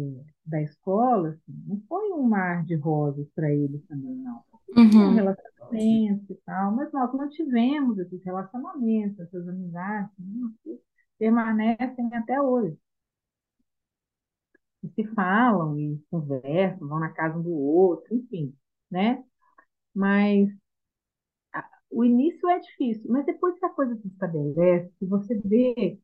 da 0.44 0.60
escola, 0.62 1.30
assim, 1.30 1.52
não 1.66 1.80
foi 1.88 2.12
um 2.12 2.22
mar 2.22 2.64
de 2.64 2.74
rosas 2.74 3.28
para 3.34 3.52
eles 3.52 3.84
também, 3.86 4.16
não. 4.16 4.42
Uhum. 4.76 5.14
relacionamentos 5.14 6.30
e 6.30 6.34
tal, 6.44 6.72
mas 6.72 6.92
nós 6.92 7.12
mantivemos 7.14 7.98
esses 7.98 8.22
relacionamentos, 8.24 9.18
essas 9.20 9.48
amizades, 9.48 10.10
né, 10.18 10.50
que 10.62 10.80
permanecem 11.18 12.14
até 12.14 12.40
hoje. 12.40 12.76
E 14.82 14.88
se 14.90 15.04
falam 15.14 15.78
e 15.78 15.98
conversam, 16.10 16.88
vão 16.88 16.98
na 17.00 17.10
casa 17.10 17.38
um 17.38 17.42
do 17.42 17.50
outro, 17.52 18.14
enfim, 18.14 18.54
né? 18.90 19.22
Mas 19.94 20.50
o 21.90 22.04
início 22.04 22.48
é 22.48 22.58
difícil, 22.60 23.10
mas 23.10 23.26
depois 23.26 23.58
que 23.58 23.66
a 23.66 23.70
coisa 23.70 23.96
se 23.96 24.08
estabelece, 24.08 24.92
que 24.98 25.06
você 25.06 25.34
vê, 25.44 25.98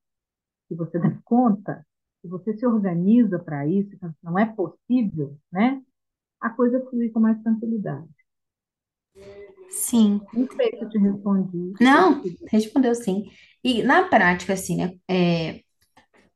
que 0.68 0.74
você 0.74 0.98
dá 0.98 1.10
conta, 1.24 1.86
que 2.22 2.28
você 2.28 2.56
se 2.56 2.66
organiza 2.66 3.38
para 3.38 3.66
isso, 3.66 3.90
não 4.22 4.38
é 4.38 4.46
possível, 4.46 5.38
né? 5.52 5.82
A 6.40 6.50
coisa 6.50 6.84
flui 6.90 7.10
com 7.10 7.20
mais 7.20 7.42
tranquilidade. 7.42 8.08
Sim. 9.68 10.20
Não 10.32 10.48
sei 10.56 10.70
se 10.70 10.84
eu 10.84 10.88
te 10.88 10.98
respondi 10.98 11.76
Não, 11.80 12.22
respondeu 12.50 12.94
sim. 12.94 13.24
E 13.62 13.82
na 13.82 14.04
prática, 14.08 14.52
assim, 14.54 14.76
né? 14.76 14.92
é, 15.08 15.60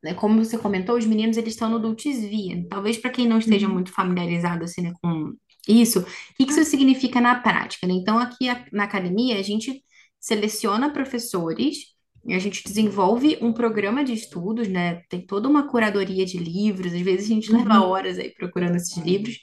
né, 0.02 0.14
como 0.14 0.44
você 0.44 0.58
comentou, 0.58 0.96
os 0.98 1.06
meninos 1.06 1.36
eles 1.36 1.54
estão 1.54 1.70
no 1.70 1.76
Adults 1.76 2.20
Via. 2.20 2.66
Talvez 2.68 2.98
para 2.98 3.10
quem 3.10 3.28
não 3.28 3.38
esteja 3.38 3.68
Uhum. 3.68 3.74
muito 3.74 3.92
familiarizado 3.92 4.64
assim, 4.64 4.82
né, 4.82 4.92
com 5.02 5.34
isso, 5.68 6.00
o 6.00 6.04
que 6.36 6.46
que 6.46 6.52
isso 6.52 6.64
significa 6.64 7.20
na 7.20 7.36
prática, 7.40 7.86
né? 7.86 7.94
Então, 7.94 8.18
aqui 8.18 8.48
a- 8.48 8.66
na 8.72 8.84
academia, 8.84 9.38
a 9.38 9.42
gente 9.42 9.84
seleciona 10.20 10.92
professores 10.92 11.94
a 12.30 12.38
gente 12.38 12.62
desenvolve 12.64 13.38
um 13.42 13.52
programa 13.52 14.04
de 14.04 14.12
estudos, 14.12 14.68
né? 14.68 15.02
Tem 15.08 15.26
toda 15.26 15.48
uma 15.48 15.68
curadoria 15.68 16.26
de 16.26 16.38
livros, 16.38 16.92
às 16.92 17.00
vezes 17.00 17.26
a 17.26 17.34
gente 17.34 17.52
leva 17.52 17.80
Uhum. 17.80 17.82
horas 17.82 18.18
aí 18.18 18.32
procurando 18.34 18.76
esses 18.76 18.96
livros. 18.98 19.38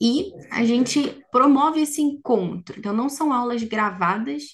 E 0.00 0.32
a 0.50 0.64
gente 0.64 1.24
promove 1.30 1.80
esse 1.82 2.02
encontro. 2.02 2.78
Então, 2.78 2.92
não 2.92 3.08
são 3.08 3.32
aulas 3.32 3.62
gravadas, 3.62 4.44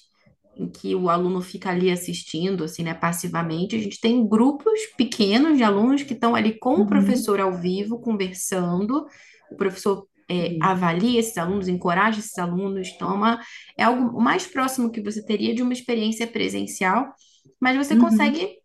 em 0.55 0.69
que 0.69 0.93
o 0.95 1.09
aluno 1.09 1.41
fica 1.41 1.69
ali 1.69 1.89
assistindo, 1.91 2.63
assim, 2.63 2.83
né, 2.83 2.93
passivamente. 2.93 3.75
A 3.75 3.79
gente 3.79 3.99
tem 3.99 4.27
grupos 4.27 4.79
pequenos 4.97 5.57
de 5.57 5.63
alunos 5.63 6.03
que 6.03 6.13
estão 6.13 6.35
ali 6.35 6.57
com 6.59 6.81
o 6.81 6.85
Uhum. 6.85 6.85
professor 6.85 7.39
ao 7.39 7.53
vivo, 7.53 7.99
conversando. 7.99 9.05
O 9.49 9.55
professor 9.55 10.07
é, 10.29 10.57
Sim. 10.57 10.61
avalia 10.61 11.19
esses 11.19 11.37
alunos, 11.37 11.67
encoraja 11.67 12.19
esses 12.19 12.37
alunos, 12.37 12.91
toma, 12.97 13.39
é 13.77 13.83
algo 13.83 14.21
mais 14.21 14.45
próximo 14.47 14.91
que 14.91 15.01
você 15.01 15.23
teria 15.25 15.53
de 15.53 15.61
uma 15.61 15.73
experiência 15.73 16.25
presencial, 16.27 17.13
mas 17.59 17.75
você 17.77 17.95
Uhum. 17.95 17.97
consegue 17.97 18.57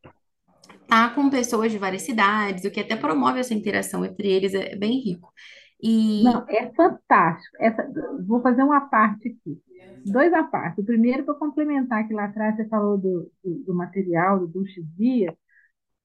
estar 0.83 1.15
com 1.15 1.29
pessoas 1.31 1.73
de 1.73 1.79
várias 1.79 2.03
cidades, 2.03 2.65
o 2.65 2.71
que 2.71 2.81
até 2.81 2.97
promove 2.97 3.41
essa 3.41 3.55
interação 3.55 4.05
entre 4.05 4.29
eles, 4.29 4.55
é 4.55 4.77
bem 4.77 5.01
rico. 5.01 5.33
E, 5.81 6.23
Não, 6.23 6.45
é 6.49 6.73
fantástico. 6.75 7.57
Essa, 7.61 7.87
vou 8.27 8.41
fazer 8.43 8.63
uma 8.63 8.89
parte 8.89 9.29
aqui. 9.29 9.61
Dois 10.05 10.33
à 10.33 10.45
parte. 10.45 10.81
O 10.81 10.85
primeiro, 10.85 11.25
para 11.25 11.35
complementar, 11.35 12.07
que 12.07 12.15
lá 12.15 12.27
atrás 12.27 12.57
você 12.57 12.69
falou 12.69 12.97
do, 12.99 13.31
do, 13.45 13.65
do 13.65 13.75
material, 13.75 14.41
do 14.41 14.49
Duche 14.49 14.83
Via, 14.97 15.37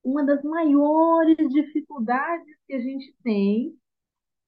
uma 0.04 0.24
das 0.26 0.44
maiores 0.44 1.38
dificuldades 1.52 2.48
que 2.68 2.74
a 2.74 2.80
gente 2.82 3.16
tem 3.24 3.76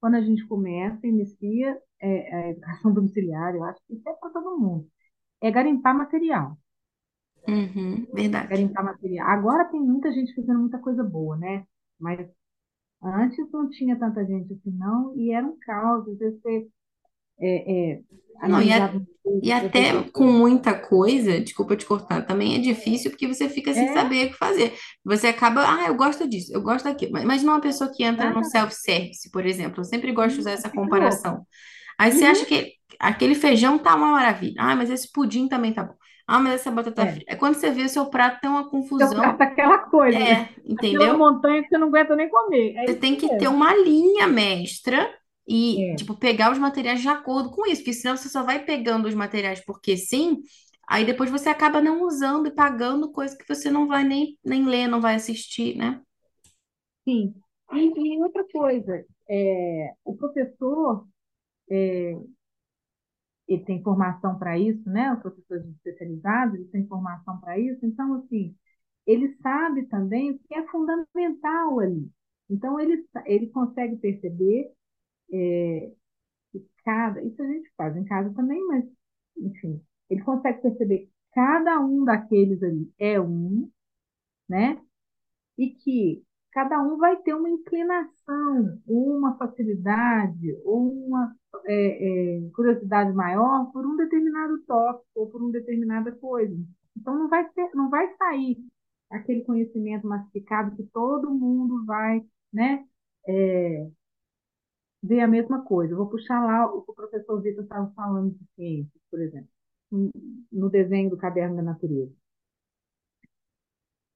quando 0.00 0.16
a 0.16 0.20
gente 0.20 0.46
começa, 0.46 1.06
inicia 1.06 1.80
é, 2.00 2.36
a 2.36 2.50
educação 2.50 2.92
domiciliar, 2.94 3.54
eu 3.54 3.64
acho 3.64 3.80
que 3.86 3.94
isso 3.94 4.08
é 4.08 4.12
para 4.14 4.30
todo 4.30 4.58
mundo, 4.58 4.88
é 5.42 5.50
garimpar 5.50 5.96
material. 5.96 6.58
uhum, 7.48 8.06
verdade. 8.12 8.48
Garimpar 8.48 8.84
material. 8.84 9.28
Agora 9.28 9.64
tem 9.70 9.80
muita 9.80 10.12
gente 10.12 10.34
fazendo 10.34 10.60
muita 10.60 10.78
coisa 10.78 11.02
boa, 11.02 11.36
né? 11.36 11.66
Mas 11.98 12.28
antes 13.04 13.50
não 13.52 13.68
tinha 13.70 13.98
tanta 13.98 14.24
gente 14.26 14.52
assim, 14.54 14.70
não, 14.72 15.16
e 15.16 15.32
era 15.32 15.46
um 15.46 15.56
caos. 15.60 16.08
Às 16.08 16.18
vezes 16.18 16.40
você 16.42 16.68
é, 17.40 17.92
é, 17.96 18.02
Não, 18.46 18.62
e, 18.62 18.72
a- 18.72 18.90
e 19.42 19.52
até 19.52 20.02
com 20.12 20.24
muita 20.26 20.74
coisa, 20.78 21.40
desculpa 21.40 21.76
te 21.76 21.86
cortar, 21.86 22.22
também 22.26 22.56
é 22.56 22.58
difícil 22.58 23.10
porque 23.10 23.26
você 23.28 23.48
fica 23.48 23.72
sem 23.74 23.88
É, 23.88 23.88
saber 23.88 24.26
o 24.28 24.30
que 24.32 24.36
fazer. 24.38 24.74
Você 25.04 25.28
acaba, 25.28 25.62
ah, 25.66 25.86
eu 25.88 25.94
gosto 25.96 26.28
disso, 26.28 26.52
eu 26.54 26.60
gosto 26.62 26.84
daquilo. 26.84 27.12
Mas 27.12 27.22
Imagina 27.24 27.52
uma 27.52 27.60
pessoa 27.60 27.90
que 27.94 28.02
entra 28.04 28.30
no 28.30 28.42
exatamente. 28.42 28.44
self-service, 28.44 29.30
por 29.30 29.46
exemplo. 29.46 29.80
Eu 29.80 29.84
sempre 29.84 30.12
gosto 30.12 30.34
de 30.34 30.40
usar 30.40 30.52
essa 30.52 30.70
louca. 30.72 31.34
comparação. 31.34 31.46
Aí 31.98 32.12
você 32.12 32.24
acha 32.26 32.44
Uhum, 32.44 32.46
que 32.46 32.74
aquele 33.00 33.34
feijão 33.36 33.78
tá 33.78 33.94
uma 33.96 34.12
maravilha. 34.12 34.54
Ah, 34.58 34.76
mas 34.76 34.90
esse 34.90 35.10
pudim 35.12 35.48
também 35.48 35.74
tá 35.74 35.84
bom. 35.84 35.94
Ah, 36.26 36.40
mas 36.40 36.54
essa 36.54 36.70
batata 36.70 37.06
é. 37.06 37.06
frita. 37.06 37.32
É 37.32 37.36
quando 37.36 37.54
você 37.56 37.70
vê 37.70 37.82
o 37.84 37.88
seu 37.88 38.06
prato 38.10 38.40
tem 38.40 38.50
uma 38.50 38.68
Seu 38.98 39.10
confusão. 39.10 39.14
prato 39.14 39.42
é 39.42 39.46
aquela 39.46 39.78
coisa, 39.90 40.24
É, 40.26 40.48
aquela 40.76 41.12
entendeu? 41.12 41.14
montanha 41.14 41.62
que 41.62 41.68
você 41.68 41.78
não 41.78 41.88
aguenta 41.88 42.16
nem 42.16 42.28
comer. 42.30 42.74
É 42.76 42.84
Você 42.86 42.94
tem 42.94 43.16
que 43.16 43.30
ter 43.36 43.48
uma 43.48 43.74
linha 43.74 44.26
mestra 44.26 45.12
e, 45.48 45.92
É, 45.92 45.96
tipo, 45.96 46.14
pegar 46.16 46.52
os 46.52 46.58
materiais 46.58 47.00
de 47.00 47.08
acordo 47.08 47.50
com 47.50 47.66
isso, 47.66 47.80
porque 47.82 47.92
senão 47.94 48.16
você 48.16 48.28
só 48.28 48.42
vai 48.42 48.64
pegando 48.64 49.08
os 49.08 49.14
materiais 49.14 49.60
porque 49.64 49.96
sim, 49.96 50.42
aí 50.88 51.04
depois 51.04 51.30
você 51.30 51.48
acaba 51.48 51.80
não 51.80 52.02
usando 52.02 52.46
e 52.48 52.54
pagando 52.54 53.10
coisa 53.12 53.36
que 53.36 53.46
você 53.48 53.70
não 53.70 53.86
vai 53.86 54.04
nem, 54.04 54.38
nem 54.44 54.64
ler, 54.66 54.86
não 54.88 55.00
vai 55.00 55.14
assistir, 55.16 55.76
né? 55.76 56.00
sim. 57.06 57.34
E, 57.72 58.16
e 58.16 58.22
outra 58.22 58.44
coisa, 58.52 59.04
é, 59.28 59.94
o 60.04 60.16
professor 60.16 61.06
ele 63.48 63.64
tem 63.64 63.82
formação 63.82 64.38
para 64.38 64.58
isso, 64.58 64.88
né? 64.88 65.12
Os 65.12 65.20
professores 65.20 65.66
especializados, 65.66 66.54
eles 66.54 66.70
têm 66.70 66.86
formação 66.86 67.38
para 67.40 67.58
isso. 67.58 67.84
Então, 67.84 68.14
assim, 68.14 68.56
ele 69.06 69.36
sabe 69.42 69.86
também 69.86 70.32
o 70.32 70.38
que 70.38 70.54
é 70.54 70.66
fundamental 70.68 71.80
ali. 71.80 72.10
Então, 72.50 72.78
ele, 72.80 73.06
ele 73.26 73.48
consegue 73.48 73.96
perceber 73.96 74.72
que 76.52 76.66
cada... 76.84 77.22
Isso 77.22 77.42
a 77.42 77.46
gente 77.46 77.70
faz 77.76 77.96
em 77.96 78.04
casa 78.04 78.32
também, 78.34 78.60
mas, 78.68 78.84
enfim, 79.36 79.82
ele 80.10 80.22
consegue 80.22 80.62
perceber 80.62 80.98
que 81.06 81.10
cada 81.32 81.80
um 81.80 82.04
daqueles 82.04 82.62
ali 82.62 82.92
é 82.98 83.20
um, 83.20 83.70
né? 84.48 84.80
e 85.58 85.70
que 85.70 86.23
cada 86.54 86.80
um 86.80 86.96
vai 86.96 87.16
ter 87.22 87.34
uma 87.34 87.50
inclinação, 87.50 88.80
uma 88.86 89.36
facilidade, 89.36 90.56
ou 90.64 91.06
uma 91.06 91.34
é, 91.66 92.38
é, 92.38 92.50
curiosidade 92.54 93.12
maior 93.12 93.72
por 93.72 93.84
um 93.84 93.96
determinado 93.96 94.62
tópico 94.62 95.06
ou 95.16 95.28
por 95.28 95.42
uma 95.42 95.50
determinada 95.50 96.12
coisa. 96.12 96.54
Então 96.96 97.18
não 97.18 97.28
vai 97.28 97.50
ser, 97.52 97.74
não 97.74 97.90
vai 97.90 98.08
sair 98.16 98.56
aquele 99.10 99.42
conhecimento 99.42 100.06
massificado 100.06 100.76
que 100.76 100.84
todo 100.84 101.34
mundo 101.34 101.84
vai, 101.84 102.24
né, 102.52 102.86
é, 103.28 103.90
ver 105.02 105.20
a 105.20 105.28
mesma 105.28 105.64
coisa. 105.64 105.92
Eu 105.92 105.98
vou 105.98 106.08
puxar 106.08 106.40
lá 106.44 106.72
o 106.72 106.82
que 106.82 106.92
o 106.92 106.94
professor 106.94 107.42
Vitor 107.42 107.64
estava 107.64 107.92
falando 107.96 108.30
de 108.32 108.46
ciências, 108.54 109.02
por 109.10 109.20
exemplo, 109.20 109.48
no 110.52 110.70
desenho 110.70 111.10
do 111.10 111.16
caderno 111.16 111.56
da 111.56 111.62
natureza. 111.62 112.12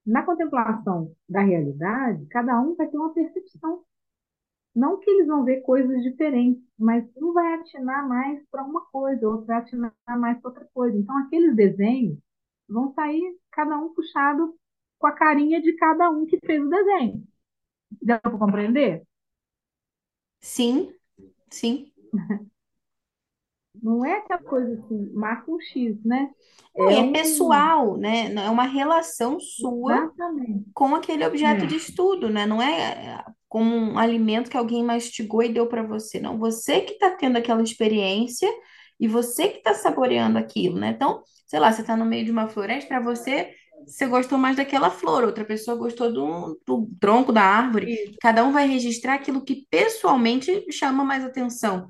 Na 0.09 0.25
contemplação 0.25 1.15
da 1.29 1.43
realidade, 1.43 2.25
cada 2.29 2.59
um 2.63 2.75
vai 2.75 2.89
ter 2.89 2.97
uma 2.97 3.13
percepção. 3.13 3.85
Não 4.75 4.99
que 4.99 5.11
eles 5.11 5.27
vão 5.27 5.45
ver 5.45 5.61
coisas 5.61 6.03
diferentes, 6.03 6.65
mas 6.79 7.05
um 7.15 7.35
vai 7.35 7.53
atinar 7.57 8.09
mais 8.09 8.43
para 8.51 8.65
uma 8.65 8.87
coisa, 8.87 9.29
outro 9.29 9.45
vai 9.45 9.59
atinar 9.59 9.93
mais 10.07 10.41
para 10.41 10.49
outra 10.49 10.69
coisa. 10.73 10.97
Então, 10.97 11.15
aqueles 11.19 11.55
desenhos 11.55 12.19
vão 12.67 12.95
sair 12.95 13.39
cada 13.53 13.77
um 13.77 13.93
puxado 13.93 14.55
com 14.99 15.07
a 15.07 15.13
carinha 15.13 15.61
de 15.61 15.75
cada 15.75 16.11
um 16.11 16.25
que 16.25 16.39
fez 16.41 16.63
o 16.65 16.71
desenho. 16.71 17.23
Deu 18.01 18.19
para 18.19 18.31
compreender? 18.39 19.05
Sim, 20.41 20.93
sim. 21.51 21.93
Não 23.83 24.05
é 24.05 24.19
aquela 24.19 24.43
coisa 24.43 24.75
assim, 24.75 25.11
marca 25.13 25.51
um 25.51 25.61
X, 25.61 26.03
né? 26.05 26.31
Não, 26.77 26.91
e 26.91 26.99
É 26.99 27.01
é 27.01 27.05
um. 27.05 27.13
pessoal, 27.13 27.97
né? 27.97 28.33
É 28.35 28.51
uma 28.51 28.65
relação 28.65 29.39
sua 29.41 30.11
Exatamente. 30.11 30.67
com 30.75 30.95
aquele 30.95 31.27
objeto 31.27 31.67
de 31.67 31.75
É, 31.75 31.77
estudo, 31.77 32.31
né? 32.31 32.47
Não 32.47 32.63
é 32.63 33.17
é, 33.19 33.25
como 33.49 33.75
um 33.77 33.99
alimento 33.99 34.51
que 34.51 34.57
alguém 34.57 34.85
mastigou 34.85 35.43
e 35.43 35.53
deu 35.53 35.69
para 35.69 35.83
você, 35.83 36.21
não. 36.21 36.39
Você 36.39 36.83
que 36.83 36.95
está 36.95 37.11
tendo 37.13 37.39
aquela 37.39 37.63
experiência 37.63 38.49
e 39.01 39.09
você 39.09 39.49
que 39.49 39.59
está 39.59 39.75
saboreando 39.75 40.39
aquilo, 40.39 40.79
né? 40.79 40.91
Então, 40.91 41.23
sei 41.47 41.61
lá, 41.61 41.73
você 41.73 41.83
está 41.83 41.97
no 41.97 42.05
meio 42.07 42.25
de 42.25 42.31
uma 42.33 42.49
floresta, 42.49 42.89
para 42.89 43.01
você, 43.01 43.55
você 43.87 44.07
gostou 44.07 44.39
mais 44.39 44.57
daquela 44.57 44.91
flor, 44.91 45.25
outra 45.25 45.45
pessoa 45.45 45.77
gostou 45.77 46.13
do, 46.13 46.61
do 46.67 46.89
tronco 47.01 47.33
da 47.33 47.43
árvore. 47.43 47.91
isso, 47.91 48.19
Cada 48.21 48.45
um 48.45 48.53
vai 48.53 48.67
registrar 48.69 49.15
aquilo 49.15 49.45
que 49.45 49.67
pessoalmente 49.71 50.67
chama 50.73 51.05
mais 51.05 51.25
atenção, 51.25 51.89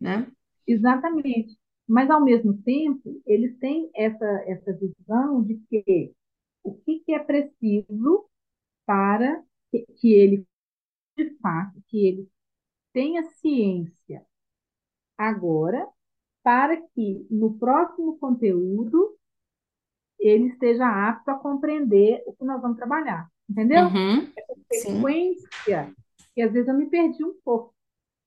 né? 0.00 0.26
Exatamente. 0.66 1.56
Mas, 1.88 2.10
ao 2.10 2.22
mesmo 2.22 2.60
tempo, 2.62 3.22
eles 3.26 3.56
têm 3.58 3.90
essa, 3.94 4.26
essa 4.46 4.72
visão 4.72 5.42
de 5.42 5.56
que 5.68 6.12
o 6.64 6.74
que, 6.74 7.00
que 7.00 7.12
é 7.12 7.18
preciso 7.20 8.28
para 8.84 9.42
que, 9.70 9.86
que 9.98 10.12
ele, 10.12 10.46
de 11.16 11.30
fato, 11.38 11.80
que 11.88 12.06
ele 12.06 12.28
tenha 12.92 13.22
ciência 13.24 14.24
agora, 15.16 15.86
para 16.42 16.76
que 16.76 17.26
no 17.30 17.58
próximo 17.58 18.18
conteúdo 18.18 19.16
ele 20.18 20.48
esteja 20.48 20.86
apto 21.08 21.30
a 21.30 21.38
compreender 21.38 22.22
o 22.26 22.32
que 22.34 22.44
nós 22.44 22.60
vamos 22.60 22.76
trabalhar. 22.76 23.30
Entendeu? 23.48 23.86
Uhum, 23.86 24.32
sim. 24.72 24.92
Sequência, 24.92 25.94
que 26.34 26.42
às 26.42 26.52
vezes 26.52 26.68
eu 26.68 26.74
me 26.74 26.86
perdi 26.86 27.24
um 27.24 27.34
pouco 27.44 27.74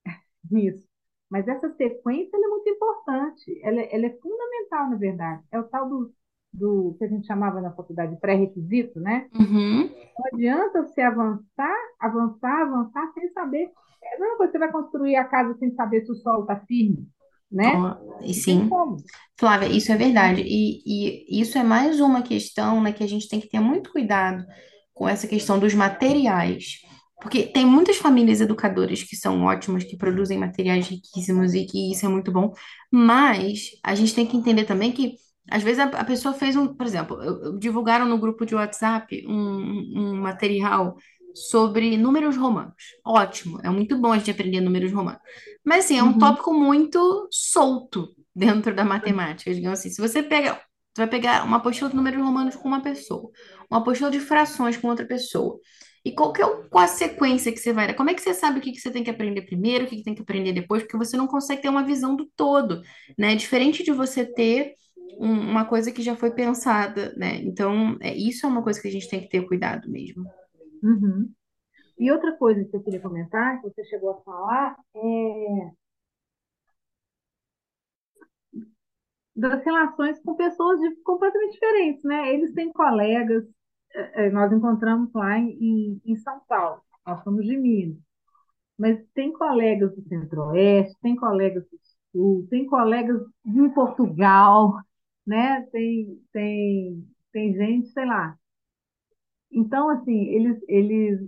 nisso. 0.49 0.88
Mas 1.29 1.47
essa 1.47 1.69
sequência 1.75 2.35
é 2.35 2.47
muito 2.47 2.69
importante, 2.69 3.59
ela, 3.63 3.79
é- 3.79 3.95
ela 3.95 4.05
é 4.07 4.17
fundamental, 4.21 4.89
na 4.89 4.95
verdade. 4.95 5.43
É 5.51 5.59
o 5.59 5.63
tal 5.63 5.87
do, 5.87 6.11
do 6.51 6.95
que 6.97 7.05
a 7.05 7.07
gente 7.07 7.27
chamava 7.27 7.61
na 7.61 7.71
faculdade 7.71 8.13
de 8.15 8.19
pré-requisito, 8.19 8.99
né? 8.99 9.29
Uhum. 9.33 9.89
Não 10.17 10.25
adianta 10.33 10.81
você 10.81 11.01
avançar, 11.01 11.77
avançar, 11.99 12.61
avançar 12.63 13.11
sem 13.13 13.31
saber. 13.31 13.71
É 14.01 14.17
coisa, 14.37 14.51
você 14.51 14.59
vai 14.59 14.71
construir 14.71 15.15
a 15.15 15.25
casa 15.25 15.55
sem 15.59 15.73
saber 15.75 16.05
se 16.05 16.11
o 16.11 16.15
solo 16.15 16.41
está 16.41 16.59
firme, 16.61 17.07
né? 17.51 17.73
E 18.21 18.33
Não 18.33 18.33
sim. 18.33 18.69
Flávia, 19.37 19.67
isso 19.67 19.91
é 19.91 19.95
verdade. 19.95 20.41
E, 20.45 20.81
e 20.85 21.41
isso 21.41 21.57
é 21.57 21.63
mais 21.63 21.99
uma 21.99 22.21
questão, 22.21 22.81
né, 22.81 22.91
que 22.91 23.03
a 23.03 23.07
gente 23.07 23.29
tem 23.29 23.39
que 23.39 23.49
ter 23.49 23.59
muito 23.59 23.91
cuidado 23.91 24.45
com 24.93 25.07
essa 25.07 25.27
questão 25.27 25.59
dos 25.59 25.73
materiais. 25.73 26.81
Porque 27.21 27.43
tem 27.47 27.65
muitas 27.65 27.97
famílias 27.97 28.39
educadoras 28.41 29.03
que 29.03 29.15
são 29.15 29.43
ótimas, 29.43 29.83
que 29.83 29.97
produzem 29.97 30.37
materiais 30.37 30.87
riquíssimos 30.87 31.53
e 31.53 31.65
que 31.65 31.91
isso 31.91 32.05
é 32.05 32.09
muito 32.09 32.31
bom. 32.31 32.53
Mas 32.91 33.71
a 33.83 33.93
gente 33.95 34.15
tem 34.15 34.25
que 34.25 34.37
entender 34.37 34.65
também 34.65 34.91
que, 34.91 35.15
às 35.51 35.61
vezes, 35.63 35.79
a, 35.79 35.85
a 35.85 36.05
pessoa 36.05 36.33
fez 36.33 36.55
um, 36.55 36.67
por 36.73 36.85
exemplo, 36.85 37.21
eu- 37.21 37.43
eu- 37.43 37.59
divulgaram 37.59 38.05
no 38.07 38.17
grupo 38.17 38.45
de 38.45 38.55
WhatsApp 38.55 39.25
um, 39.27 39.33
um 40.13 40.15
material 40.21 40.95
sobre 41.33 41.97
números 41.97 42.37
romanos. 42.37 42.73
Ótimo, 43.05 43.59
é 43.63 43.69
muito 43.69 43.97
bom 43.97 44.11
a 44.13 44.17
gente 44.17 44.31
aprender 44.31 44.61
números 44.61 44.91
romanos. 44.91 45.21
Mas, 45.65 45.85
assim, 45.85 45.97
é 45.97 46.03
um 46.03 46.13
Uhum, 46.13 46.17
tópico 46.17 46.53
muito 46.53 47.27
solto 47.31 48.07
dentro 48.35 48.73
da 48.73 48.83
matemática, 48.85 49.53
digamos 49.53 49.79
assim. 49.79 49.89
Se 49.89 50.01
você 50.01 50.23
pega, 50.23 50.53
você 50.95 51.01
vai 51.03 51.07
pegar 51.07 51.43
uma 51.45 51.57
apostila 51.57 51.89
de 51.89 51.95
números 51.95 52.21
romanos 52.21 52.55
com 52.55 52.67
uma 52.67 52.81
pessoa, 52.81 53.29
uma 53.69 53.79
apostila 53.81 54.09
de 54.11 54.19
frações 54.19 54.77
com 54.77 54.87
outra 54.87 55.05
pessoa. 55.05 55.59
E 56.03 56.11
qual, 56.11 56.31
que 56.31 56.41
é, 56.41 56.45
o, 56.45 56.69
qual 56.69 56.83
a 56.83 56.87
sequência 56.87 57.51
que 57.51 57.59
você 57.59 57.73
vai 57.73 57.87
dar? 57.87 57.93
Como 57.93 58.09
é 58.09 58.13
que 58.13 58.21
você 58.21 58.33
sabe 58.33 58.59
o 58.59 58.61
que, 58.61 58.71
que 58.71 58.79
você 58.79 58.91
tem 58.91 59.03
que 59.03 59.09
aprender 59.09 59.41
primeiro, 59.43 59.85
o 59.85 59.87
que, 59.87 59.97
que 59.97 60.03
tem 60.03 60.15
que 60.15 60.21
aprender 60.21 60.53
depois? 60.53 60.83
Porque 60.83 60.97
você 60.97 61.17
não 61.17 61.27
consegue 61.27 61.61
ter 61.61 61.69
uma 61.69 61.83
visão 61.83 62.15
do 62.15 62.25
todo, 62.35 62.81
né? 63.17 63.33
É 63.33 63.35
diferente 63.35 63.83
de 63.83 63.91
você 63.91 64.25
ter 64.25 64.75
um, 65.19 65.31
uma 65.31 65.65
coisa 65.65 65.91
que 65.91 66.01
já 66.01 66.15
foi 66.15 66.31
pensada, 66.31 67.13
né? 67.15 67.37
Então, 67.43 67.97
é, 68.01 68.15
isso 68.15 68.45
é 68.45 68.49
uma 68.49 68.63
coisa 68.63 68.81
que 68.81 68.87
a 68.87 68.91
gente 68.91 69.09
tem 69.09 69.19
que 69.19 69.29
ter 69.29 69.45
cuidado 69.45 69.89
mesmo. 69.89 70.23
Uhum. 70.81 71.29
E 71.97 72.11
outra 72.11 72.31
coisa 72.37 72.63
que 72.63 72.75
eu 72.75 72.81
queria 72.81 73.01
comentar, 73.01 73.61
que 73.61 73.69
você 73.69 73.83
chegou 73.83 74.11
a 74.11 74.21
falar, 74.21 74.77
é 74.95 75.71
das 79.35 79.63
relações 79.63 80.19
com 80.21 80.35
pessoas 80.35 80.79
de, 80.81 80.95
completamente 80.97 81.53
diferentes, 81.53 82.03
né? 82.03 82.33
Eles 82.33 82.53
têm 82.53 82.71
colegas, 82.71 83.45
nós 84.33 84.51
encontramos 84.51 85.11
lá 85.13 85.37
em, 85.39 86.01
em 86.05 86.15
São 86.17 86.39
Paulo, 86.47 86.81
nós 87.05 87.23
somos 87.23 87.45
de 87.45 87.57
Minas, 87.57 87.97
mas 88.77 88.99
tem 89.13 89.33
colegas 89.33 89.95
do 89.95 90.03
Centro-Oeste, 90.07 90.97
tem 91.01 91.15
colegas 91.15 91.63
do 91.69 91.79
Sul, 92.13 92.47
tem 92.49 92.65
colegas 92.67 93.21
em 93.45 93.69
Portugal, 93.71 94.75
né? 95.27 95.63
Tem, 95.71 96.19
tem, 96.33 97.07
tem 97.33 97.53
gente, 97.55 97.89
sei 97.89 98.05
lá. 98.05 98.37
Então, 99.51 99.89
assim, 99.89 100.25
eles, 100.27 100.59
eles 100.67 101.19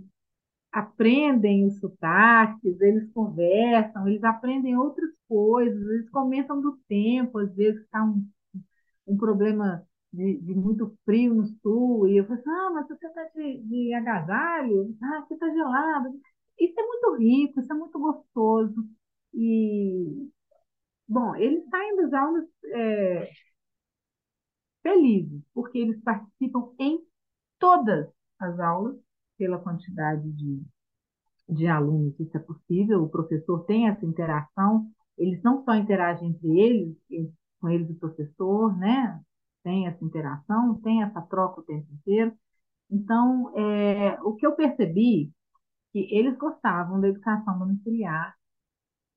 aprendem 0.72 1.66
os 1.66 1.78
sotaques, 1.80 2.80
eles 2.80 3.10
conversam, 3.12 4.08
eles 4.08 4.24
aprendem 4.24 4.76
outras 4.76 5.10
coisas, 5.28 5.82
eles 5.88 6.10
comentam 6.10 6.60
do 6.62 6.78
tempo, 6.88 7.38
às 7.38 7.54
vezes 7.56 7.82
está 7.82 8.04
um, 8.04 8.26
um 9.06 9.16
problema 9.16 9.86
de, 10.12 10.38
de, 10.40 10.54
muito 10.54 10.96
frio 11.04 11.34
no 11.34 11.46
sul, 11.62 12.08
e 12.08 12.18
eu 12.18 12.26
falo 12.26 12.38
assim, 12.40 12.50
ah, 12.50 12.70
mas 12.74 12.88
você 12.88 13.06
está 13.06 13.24
de, 13.34 13.62
de 13.62 13.94
agasalho? 13.94 14.96
Ah, 15.02 15.18
aqui 15.18 15.34
está 15.34 15.48
gelado. 15.48 16.10
Isso 16.60 16.78
é 16.78 16.86
muito 16.86 17.16
rico, 17.16 17.60
isso 17.60 17.72
é 17.72 17.76
muito 17.76 17.98
gostoso. 17.98 18.74
E, 19.34 20.30
bom, 21.08 21.34
eles 21.36 21.68
saem 21.70 21.96
das 21.96 22.12
aulas 22.12 22.44
é, 22.66 23.30
felizes, 24.82 25.42
porque 25.54 25.78
eles 25.78 26.00
participam 26.02 26.72
em 26.78 27.00
todas 27.58 28.08
as 28.38 28.58
aulas, 28.60 28.96
pela 29.38 29.58
quantidade 29.58 30.30
de, 30.32 30.62
de 31.48 31.66
alunos, 31.66 32.18
isso 32.20 32.36
é 32.36 32.40
possível, 32.40 33.02
o 33.02 33.08
professor 33.08 33.64
tem 33.64 33.88
essa 33.88 34.04
interação, 34.04 34.86
eles 35.18 35.42
não 35.42 35.64
só 35.64 35.74
interagem 35.74 36.28
entre 36.28 36.60
eles, 36.60 36.96
com 37.60 37.68
eles 37.68 37.88
e 37.88 37.92
o 37.92 37.98
professor, 37.98 38.76
né? 38.76 39.20
Tem 39.62 39.86
essa 39.86 40.04
interação, 40.04 40.80
tem 40.82 41.02
essa 41.02 41.20
troca 41.22 41.60
o 41.60 41.64
tempo 41.64 41.86
inteiro. 41.92 42.32
Então, 42.90 43.52
é, 43.56 44.18
o 44.22 44.34
que 44.34 44.46
eu 44.46 44.52
percebi 44.52 45.32
que 45.92 46.08
eles 46.10 46.36
gostavam 46.36 47.00
da 47.00 47.08
educação 47.08 47.58
domiciliar 47.58 48.34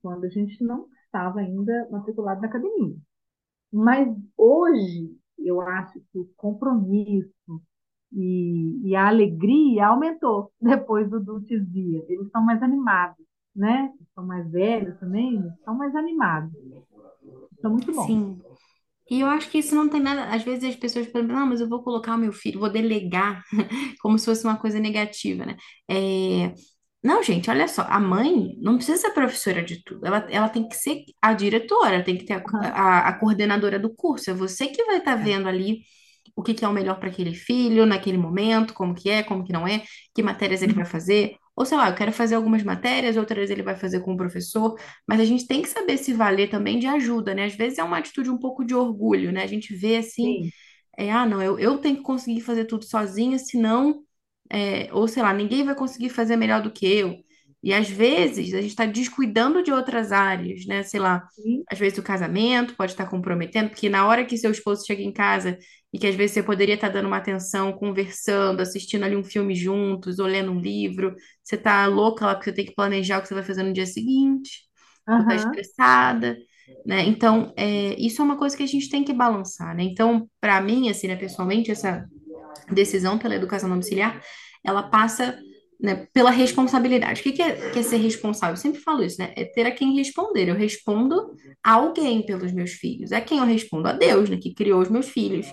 quando 0.02 0.24
a 0.24 0.28
gente 0.28 0.62
não 0.62 0.86
estava 1.04 1.40
ainda 1.40 1.88
matriculado 1.90 2.40
na 2.40 2.46
academia. 2.46 2.96
Mas 3.72 4.08
hoje, 4.36 5.16
eu 5.38 5.60
acho 5.60 6.00
que 6.12 6.18
o 6.18 6.30
compromisso 6.36 7.60
e, 8.12 8.80
e 8.84 8.94
a 8.94 9.08
alegria 9.08 9.88
aumentou 9.88 10.52
depois 10.60 11.08
do, 11.10 11.40
desvio. 11.40 12.04
Eles 12.08 12.26
estão 12.26 12.42
mais 12.42 12.62
animados, 12.62 13.24
né? 13.54 13.92
São 14.14 14.24
mais 14.24 14.48
velhos 14.50 14.98
também, 14.98 15.46
estão 15.48 15.74
mais 15.74 15.94
animados. 15.94 16.52
Isso 17.52 17.66
é 17.66 17.68
muito 17.68 17.92
bom. 17.92 18.06
Sim. 18.06 18.40
E 19.10 19.20
eu 19.20 19.28
acho 19.28 19.48
que 19.50 19.58
isso 19.58 19.74
não 19.74 19.88
tem 19.88 20.00
nada. 20.00 20.24
Às 20.34 20.42
vezes 20.42 20.64
as 20.70 20.76
pessoas 20.76 21.06
falam, 21.08 21.28
não, 21.28 21.46
mas 21.46 21.60
eu 21.60 21.68
vou 21.68 21.82
colocar 21.82 22.14
o 22.14 22.18
meu 22.18 22.32
filho, 22.32 22.60
vou 22.60 22.70
delegar, 22.70 23.42
como 24.00 24.18
se 24.18 24.24
fosse 24.26 24.44
uma 24.44 24.56
coisa 24.58 24.80
negativa, 24.80 25.46
né? 25.46 25.56
É, 25.90 26.52
Não, 27.02 27.22
gente, 27.22 27.48
olha 27.50 27.68
só, 27.68 27.82
a 27.82 28.00
mãe 28.00 28.56
não 28.60 28.76
precisa 28.76 28.98
ser 28.98 29.10
professora 29.12 29.62
de 29.64 29.82
tudo. 29.84 30.04
Ela, 30.06 30.26
ela 30.30 30.48
tem 30.48 30.68
que 30.68 30.74
ser 30.76 31.04
a 31.22 31.32
diretora, 31.34 32.02
tem 32.04 32.18
que 32.18 32.24
ter 32.26 32.34
a, 32.34 32.42
a, 32.70 33.08
a 33.10 33.18
coordenadora 33.20 33.78
do 33.78 33.94
curso. 33.94 34.30
É 34.30 34.34
você 34.34 34.66
que 34.68 34.84
vai 34.84 34.98
estar 34.98 35.16
é. 35.16 35.22
vendo 35.22 35.48
ali 35.48 35.82
o 36.34 36.42
que 36.42 36.54
que 36.54 36.64
é 36.64 36.68
o 36.68 36.72
melhor 36.72 36.98
para 36.98 37.08
aquele 37.08 37.34
filho, 37.34 37.86
naquele 37.86 38.18
momento, 38.18 38.74
como 38.74 38.94
que 38.94 39.08
é, 39.10 39.22
como 39.22 39.44
que 39.44 39.52
não 39.52 39.66
é, 39.66 39.82
que 40.14 40.22
matérias 40.22 40.62
ele 40.62 40.74
vai 40.74 40.84
Uhum, 40.84 40.86
fazer. 40.86 41.36
Ou 41.56 41.64
sei 41.66 41.76
lá, 41.78 41.88
eu 41.88 41.94
quero 41.94 42.12
fazer 42.12 42.34
algumas 42.36 42.62
matérias, 42.62 43.16
outras 43.16 43.50
ele 43.50 43.62
vai 43.62 43.76
fazer 43.76 44.00
com 44.00 44.12
o 44.14 44.16
professor, 44.16 44.78
mas 45.08 45.20
a 45.20 45.24
gente 45.24 45.46
tem 45.46 45.62
que 45.62 45.68
saber 45.68 45.96
se 45.98 46.12
valer 46.12 46.50
também 46.50 46.78
de 46.78 46.86
ajuda, 46.86 47.34
né? 47.34 47.46
Às 47.46 47.54
vezes 47.54 47.78
é 47.78 47.82
uma 47.84 47.98
atitude 47.98 48.30
um 48.30 48.38
pouco 48.38 48.64
de 48.64 48.74
orgulho, 48.74 49.32
né? 49.32 49.42
A 49.42 49.46
gente 49.46 49.74
vê 49.74 49.96
assim, 49.96 50.40
Sim, 50.40 50.50
é, 50.98 51.10
ah, 51.12 51.26
não, 51.26 51.42
eu, 51.42 51.58
eu 51.58 51.78
tenho 51.78 51.96
que 51.98 52.02
conseguir 52.02 52.40
fazer 52.42 52.66
tudo 52.66 52.84
sozinha, 52.84 53.38
senão, 53.38 54.04
é, 54.50 54.92
ou 54.94 55.08
sei 55.08 55.22
lá, 55.22 55.32
ninguém 55.34 55.64
vai 55.64 55.74
conseguir 55.76 56.10
fazer 56.10 56.36
melhor 56.36 56.62
do 56.62 56.72
que 56.72 56.86
eu. 56.86 57.24
E 57.66 57.74
às 57.74 57.90
vezes 57.90 58.54
a 58.54 58.60
gente 58.60 58.70
está 58.70 58.86
descuidando 58.86 59.60
de 59.60 59.72
outras 59.72 60.12
áreas, 60.12 60.64
né? 60.66 60.84
Sei 60.84 61.00
lá, 61.00 61.26
sim, 61.32 61.64
às 61.68 61.76
vezes 61.76 61.98
o 61.98 62.02
casamento 62.02 62.76
pode 62.76 62.92
estar 62.92 63.06
comprometendo, 63.06 63.70
porque 63.70 63.88
na 63.88 64.06
hora 64.06 64.24
que 64.24 64.36
seu 64.38 64.52
esposo 64.52 64.86
chega 64.86 65.02
em 65.02 65.12
casa 65.12 65.58
e 65.92 65.98
que 65.98 66.06
às 66.06 66.14
vezes 66.14 66.34
você 66.34 66.44
poderia 66.44 66.76
estar 66.76 66.90
dando 66.90 67.06
uma 67.06 67.16
atenção, 67.16 67.72
conversando, 67.72 68.60
assistindo 68.60 69.02
ali 69.02 69.16
um 69.16 69.24
filme 69.24 69.52
juntos, 69.52 70.20
ou 70.20 70.26
lendo 70.26 70.52
um 70.52 70.60
livro, 70.60 71.16
você 71.42 71.56
tá 71.56 71.84
louca 71.86 72.24
lá 72.24 72.34
porque 72.36 72.50
você 72.50 72.54
tem 72.54 72.66
que 72.66 72.74
planejar 72.76 73.18
o 73.18 73.22
que 73.22 73.26
você 73.26 73.34
vai 73.34 73.42
fazer 73.42 73.64
no 73.64 73.72
dia 73.72 73.86
seguinte, 73.86 74.60
ou 75.08 75.26
tá 75.26 75.34
aham, 75.34 75.34
estressada, 75.34 76.36
né? 76.86 77.02
Então, 77.02 77.52
é, 77.56 78.00
isso 78.00 78.22
é 78.22 78.24
uma 78.24 78.36
coisa 78.38 78.56
que 78.56 78.62
a 78.62 78.68
gente 78.68 78.88
tem 78.88 79.02
que 79.02 79.12
balançar, 79.12 79.74
né? 79.74 79.82
Então, 79.82 80.30
para 80.40 80.60
mim, 80.60 80.88
assim, 80.88 81.08
né, 81.08 81.16
pessoalmente, 81.16 81.72
essa 81.72 82.06
decisão 82.70 83.18
pela 83.18 83.34
educação 83.34 83.68
domiciliar, 83.68 84.22
ela 84.64 84.84
passa, 84.84 85.36
né, 85.80 86.06
pela 86.12 86.30
responsabilidade. 86.30 87.20
O 87.20 87.24
que 87.24 87.32
que 87.32 87.42
é, 87.42 87.70
que 87.70 87.78
é 87.78 87.82
ser 87.82 87.98
responsável? 87.98 88.54
Eu 88.54 88.60
sempre 88.60 88.80
falo 88.80 89.02
isso, 89.02 89.20
né? 89.20 89.32
É 89.36 89.44
ter 89.44 89.66
a 89.66 89.70
quem 89.70 89.94
responder. 89.94 90.48
Eu 90.48 90.54
respondo 90.54 91.34
a 91.62 91.72
alguém 91.72 92.24
pelos 92.24 92.52
meus 92.52 92.72
filhos. 92.72 93.12
A 93.12 93.20
quem 93.20 93.38
eu 93.38 93.44
respondo? 93.44 93.88
A 93.88 93.92
Deus, 93.92 94.30
né, 94.30 94.38
que 94.38 94.54
criou 94.54 94.80
os 94.80 94.88
meus 94.88 95.08
filhos. 95.08 95.46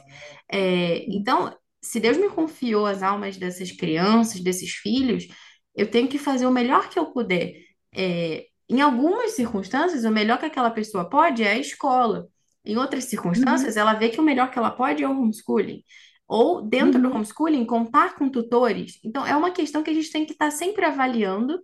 É, 0.51 1.05
então, 1.13 1.53
se 1.81 1.99
Deus 1.99 2.17
me 2.17 2.29
confiou 2.29 2.85
as 2.85 3.03
almas 3.03 3.37
dessas 3.37 3.71
crianças, 3.71 4.41
desses 4.41 4.71
filhos, 4.71 5.27
eu 5.75 5.89
tenho 5.89 6.07
que 6.07 6.17
fazer 6.17 6.45
o 6.45 6.51
melhor 6.51 6.89
que 6.89 6.97
eu 6.97 7.07
puder. 7.07 7.53
É, 7.93 8.45
em 8.69 8.81
algumas 8.81 9.31
circunstâncias, 9.31 10.05
o 10.05 10.11
melhor 10.11 10.39
que 10.39 10.45
aquela 10.45 10.71
pessoa 10.71 11.09
pode 11.09 11.43
é 11.43 11.51
a 11.51 11.59
escola. 11.59 12.27
Em 12.65 12.77
outras 12.77 13.05
circunstâncias, 13.05 13.75
uhum, 13.75 13.81
ela 13.81 13.93
vê 13.93 14.09
que 14.09 14.19
o 14.19 14.23
melhor 14.23 14.49
que 14.49 14.57
ela 14.57 14.71
pode 14.71 15.03
é 15.03 15.07
o 15.07 15.11
homeschooling. 15.11 15.83
Ou 16.27 16.61
dentro 16.61 17.01
do 17.01 17.09
uhum, 17.09 17.15
homeschooling, 17.15 17.65
contar 17.65 18.15
com 18.15 18.29
tutores. 18.29 18.99
Então, 19.03 19.25
é 19.25 19.35
uma 19.35 19.51
questão 19.51 19.83
que 19.83 19.89
a 19.89 19.93
gente 19.93 20.11
tem 20.11 20.25
que 20.25 20.33
estar 20.33 20.51
sempre 20.51 20.85
avaliando 20.85 21.59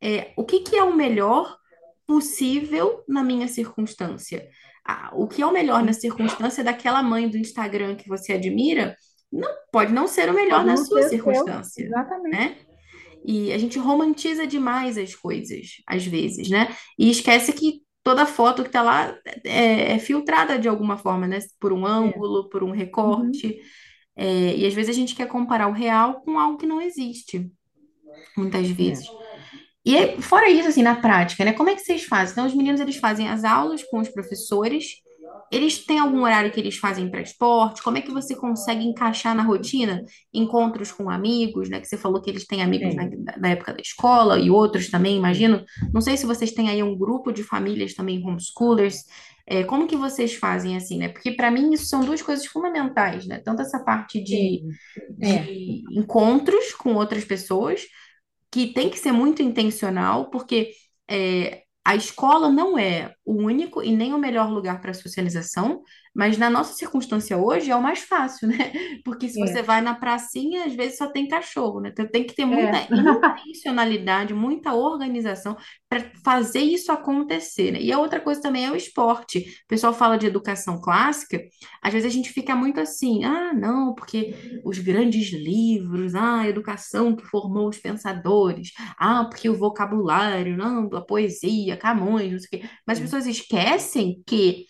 é, 0.00 0.32
o 0.36 0.44
que 0.44 0.60
que 0.60 0.76
é 0.76 0.82
o 0.82 0.94
melhor 0.94 1.56
possível 2.06 3.02
na 3.08 3.22
minha 3.22 3.48
circunstância. 3.48 4.48
Ah, 4.86 5.10
o 5.14 5.26
que 5.26 5.40
é 5.42 5.46
o 5.46 5.52
melhor 5.52 5.82
na 5.82 5.92
circunstância 5.94 6.62
daquela 6.62 7.02
mãe 7.02 7.28
do 7.28 7.38
Instagram 7.38 7.96
que 7.96 8.08
você 8.08 8.34
admira, 8.34 8.96
não 9.32 9.48
pode 9.72 9.92
não 9.92 10.06
ser 10.06 10.28
o 10.30 10.34
melhor 10.34 10.64
na 10.64 10.76
sua 10.76 11.00
o 11.00 11.02
seu, 11.02 11.08
circunstância, 11.08 11.84
exatamente. 11.84 12.36
né? 12.36 12.58
E 13.26 13.52
a 13.52 13.58
gente 13.58 13.78
romantiza 13.78 14.46
demais 14.46 14.98
as 14.98 15.14
coisas, 15.14 15.82
às 15.86 16.04
vezes, 16.06 16.50
né? 16.50 16.68
E 16.98 17.10
esquece 17.10 17.52
que 17.52 17.82
toda 18.02 18.26
foto 18.26 18.62
que 18.62 18.70
tá 18.70 18.82
lá 18.82 19.18
é, 19.44 19.92
é 19.94 19.98
filtrada 19.98 20.58
de 20.58 20.68
alguma 20.68 20.98
forma, 20.98 21.26
né? 21.26 21.38
Por 21.58 21.72
um 21.72 21.86
É, 22.00 22.10
ângulo, 22.12 22.48
por 22.50 22.62
um 22.62 22.72
uhum, 22.72 22.72
recorte. 22.72 23.58
É, 24.16 24.56
e 24.56 24.66
às 24.66 24.74
vezes 24.74 24.94
a 24.94 24.98
gente 24.98 25.14
quer 25.14 25.26
comparar 25.26 25.68
o 25.68 25.72
real 25.72 26.20
com 26.20 26.38
algo 26.38 26.56
que 26.56 26.66
não 26.66 26.80
existe, 26.80 27.50
muitas 28.36 28.68
é, 28.68 28.72
vezes. 28.72 29.06
E 29.84 29.96
aí, 29.96 30.22
fora 30.22 30.48
isso, 30.48 30.68
assim, 30.68 30.82
na 30.82 30.94
prática, 30.94 31.44
né? 31.44 31.52
Como 31.52 31.68
é 31.68 31.74
que 31.74 31.82
vocês 31.82 32.04
fazem? 32.04 32.32
Então, 32.32 32.46
os 32.46 32.54
meninos, 32.54 32.80
eles 32.80 32.96
fazem 32.96 33.28
as 33.28 33.44
aulas 33.44 33.82
com 33.82 33.98
os 34.00 34.08
professores. 34.08 35.02
Eles 35.52 35.84
têm 35.84 35.98
algum 35.98 36.22
horário 36.22 36.50
que 36.50 36.58
eles 36.58 36.76
fazem 36.78 37.10
para 37.10 37.20
esporte? 37.20 37.82
Como 37.82 37.98
é 37.98 38.00
que 38.00 38.10
você 38.10 38.34
consegue 38.34 38.82
encaixar 38.82 39.34
na 39.34 39.42
rotina 39.42 40.02
encontros 40.32 40.90
com 40.90 41.10
amigos, 41.10 41.68
né? 41.68 41.80
Que 41.80 41.86
você 41.86 41.98
falou 41.98 42.22
que 42.22 42.30
eles 42.30 42.46
têm 42.46 42.62
amigos 42.62 42.94
na, 42.94 43.06
da 43.36 43.48
época 43.48 43.74
da 43.74 43.80
escola 43.80 44.38
e 44.38 44.50
outros 44.50 44.90
também, 44.90 45.18
imagino. 45.18 45.62
Não 45.92 46.00
sei 46.00 46.16
se 46.16 46.24
vocês 46.24 46.52
têm 46.52 46.70
aí 46.70 46.82
um 46.82 46.96
grupo 46.96 47.30
de 47.30 47.42
famílias 47.42 47.94
também 47.94 48.24
homeschoolers. 48.24 49.04
É, 49.46 49.62
como 49.64 49.86
que 49.86 49.96
vocês 49.96 50.34
fazem 50.34 50.76
assim, 50.76 50.98
né? 50.98 51.08
Porque 51.08 51.32
para 51.32 51.50
mim 51.50 51.72
isso 51.72 51.86
são 51.86 52.00
duas 52.00 52.22
coisas 52.22 52.46
fundamentais, 52.46 53.26
né? 53.26 53.40
Tanto 53.44 53.62
essa 53.62 53.78
parte 53.78 54.22
de. 54.22 54.62
É, 55.20 55.38
de 55.38 55.84
encontros 55.92 56.72
com 56.74 56.94
outras 56.94 57.24
pessoas 57.24 57.82
que 58.50 58.72
tem 58.72 58.88
que 58.88 58.98
ser 58.98 59.12
muito 59.12 59.42
intencional, 59.42 60.30
porque 60.30 60.70
é, 61.10 61.64
a 61.84 61.94
escola 61.94 62.48
não 62.48 62.78
é 62.78 63.12
o 63.24 63.34
único 63.34 63.82
e 63.82 63.94
nem 63.94 64.12
o 64.12 64.18
melhor 64.18 64.50
lugar 64.50 64.80
para 64.80 64.92
socialização, 64.92 65.82
mas 66.14 66.38
na 66.38 66.48
nossa 66.48 66.74
circunstância 66.74 67.36
hoje 67.36 67.70
é 67.70 67.76
o 67.76 67.82
mais 67.82 68.00
fácil, 68.00 68.46
né? 68.48 68.72
Porque 69.04 69.28
se 69.28 69.40
você 69.40 69.60
é, 69.60 69.62
vai 69.62 69.80
na 69.80 69.94
pracinha, 69.94 70.66
às 70.66 70.74
vezes 70.74 70.98
só 70.98 71.08
tem 71.08 71.26
cachorro, 71.26 71.80
né? 71.80 71.88
Então 71.90 72.06
tem 72.06 72.24
que 72.24 72.34
ter 72.34 72.44
muita 72.44 72.76
é. 72.76 72.86
intencionalidade, 73.48 74.34
muita 74.34 74.74
organização 74.74 75.56
para 75.88 76.04
fazer 76.22 76.60
isso 76.60 76.92
acontecer, 76.92 77.72
né? 77.72 77.80
E 77.80 77.90
a 77.90 77.98
outra 77.98 78.20
coisa 78.20 78.40
também 78.40 78.66
é 78.66 78.70
o 78.70 78.76
esporte. 78.76 79.38
O 79.38 79.68
pessoal 79.68 79.94
fala 79.94 80.16
de 80.16 80.26
educação 80.26 80.80
clássica, 80.80 81.40
às 81.82 81.92
vezes 81.92 82.06
a 82.06 82.12
gente 82.12 82.30
fica 82.30 82.54
muito 82.54 82.78
assim, 82.78 83.24
ah, 83.24 83.52
não, 83.52 83.94
porque 83.94 84.34
os 84.64 84.78
grandes 84.78 85.32
livros, 85.32 86.14
ah, 86.14 86.40
a 86.40 86.48
educação 86.48 87.16
que 87.16 87.24
formou 87.24 87.68
os 87.68 87.78
pensadores, 87.78 88.72
ah, 88.98 89.24
porque 89.24 89.48
o 89.48 89.56
vocabulário, 89.56 90.56
não, 90.56 90.88
a 90.94 91.00
poesia, 91.00 91.76
Camões, 91.76 92.32
não 92.32 92.38
sei 92.38 92.46
o 92.46 92.62
quê. 92.62 92.68
Mas 92.86 93.00
as 93.00 93.12
é. 93.12 93.13
Pessoas 93.14 93.26
esquecem 93.26 94.22
que 94.26 94.66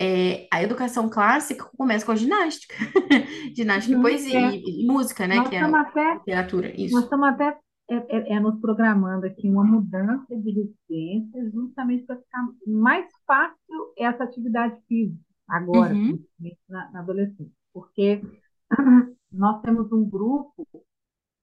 é, 0.00 0.48
a 0.52 0.62
educação 0.62 1.08
clássica 1.08 1.64
começa 1.76 2.04
com 2.06 2.12
a 2.12 2.16
ginástica. 2.16 2.74
Ginástica 3.56 3.94
e 3.94 3.96
Uhum, 3.96 4.02
poesia 4.02 4.38
é. 4.38 4.56
e, 4.56 4.84
e 4.84 4.86
música, 4.86 5.26
né? 5.26 5.36
Nós 5.36 5.48
Que 5.48 5.56
é 5.56 5.60
até, 5.80 6.20
literatura, 6.26 6.72
nós 6.90 7.04
isso. 7.04 7.04
estamos 7.04 7.28
até 7.28 7.58
é, 7.90 7.94
é, 7.96 8.32
é 8.36 8.40
nos 8.40 8.60
programando 8.60 9.26
aqui 9.26 9.48
uma 9.48 9.64
mudança 9.64 10.36
de 10.36 10.50
residência, 10.50 11.50
justamente 11.52 12.04
para 12.06 12.16
ficar 12.18 12.46
mais 12.66 13.06
fácil 13.26 13.92
essa 13.98 14.24
atividade 14.24 14.80
física. 14.88 15.20
agora, 15.48 15.94
Uhum, 15.94 16.06
principalmente 16.06 16.60
na, 16.68 16.90
na 16.92 17.00
adolescência, 17.00 17.52
porque 17.72 18.22
nós 19.32 19.60
temos 19.62 19.90
um 19.92 20.08
grupo 20.08 20.66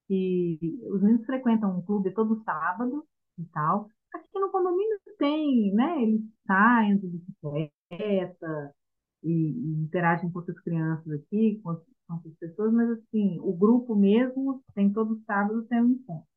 que 0.07 0.59
os 0.91 1.01
meninos 1.01 1.25
frequentam 1.25 1.77
um 1.77 1.81
clube 1.81 2.11
todo 2.13 2.43
sábado 2.43 3.05
e 3.37 3.45
tal. 3.45 3.89
Aqui 4.13 4.39
no 4.39 4.51
condomínio 4.51 4.99
tem, 5.17 5.73
né? 5.73 6.03
Eles 6.03 6.21
saem 6.45 6.97
de 6.97 7.07
bicicleta 7.07 8.75
e, 9.23 9.31
e 9.31 9.83
interagem 9.83 10.29
com 10.31 10.39
outras 10.39 10.59
crianças 10.61 11.11
aqui, 11.11 11.59
com, 11.63 11.75
com 11.75 12.13
outras 12.15 12.35
pessoas, 12.35 12.73
mas 12.73 12.89
assim, 12.91 13.39
o 13.39 13.53
grupo 13.53 13.95
mesmo 13.95 14.61
tem 14.75 14.91
todo 14.91 15.21
sábado 15.25 15.65
tem 15.65 15.81
um 15.81 15.91
encontro. 15.91 16.27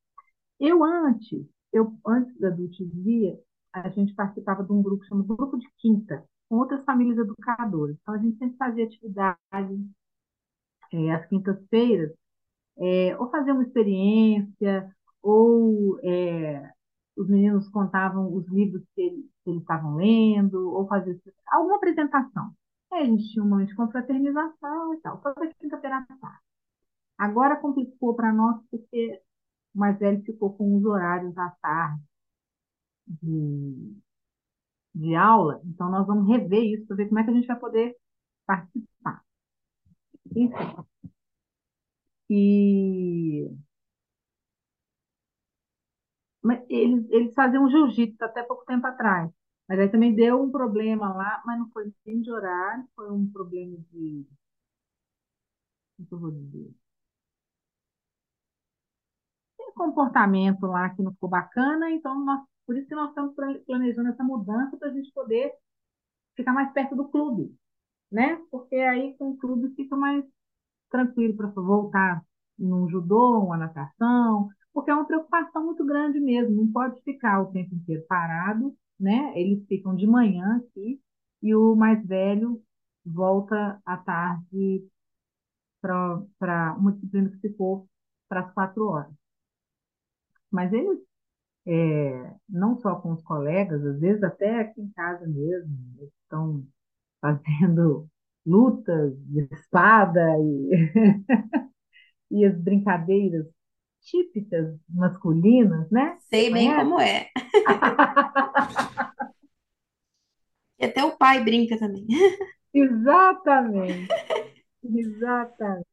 Eu 0.59 0.83
antes, 0.83 1.45
eu 1.73 1.93
antes 2.05 2.37
da 2.39 2.47
Adultizia, 2.49 3.37
a 3.73 3.89
gente 3.89 4.13
participava 4.13 4.63
de 4.63 4.71
um 4.71 4.81
grupo 4.81 5.03
chamado 5.05 5.35
Grupo 5.35 5.57
de 5.57 5.67
Quinta, 5.79 6.23
com 6.47 6.57
outras 6.57 6.83
famílias 6.85 7.17
educadoras. 7.17 7.97
Então 8.01 8.13
a 8.13 8.17
gente 8.17 8.37
sempre 8.37 8.57
fazia 8.57 8.85
atividade 8.85 9.37
eh, 10.93 11.11
às 11.11 11.27
quintas-feiras 11.27 12.13
é, 12.77 13.15
ou 13.17 13.29
fazer 13.29 13.51
uma 13.51 13.63
experiência, 13.63 14.89
ou 15.21 15.99
é, 16.03 16.71
os 17.15 17.29
meninos 17.29 17.69
contavam 17.69 18.33
os 18.33 18.47
livros 18.47 18.83
que 18.95 19.01
eles, 19.01 19.25
estavam 19.61 19.95
lendo, 19.95 20.73
ou 20.73 20.87
fazer 20.87 21.19
alguma 21.47 21.77
apresentação. 21.77 22.51
Aí 22.91 23.03
a 23.03 23.05
gente 23.05 23.31
tinha 23.31 23.43
um 23.43 23.49
momento 23.49 23.69
de 23.69 23.75
confraternização 23.75 24.93
e 24.93 25.01
tal, 25.01 25.17
toda 25.19 25.53
quinta-feira 25.59 25.97
à 25.97 26.05
tarde. 26.17 26.39
Agora 27.17 27.59
complicou 27.59 28.15
para 28.15 28.33
nós 28.33 28.61
porque 28.69 29.21
o 29.73 29.79
mais 29.79 29.97
velho 29.99 30.21
ficou 30.23 30.53
com 30.55 30.75
os 30.77 30.85
horários 30.85 31.37
à 31.37 31.49
tarde 31.61 32.01
de, 33.07 33.97
de 34.93 35.15
aula, 35.15 35.61
então 35.65 35.89
nós 35.89 36.05
vamos 36.07 36.27
rever 36.27 36.63
isso 36.63 36.87
para 36.87 36.97
ver 36.97 37.07
como 37.07 37.19
é 37.19 37.23
que 37.23 37.29
a 37.31 37.33
gente 37.33 37.47
vai 37.47 37.59
poder 37.59 37.95
participar. 38.45 39.23
Enfim, 40.35 40.53
e 42.29 43.49
eles, 46.69 47.05
eles 47.11 47.33
faziam 47.33 47.69
jiu-jitsu 47.69 48.23
até 48.23 48.43
pouco 48.43 48.65
tempo 48.65 48.85
atrás. 48.87 49.29
Mas 49.67 49.79
aí 49.79 49.89
também 49.89 50.13
deu 50.15 50.41
um 50.41 50.51
problema 50.51 51.13
lá, 51.13 51.41
mas 51.45 51.59
não 51.59 51.69
foi 51.71 51.91
nem 52.05 52.21
de 52.21 52.31
horário, 52.31 52.85
foi 52.95 53.11
um 53.11 53.27
problema 53.31 53.77
de, 53.91 54.25
como 55.97 56.07
que 56.07 56.13
eu 56.15 56.19
vou 56.19 56.31
dizer, 56.31 56.73
tem 59.57 59.71
comportamento 59.73 60.65
lá 60.67 60.89
que 60.89 61.01
não 61.01 61.11
ficou 61.13 61.29
bacana, 61.29 61.89
então 61.91 62.23
nós, 62.23 62.41
por 62.65 62.77
isso 62.77 62.87
que 62.87 62.95
nós 62.95 63.09
estamos 63.09 63.33
planejando 63.65 64.09
essa 64.09 64.23
mudança 64.23 64.77
para 64.77 64.89
a 64.89 64.93
gente 64.93 65.11
poder 65.13 65.51
ficar 66.35 66.53
mais 66.53 66.71
perto 66.73 66.95
do 66.95 67.09
clube, 67.09 67.55
né? 68.11 68.37
Porque 68.51 68.75
aí 68.77 69.15
com 69.17 69.31
o 69.31 69.37
clube 69.37 69.75
fica 69.75 69.95
mais 69.97 70.25
tranquilo 70.91 71.35
para 71.37 71.47
voltar 71.49 72.23
num 72.59 72.89
judô, 72.89 73.39
uma 73.41 73.57
natação, 73.57 74.49
porque 74.75 74.91
é 74.91 74.93
uma 74.93 75.07
preocupação 75.07 75.65
muito 75.65 75.85
grande 75.85 76.19
mesmo, 76.19 76.53
não 76.53 76.69
pode 76.69 77.01
ficar 77.01 77.41
o 77.41 77.51
tempo 77.51 77.73
inteiro 77.73 78.05
parado, 78.09 78.75
né? 78.99 79.31
Eles 79.39 79.65
ficam 79.67 79.95
de 79.95 80.05
manhã 80.05 80.57
aqui 80.57 81.01
e 81.41 81.55
o 81.55 81.75
mais 81.75 82.05
velho 82.05 82.61
volta 83.05 83.81
à 83.85 83.95
tarde 83.97 84.85
para 85.81 86.75
uma 86.77 86.91
disciplina 86.91 87.29
que 87.29 87.37
ficou 87.39 87.87
para 88.27 88.41
as 88.41 88.53
quatro 88.53 88.85
horas. 88.87 89.13
Mas 90.51 90.73
eles, 90.73 90.99
é, 91.67 92.35
não 92.49 92.77
só 92.81 92.95
com 92.97 93.13
os 93.13 93.23
colegas, 93.23 93.83
às 93.85 93.99
vezes 93.99 94.23
até 94.23 94.61
aqui 94.61 94.81
em 94.81 94.91
casa 94.91 95.25
mesmo, 95.27 95.73
estão 96.23 96.65
fazendo 97.21 98.09
lutas 98.45 99.17
de 99.25 99.47
espada 99.51 100.21
e 100.39 100.69
e 102.31 102.45
as 102.45 102.57
brincadeiras 102.59 103.47
típicas 104.05 104.77
masculinas, 104.89 105.89
né? 105.91 106.17
Sei 106.29 106.51
bem 106.51 106.73
conhece? 106.73 106.75
como 106.75 106.99
é. 106.99 107.29
E 110.79 110.85
até 110.85 111.03
o 111.03 111.17
pai 111.17 111.43
brinca 111.43 111.77
também. 111.77 112.05
Exatamente, 112.73 114.13
exatamente. 114.83 115.87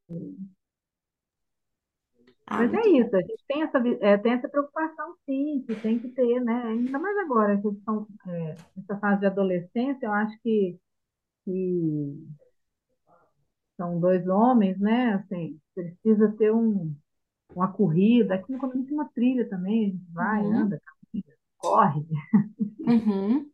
Ah, 2.47 2.59
Mas 2.59 2.73
é 2.75 2.89
isso, 2.89 3.17
a 3.17 3.21
gente 3.21 3.45
tem 3.49 3.63
essa, 3.63 3.79
é, 4.01 4.19
tem 4.19 4.33
essa 4.33 4.49
preocupação, 4.49 5.15
sim, 5.27 5.65
que 5.67 5.75
tem 5.77 5.99
que 5.99 6.09
ter, 6.09 6.41
né? 6.41 6.63
Ainda 6.67 6.99
mais 6.99 7.17
agora, 7.19 7.61
que 7.61 7.69
estão, 7.69 8.07
é, 8.29 8.57
nessa 8.77 8.99
fase 8.99 9.21
de 9.21 9.27
adolescência, 9.27 10.07
eu 10.07 10.13
acho 10.13 10.37
que, 10.43 10.79
que 11.45 12.27
são 13.77 14.01
dois 14.01 14.27
homens, 14.29 14.79
né? 14.79 15.15
Assim, 15.15 15.59
precisa 15.75 16.33
ter 16.39 16.53
um, 16.53 16.95
uma 17.57 17.73
corrida. 17.73 18.35
Aqui 18.35 18.53
no 18.53 18.59
condomínio 18.59 18.89
tem 18.89 18.97
uma 18.99 19.09
trilha 19.11 19.49
também, 19.49 19.87
a 19.87 19.91
gente 19.91 20.05
vai, 20.13 20.47
Uhum, 20.47 20.53
anda, 20.53 20.81
caminha, 21.13 21.37
corre. 21.59 22.05
uhum. 22.87 23.53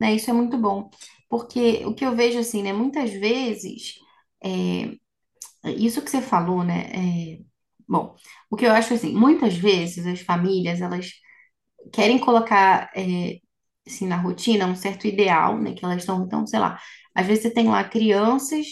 Né, 0.00 0.14
isso 0.14 0.30
é 0.30 0.32
muito 0.32 0.56
bom. 0.58 0.90
Porque 1.28 1.84
o 1.86 1.94
que 1.94 2.04
eu 2.04 2.16
vejo 2.16 2.38
assim, 2.38 2.62
né? 2.62 2.72
Muitas 2.72 3.10
vezes, 3.12 3.94
é, 4.42 4.96
isso 5.76 6.02
que 6.02 6.10
você 6.10 6.22
falou, 6.22 6.64
né? 6.64 6.90
é, 7.36 7.40
bom, 7.88 8.16
o 8.50 8.56
que 8.56 8.66
eu 8.66 8.72
acho 8.72 8.94
assim, 8.94 9.14
muitas 9.14 9.54
vezes 9.56 10.06
as 10.06 10.20
famílias, 10.20 10.80
elas 10.80 11.10
querem 11.92 12.18
colocar 12.20 12.90
é, 12.96 13.38
assim, 13.86 14.06
na 14.08 14.16
rotina 14.18 14.66
um 14.66 14.76
certo 14.76 15.06
ideal, 15.06 15.58
né? 15.60 15.74
Que 15.74 15.84
elas 15.84 15.98
estão, 15.98 16.24
então, 16.24 16.46
sei 16.46 16.60
lá, 16.60 16.80
às 17.14 17.26
vezes 17.26 17.44
você 17.44 17.50
tem 17.54 17.68
lá 17.68 17.84
crianças 17.84 18.66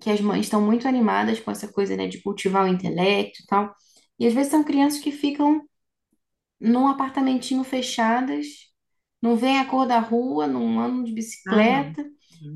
que 0.00 0.10
as 0.10 0.20
mães 0.20 0.46
estão 0.46 0.60
muito 0.62 0.86
animadas 0.88 1.40
com 1.40 1.50
essa 1.50 1.68
coisa, 1.72 1.96
né, 1.96 2.06
de 2.08 2.22
cultivar 2.22 2.64
o 2.64 2.68
intelecto 2.68 3.42
e 3.42 3.46
tal. 3.46 3.74
E 4.18 4.26
às 4.26 4.34
vezes 4.34 4.50
são 4.50 4.64
crianças 4.64 5.00
que 5.00 5.12
ficam 5.12 5.62
num 6.60 6.88
apartamentinho 6.88 7.64
fechadas, 7.64 8.46
não 9.22 9.36
veem 9.36 9.58
a 9.58 9.66
cor 9.66 9.86
da 9.86 9.98
rua, 9.98 10.46
não 10.46 10.80
andam 10.80 11.04
de 11.04 11.12
Ah, 11.46 11.62
não. 11.64 11.82
bicicleta, 11.84 12.04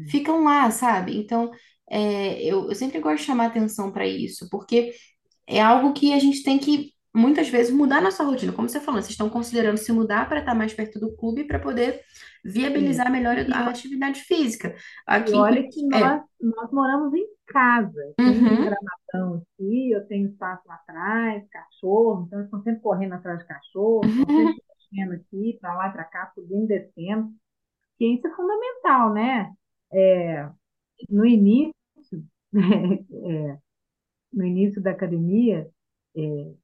ficam 0.06 0.44
lá, 0.44 0.70
sabe? 0.70 1.16
Então, 1.18 1.50
é, 1.90 2.42
eu, 2.44 2.68
eu 2.68 2.74
sempre 2.74 3.00
gosto 3.00 3.18
de 3.20 3.24
chamar 3.26 3.46
atenção 3.46 3.92
para 3.92 4.06
isso, 4.06 4.48
porque 4.50 4.92
é 5.46 5.60
algo 5.62 5.92
que 5.94 6.12
a 6.14 6.18
gente 6.18 6.42
tem 6.42 6.58
que, 6.58 6.92
muitas 7.14 7.48
vezes, 7.48 7.72
mudar 7.72 8.00
nossa 8.02 8.24
rotina. 8.24 8.52
Como 8.52 8.68
você 8.68 8.80
falou, 8.80 9.00
vocês 9.00 9.12
estão 9.12 9.30
considerando 9.30 9.78
se 9.78 9.92
mudar 9.92 10.28
para 10.28 10.40
estar 10.40 10.54
mais 10.54 10.72
perto 10.74 10.98
do 11.00 11.14
clube 11.16 11.44
para 11.44 11.58
poder 11.58 12.02
viabilizar 12.44 13.10
melhor 13.10 13.36
E, 13.46 13.52
a 13.52 13.68
atividade 13.68 14.20
física. 14.22 14.74
e 15.08 15.16
Aqui, 15.20 15.38
olha 15.38 15.62
inclusive, 15.62 15.68
que 15.68 15.82
é. 15.92 15.98
nós, 15.98 16.22
nós 16.40 16.70
moramos 16.72 17.12
em 17.14 17.26
casa. 17.46 18.14
Tem 18.22 18.38
um 18.40 18.56
Uhum, 18.58 18.62
gramadão 18.62 19.42
aqui, 19.56 19.90
eu 19.92 20.06
tenho 20.06 20.28
espaço 20.30 20.62
lá 20.68 20.74
atrás, 20.76 21.46
cachorro, 21.50 22.24
então 22.26 22.38
eles 22.38 22.46
estão 22.46 22.62
sempre 22.62 22.80
correndo 22.82 23.14
atrás 23.14 23.38
de 23.40 23.46
cachorro, 23.46 24.12
estão 24.12 24.32
sempre 24.34 24.54
uhum, 24.54 24.60
mexendo 24.92 25.12
aqui, 25.14 25.58
para 25.60 25.74
lá 25.76 25.88
e 25.88 25.92
para 25.92 26.04
cá, 26.04 26.30
subindo 26.34 26.64
e 26.64 26.78
descendo. 26.80 27.32
Isso 28.00 28.26
é 28.28 28.36
fundamental, 28.36 29.12
né? 29.14 29.52
É, 29.92 30.48
no 31.10 31.26
início, 31.26 31.74
no 34.32 34.44
início 34.44 34.82
da 34.82 34.90
academia, 34.92 35.68
é, 36.16 36.54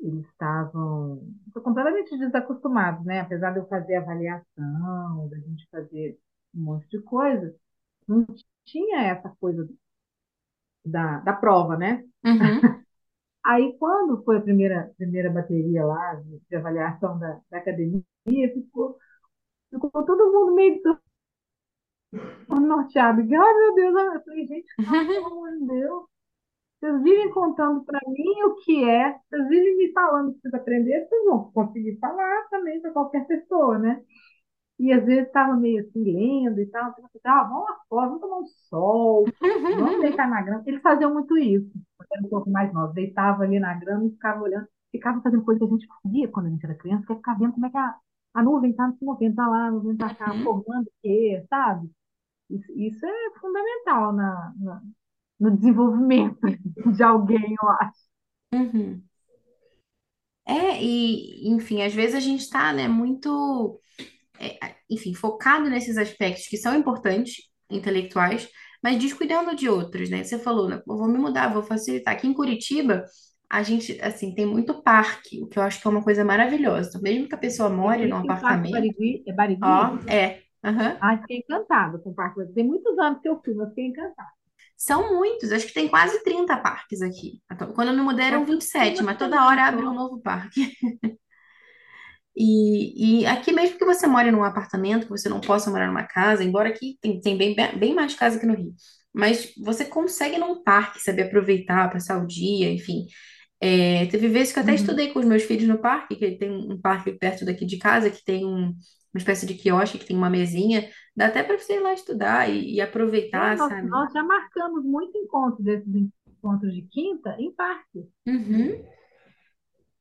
eles 0.00 0.26
estavam 0.26 1.22
completamente 1.62 2.16
desacostumados, 2.18 3.04
né? 3.04 3.20
Apesar 3.20 3.52
de 3.52 3.58
eu 3.60 3.66
fazer 3.68 3.96
avaliação, 3.96 5.28
da 5.28 5.38
gente 5.38 5.68
fazer 5.70 6.18
um 6.54 6.60
monte 6.64 6.88
de 6.88 7.00
coisa, 7.02 7.54
não 8.06 8.26
tinha 8.64 9.02
essa 9.02 9.30
coisa 9.40 9.68
da, 10.84 11.20
da 11.20 11.32
prova, 11.32 11.76
né? 11.76 12.04
uhum. 12.24 12.60
Aí, 13.44 13.76
quando 13.78 14.24
foi 14.24 14.38
a 14.38 14.42
primeira, 14.42 14.92
primeira 14.98 15.30
bateria 15.30 15.84
lá 15.84 16.14
de, 16.16 16.40
de 16.50 16.56
avaliação 16.56 17.16
da, 17.16 17.40
da 17.48 17.58
academia, 17.58 18.02
ficou, 18.26 18.98
ficou 19.70 20.04
todo 20.04 20.32
mundo 20.32 20.54
meio 20.54 20.82
norteado. 22.48 23.20
Ai, 23.20 23.54
meu 23.54 23.74
Deus, 23.74 23.94
eu 24.14 24.24
falei, 24.24 24.46
gente, 24.46 24.66
pelo 24.76 25.26
amor 25.26 25.50
de 25.52 25.66
Deus. 25.66 26.15
Vocês 26.86 27.02
vivem 27.02 27.30
contando 27.32 27.84
para 27.84 28.00
mim 28.08 28.42
o 28.44 28.56
que 28.56 28.84
é, 28.88 29.12
vocês 29.30 29.48
vivem 29.48 29.76
me 29.76 29.92
falando 29.92 30.34
que 30.34 30.40
vocês 30.42 30.54
aprenderam, 30.54 31.08
vocês 31.08 31.24
vão 31.24 31.50
conseguir 31.52 31.98
falar 31.98 32.48
também 32.50 32.80
para 32.80 32.92
qualquer 32.92 33.26
pessoa, 33.26 33.78
né? 33.78 34.02
E 34.78 34.92
às 34.92 35.04
vezes 35.04 35.26
estava 35.26 35.56
meio 35.56 35.80
assim, 35.82 36.04
lendo 36.04 36.60
e 36.60 36.66
tal. 36.66 36.90
Então, 36.98 37.08
ah, 37.26 37.44
vamos 37.44 37.64
lá 37.68 37.76
fora, 37.88 38.06
vamos 38.08 38.20
tomar 38.22 38.38
um 38.38 38.46
sol, 38.46 39.34
vamos 39.76 40.00
deitar 40.00 40.28
na 40.30 40.42
grama. 40.42 40.62
Eles 40.66 40.82
faziam 40.82 41.12
muito 41.14 41.36
isso, 41.38 41.70
quando 41.98 42.08
era 42.12 42.26
um 42.26 42.28
pouco 42.30 42.50
mais 42.50 42.72
novo. 42.74 42.92
Deitava 42.94 43.44
ali 43.44 43.60
na 43.60 43.74
grama 43.74 44.06
e 44.06 44.10
ficava 44.10 44.42
olhando. 44.42 44.68
Ficava 44.92 45.20
fazendo 45.22 45.44
coisa 45.44 45.60
que 45.60 45.66
a 45.66 45.68
gente 45.70 45.88
fazia 46.02 46.28
quando 46.28 46.46
a 46.46 46.50
gente 46.50 46.64
era 46.66 46.74
criança, 46.76 47.06
que 47.06 47.12
é 47.12 47.16
ficar 47.16 47.38
vendo 47.38 47.54
como 47.54 47.66
é 47.66 47.70
que 47.70 47.78
a, 47.78 47.96
a 48.34 48.42
nuvem 48.42 48.70
está 48.72 48.90
se 48.92 49.04
movendo, 49.04 49.30
está 49.32 49.48
lá, 49.48 49.66
a 49.68 49.70
nuvem 49.72 49.94
está 49.94 50.10
cá, 50.14 50.34
Uhum, 50.34 50.42
formando 50.42 50.86
o 50.88 50.92
quê, 51.02 51.44
sabe? 51.50 51.90
Isso, 52.50 52.72
isso 52.78 53.06
é 53.06 53.30
fundamental 53.40 54.12
na, 54.12 54.54
na- 54.58 54.82
no 55.38 55.56
desenvolvimento 55.56 56.38
de 56.96 57.02
alguém, 57.02 57.54
eu 57.62 57.68
acho. 57.70 58.06
uhum. 58.52 59.06
É, 60.48 60.82
e 60.82 61.48
enfim, 61.48 61.82
às 61.82 61.92
vezes 61.94 62.14
a 62.14 62.20
gente 62.20 62.48
tá, 62.48 62.72
né, 62.72 62.86
muito. 62.88 63.80
é, 64.40 64.76
enfim, 64.90 65.14
focado 65.14 65.68
nesses 65.70 65.98
aspectos 65.98 66.48
que 66.48 66.56
são 66.58 66.76
importantes, 66.76 67.36
intelectuais, 67.70 68.48
mas 68.82 68.98
descuidando 68.98 69.56
de 69.56 69.68
outros, 69.68 70.10
né? 70.10 70.24
Você 70.24 70.38
falou, 70.38 70.68
né? 70.68 70.82
Vou 70.86 71.08
me 71.08 71.18
mudar, 71.18 71.52
vou 71.52 71.62
facilitar. 71.62 72.14
Aqui 72.14 72.28
em 72.28 72.34
Curitiba, 72.34 73.04
a 73.50 73.62
gente, 73.62 74.00
assim, 74.02 74.34
tem 74.34 74.46
muito 74.46 74.82
parque, 74.82 75.42
o 75.42 75.48
que 75.48 75.58
eu 75.58 75.62
acho 75.64 75.80
que 75.80 75.86
é 75.88 75.90
uma 75.90 76.02
coisa 76.04 76.24
maravilhosa. 76.24 76.90
Então, 76.90 77.02
mesmo 77.02 77.28
que 77.28 77.34
a 77.34 77.38
pessoa 77.38 77.68
more 77.70 78.06
num 78.06 78.18
o 78.20 78.26
Parque 78.26 78.32
apartamento, 78.32 78.72
Barigui, 78.72 79.24
é 79.26 79.32
Barigui? 79.32 79.62
ó, 79.62 79.98
é, 80.08 80.42
aham. 80.64 80.98
Ai, 81.00 81.18
fiquei 81.22 81.38
encantada 81.38 81.98
com 81.98 82.10
o 82.10 82.14
Parque 82.14 82.36
Barigui. 82.38 82.54
Tem 82.54 82.64
muitos 82.66 82.98
anos 82.98 83.20
que 83.20 83.28
eu 83.28 83.40
fui, 83.44 83.54
mas 83.54 83.68
fiquei 83.70 83.86
encantada. 83.86 84.30
São 84.76 85.14
muitos, 85.16 85.52
acho 85.52 85.66
que 85.66 85.74
tem 85.74 85.88
quase 85.88 86.22
30 86.22 86.56
parques 86.58 87.00
aqui. 87.02 87.40
Então, 87.50 87.72
Quando 87.72 87.88
eu 87.88 87.94
me 87.94 88.02
mudei 88.02 88.26
eram 88.26 88.44
Aqui 88.44 88.52
em 88.52 88.60
27, 88.60 89.02
cima 89.02 89.04
mas 89.04 89.18
toda 89.18 89.44
hora 89.46 89.64
abre 89.66 89.86
um 89.86 89.94
novo 89.94 90.20
parque. 90.20 90.72
E, 92.38 93.22
e 93.22 93.26
aqui, 93.26 93.50
mesmo 93.52 93.78
que 93.78 93.84
você 93.84 94.06
more 94.06 94.30
num 94.30 94.44
apartamento, 94.44 95.04
que 95.04 95.10
você 95.10 95.28
não 95.28 95.40
possa 95.40 95.70
morar 95.70 95.86
numa 95.86 96.04
casa, 96.06 96.44
embora 96.44 96.68
aqui 96.68 96.98
tem, 97.00 97.20
tem 97.20 97.36
bem, 97.36 97.54
bem 97.78 97.94
mais 97.94 98.14
casa 98.14 98.38
que 98.38 98.44
no 98.46 98.54
Rio, 98.54 98.74
mas 99.14 99.52
você 99.56 99.84
consegue 99.86 100.36
num 100.38 100.62
parque, 100.62 101.00
saber 101.02 101.22
aproveitar, 101.24 101.90
passar 101.90 102.22
o 102.22 102.26
dia, 102.26 102.70
enfim. 102.70 103.06
É, 103.60 104.06
teve 104.06 104.28
vezes 104.28 104.52
que 104.52 104.58
eu 104.60 104.64
até 104.64 104.72
Uhum. 104.72 104.76
estudei 104.76 105.12
com 105.12 105.20
os 105.20 105.26
meus 105.26 105.44
filhos 105.44 105.68
no 105.68 105.78
parque, 105.78 106.16
que 106.16 106.38
tem 106.38 106.50
um 106.50 106.80
parque 106.80 107.12
perto 107.12 107.44
daqui 107.44 107.66
de 107.66 107.78
casa, 107.78 108.10
que 108.10 108.24
tem 108.24 108.46
um- 108.46 108.74
uma 109.16 109.18
espécie 109.18 109.46
de 109.46 109.54
quiosque, 109.54 109.98
que 109.98 110.06
tem 110.06 110.16
uma 110.16 110.30
mesinha, 110.30 110.88
dá 111.16 111.26
até 111.26 111.42
para 111.42 111.58
você 111.58 111.76
ir 111.76 111.80
lá 111.80 111.92
estudar 111.92 112.48
e, 112.50 112.74
e 112.74 112.80
É, 112.80 112.84
aproveitar, 112.84 113.56
nós, 113.56 113.68
sabe? 113.68 113.88
nós 113.88 114.12
já 114.12 114.22
marcamos 114.22 114.84
muito 114.84 115.16
encontro 115.16 115.62
desses 115.62 115.88
encontros 116.28 116.74
de 116.74 116.82
quinta 116.82 117.34
em 117.38 117.52
parque. 117.52 118.06
Uhum. 118.26 118.84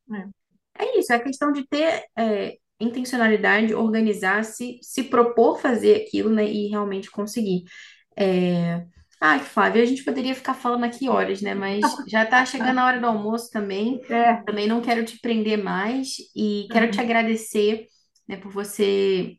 né? 0.07 0.30
É 0.78 0.99
isso, 0.99 1.13
é 1.13 1.20
questão 1.20 1.51
de 1.53 1.66
ter 1.66 2.03
é, 2.18 2.57
intencionalidade, 2.80 3.74
organizar-se, 3.74 4.78
se 4.82 5.03
propor 5.03 5.59
fazer 5.59 5.95
aquilo, 5.95 6.30
né, 6.30 6.45
e 6.45 6.68
realmente 6.68 7.09
conseguir. 7.09 7.63
É... 8.18 8.86
Ai, 9.22 9.39
Flávia, 9.39 9.82
a 9.82 9.86
gente 9.86 10.03
poderia 10.03 10.36
ficar 10.36 10.53
falando 10.53 10.84
aqui 10.84 11.07
horas, 11.07 11.41
né? 11.41 11.53
Mas 11.55 11.82
já 12.07 12.26
tá 12.26 12.45
chegando 12.45 12.80
a 12.80 12.86
hora 12.86 12.99
do 12.99 13.07
almoço 13.07 13.49
também. 13.49 14.01
É, 14.09 14.36
Também 14.43 14.68
não 14.68 14.82
quero 14.82 15.05
te 15.05 15.20
prender 15.20 15.57
mais 15.63 16.18
e 16.36 16.68
quero 16.70 16.91
te 16.91 16.99
agradecer, 16.99 17.88
né, 18.28 18.38
por 18.38 18.51
você 18.51 19.38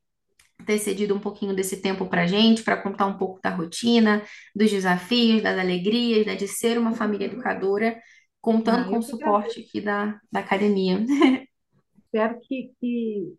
ter 0.64 0.78
cedido 0.78 1.14
um 1.14 1.20
pouquinho 1.20 1.54
desse 1.54 1.80
tempo 1.82 2.06
pra 2.06 2.26
gente, 2.26 2.62
para 2.62 2.80
contar 2.80 3.06
um 3.06 3.18
pouco 3.18 3.40
da 3.42 3.50
rotina, 3.50 4.22
dos 4.54 4.70
desafios, 4.70 5.42
das 5.42 5.58
alegrias, 5.58 6.26
né, 6.26 6.34
de 6.34 6.48
ser 6.48 6.78
uma 6.78 6.92
família 6.92 7.26
educadora, 7.26 8.00
contando 8.40 8.86
ah, 8.86 8.88
com 8.88 8.96
o 8.96 9.00
que 9.00 9.06
suporte 9.06 9.60
aqui 9.60 9.80
da, 9.80 10.18
da 10.30 10.40
academia. 10.40 11.04
Espero 11.96 12.38
que, 12.40 12.72
que, 12.80 13.36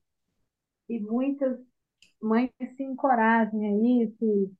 que 0.87 0.99
muitas 0.99 1.57
mães 2.21 2.51
se 2.75 2.83
encorajem 2.83 3.65
aí, 3.65 4.13
se 4.19 4.51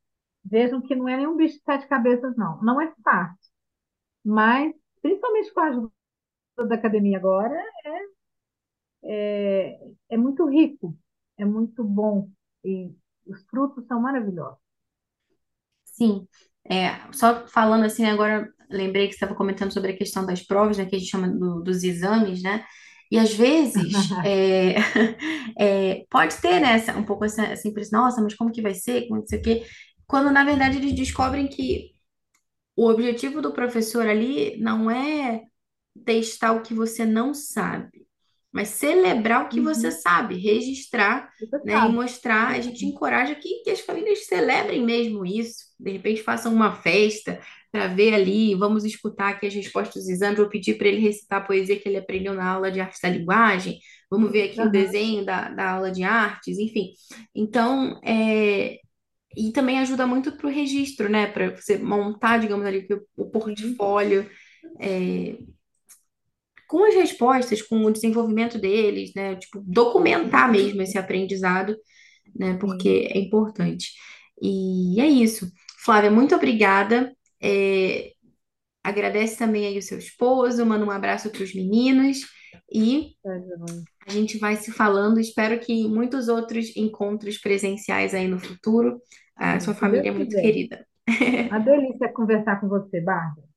vejam 0.44 0.82
que 0.82 0.96
não 0.96 1.08
é 1.08 1.18
nenhum 1.18 1.36
bicho 1.36 1.58
de 1.58 1.64
sete 1.64 1.88
cabeças, 1.88 2.36
não. 2.36 2.62
Não 2.62 2.82
é 2.82 2.92
fácil, 3.04 3.52
mas, 4.24 4.74
principalmente 5.02 5.54
com 5.54 5.60
a 5.60 5.68
ajuda 5.68 5.92
da 6.68 6.76
academia 6.76 7.18
agora, 7.18 7.56
é, 7.86 8.00
é 10.10 10.18
muito 10.18 10.48
rico, 10.50 10.98
é 11.38 11.46
muito 11.46 11.84
bom 11.84 12.30
e 12.64 12.94
os 13.26 13.44
frutos 13.46 13.86
são 13.88 14.02
maravilhosos. 14.02 14.60
Sim, 15.86 16.28
é, 16.70 17.12
só 17.14 17.48
falando 17.48 17.86
assim, 17.86 18.06
agora 18.06 18.48
lembrei 18.70 19.08
que 19.08 19.14
você 19.14 19.18
estava 19.18 19.36
comentando 19.36 19.74
sobre 19.74 19.92
a 19.92 19.98
questão 19.98 20.26
das 20.26 20.44
provas, 20.46 20.78
né, 20.78 20.86
que 20.86 20.96
a 20.96 21.00
gente 21.00 21.10
chama 21.10 21.28
do- 21.30 21.62
dos 21.64 21.84
exames, 21.84 22.42
né? 22.44 22.66
E 23.12 23.18
às 23.18 23.34
vezes 23.34 24.16
é, 24.24 24.76
é, 25.60 26.06
pode 26.10 26.36
ter, 26.42 26.60
né, 26.60 26.78
um 26.98 27.04
pouco 27.04 27.26
essa, 27.26 27.44
essa 27.46 27.68
impressão, 27.68 28.02
nossa, 28.04 28.22
mas 28.22 28.36
como 28.36 28.52
que 28.52 28.62
vai 28.62 28.74
ser? 28.76 29.08
Como 29.08 29.22
não 29.22 29.28
sei 29.28 29.40
o 29.40 29.42
quê? 29.42 29.66
Quando 30.06 30.32
na 30.32 30.44
verdade 30.44 30.78
eles 30.78 30.94
descobrem 30.96 31.48
que 31.48 31.92
o 32.76 32.88
objetivo 32.90 33.42
do 33.42 33.54
professor 33.54 34.08
ali 34.08 34.58
não 34.60 34.90
é 34.92 35.44
testar 36.06 36.54
o 36.54 36.64
que 36.64 36.74
você 36.76 37.06
não 37.06 37.34
sabe, 37.36 38.07
mas 38.52 38.70
celebrar 38.70 39.46
o 39.46 39.50
que 39.50 39.62
você 39.62 39.92
Uhum, 39.92 39.92
sabe, 39.92 40.36
registrar, 40.38 41.30
você 41.40 41.58
né, 41.64 41.78
e 41.80 41.90
mostrar. 41.90 42.50
A 42.56 42.62
gente 42.62 42.86
Uhum. 42.86 42.88
encoraja 42.88 43.36
que, 43.36 43.62
que 43.64 43.70
as 43.70 43.82
famílias 43.82 44.26
celebrem 44.26 44.84
mesmo 44.84 45.26
isso. 45.26 45.66
De 45.80 45.92
repente 45.92 46.24
façam 46.24 46.54
uma 46.54 46.74
festa 46.76 47.40
para 47.72 47.88
ver 47.88 48.14
ali, 48.14 48.56
vamos 48.56 48.86
escutar 48.86 49.30
aqui 49.30 49.48
as 49.48 49.54
respostas 49.54 50.04
dos 50.04 50.10
exames, 50.10 50.38
vou 50.38 50.50
pedir 50.50 50.78
para 50.78 50.88
ele 50.88 51.00
recitar 51.02 51.42
a 51.42 51.46
poesia 51.46 51.80
que 51.80 51.88
ele 51.88 51.98
aprendeu 51.98 52.34
na 52.34 52.50
aula 52.50 52.72
de 52.72 52.80
artes 52.80 53.00
da 53.02 53.10
linguagem, 53.10 53.78
vamos 54.10 54.32
ver 54.32 54.50
aqui 54.50 54.66
o 54.66 54.70
Aham, 54.70 54.72
desenho 54.72 55.26
da, 55.26 55.50
da 55.50 55.72
aula 55.74 55.92
de 55.92 56.02
artes, 56.04 56.58
enfim. 56.58 56.92
Então, 57.36 58.00
é, 58.04 58.80
e 59.38 59.52
também 59.54 59.80
ajuda 59.80 60.08
muito 60.08 60.32
para 60.38 60.48
o 60.48 60.50
registro, 60.52 61.10
né? 61.10 61.28
Para 61.28 61.56
você 61.56 61.78
montar, 61.78 62.40
digamos 62.40 62.66
ali, 62.66 62.88
o 63.18 63.24
o 63.24 63.30
sim, 63.56 63.82
portfólio, 63.82 64.30
é, 64.80 65.38
com 66.68 66.84
as 66.84 66.96
respostas, 66.96 67.62
com 67.62 67.84
o 67.86 67.92
desenvolvimento 67.92 68.60
deles, 68.60 69.14
né? 69.16 69.36
Tipo, 69.36 69.62
documentar 69.66 70.52
mesmo 70.52 70.82
esse 70.82 70.98
aprendizado, 70.98 71.76
né? 72.36 72.58
Porque 72.60 73.10
é 73.14 73.18
importante. 73.20 73.92
E 74.42 75.00
é 75.02 75.08
isso. 75.08 75.52
Flávia, 75.84 76.12
muito 76.12 76.36
obrigada. 76.36 77.16
É, 77.42 78.12
agradece 78.84 79.38
também 79.38 79.66
aí 79.68 79.78
o 79.78 79.82
seu 79.82 79.98
esposo, 79.98 80.66
manda 80.66 80.86
um 80.86 80.92
abraço 80.92 81.30
para 81.30 81.44
os 81.44 81.54
meninos 81.54 82.20
e 82.72 83.16
joia. 83.24 83.44
a 84.08 84.12
gente 84.12 84.38
vai 84.38 84.56
se 84.56 84.72
falando. 84.72 85.20
Espero 85.20 85.60
que 85.60 85.88
muitos 85.88 86.28
outros 86.28 86.76
encontros 86.76 87.38
presenciais 87.38 88.14
aí 88.14 88.28
no 88.28 88.40
futuro. 88.40 89.02
A 89.36 89.60
sua 89.60 89.74
família 89.74 90.10
é 90.10 90.12
muito 90.12 90.36
quiser. 90.36 90.42
querida. 90.42 90.88
Uma 91.50 91.60
delícia 91.60 92.12
conversar 92.14 92.60
com 92.60 92.68
você, 92.68 93.02
Bárbara. 93.02 93.48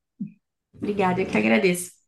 Obrigada, 0.74 1.20
eu 1.22 1.26
que 1.26 1.36
agradeço. 1.36 1.99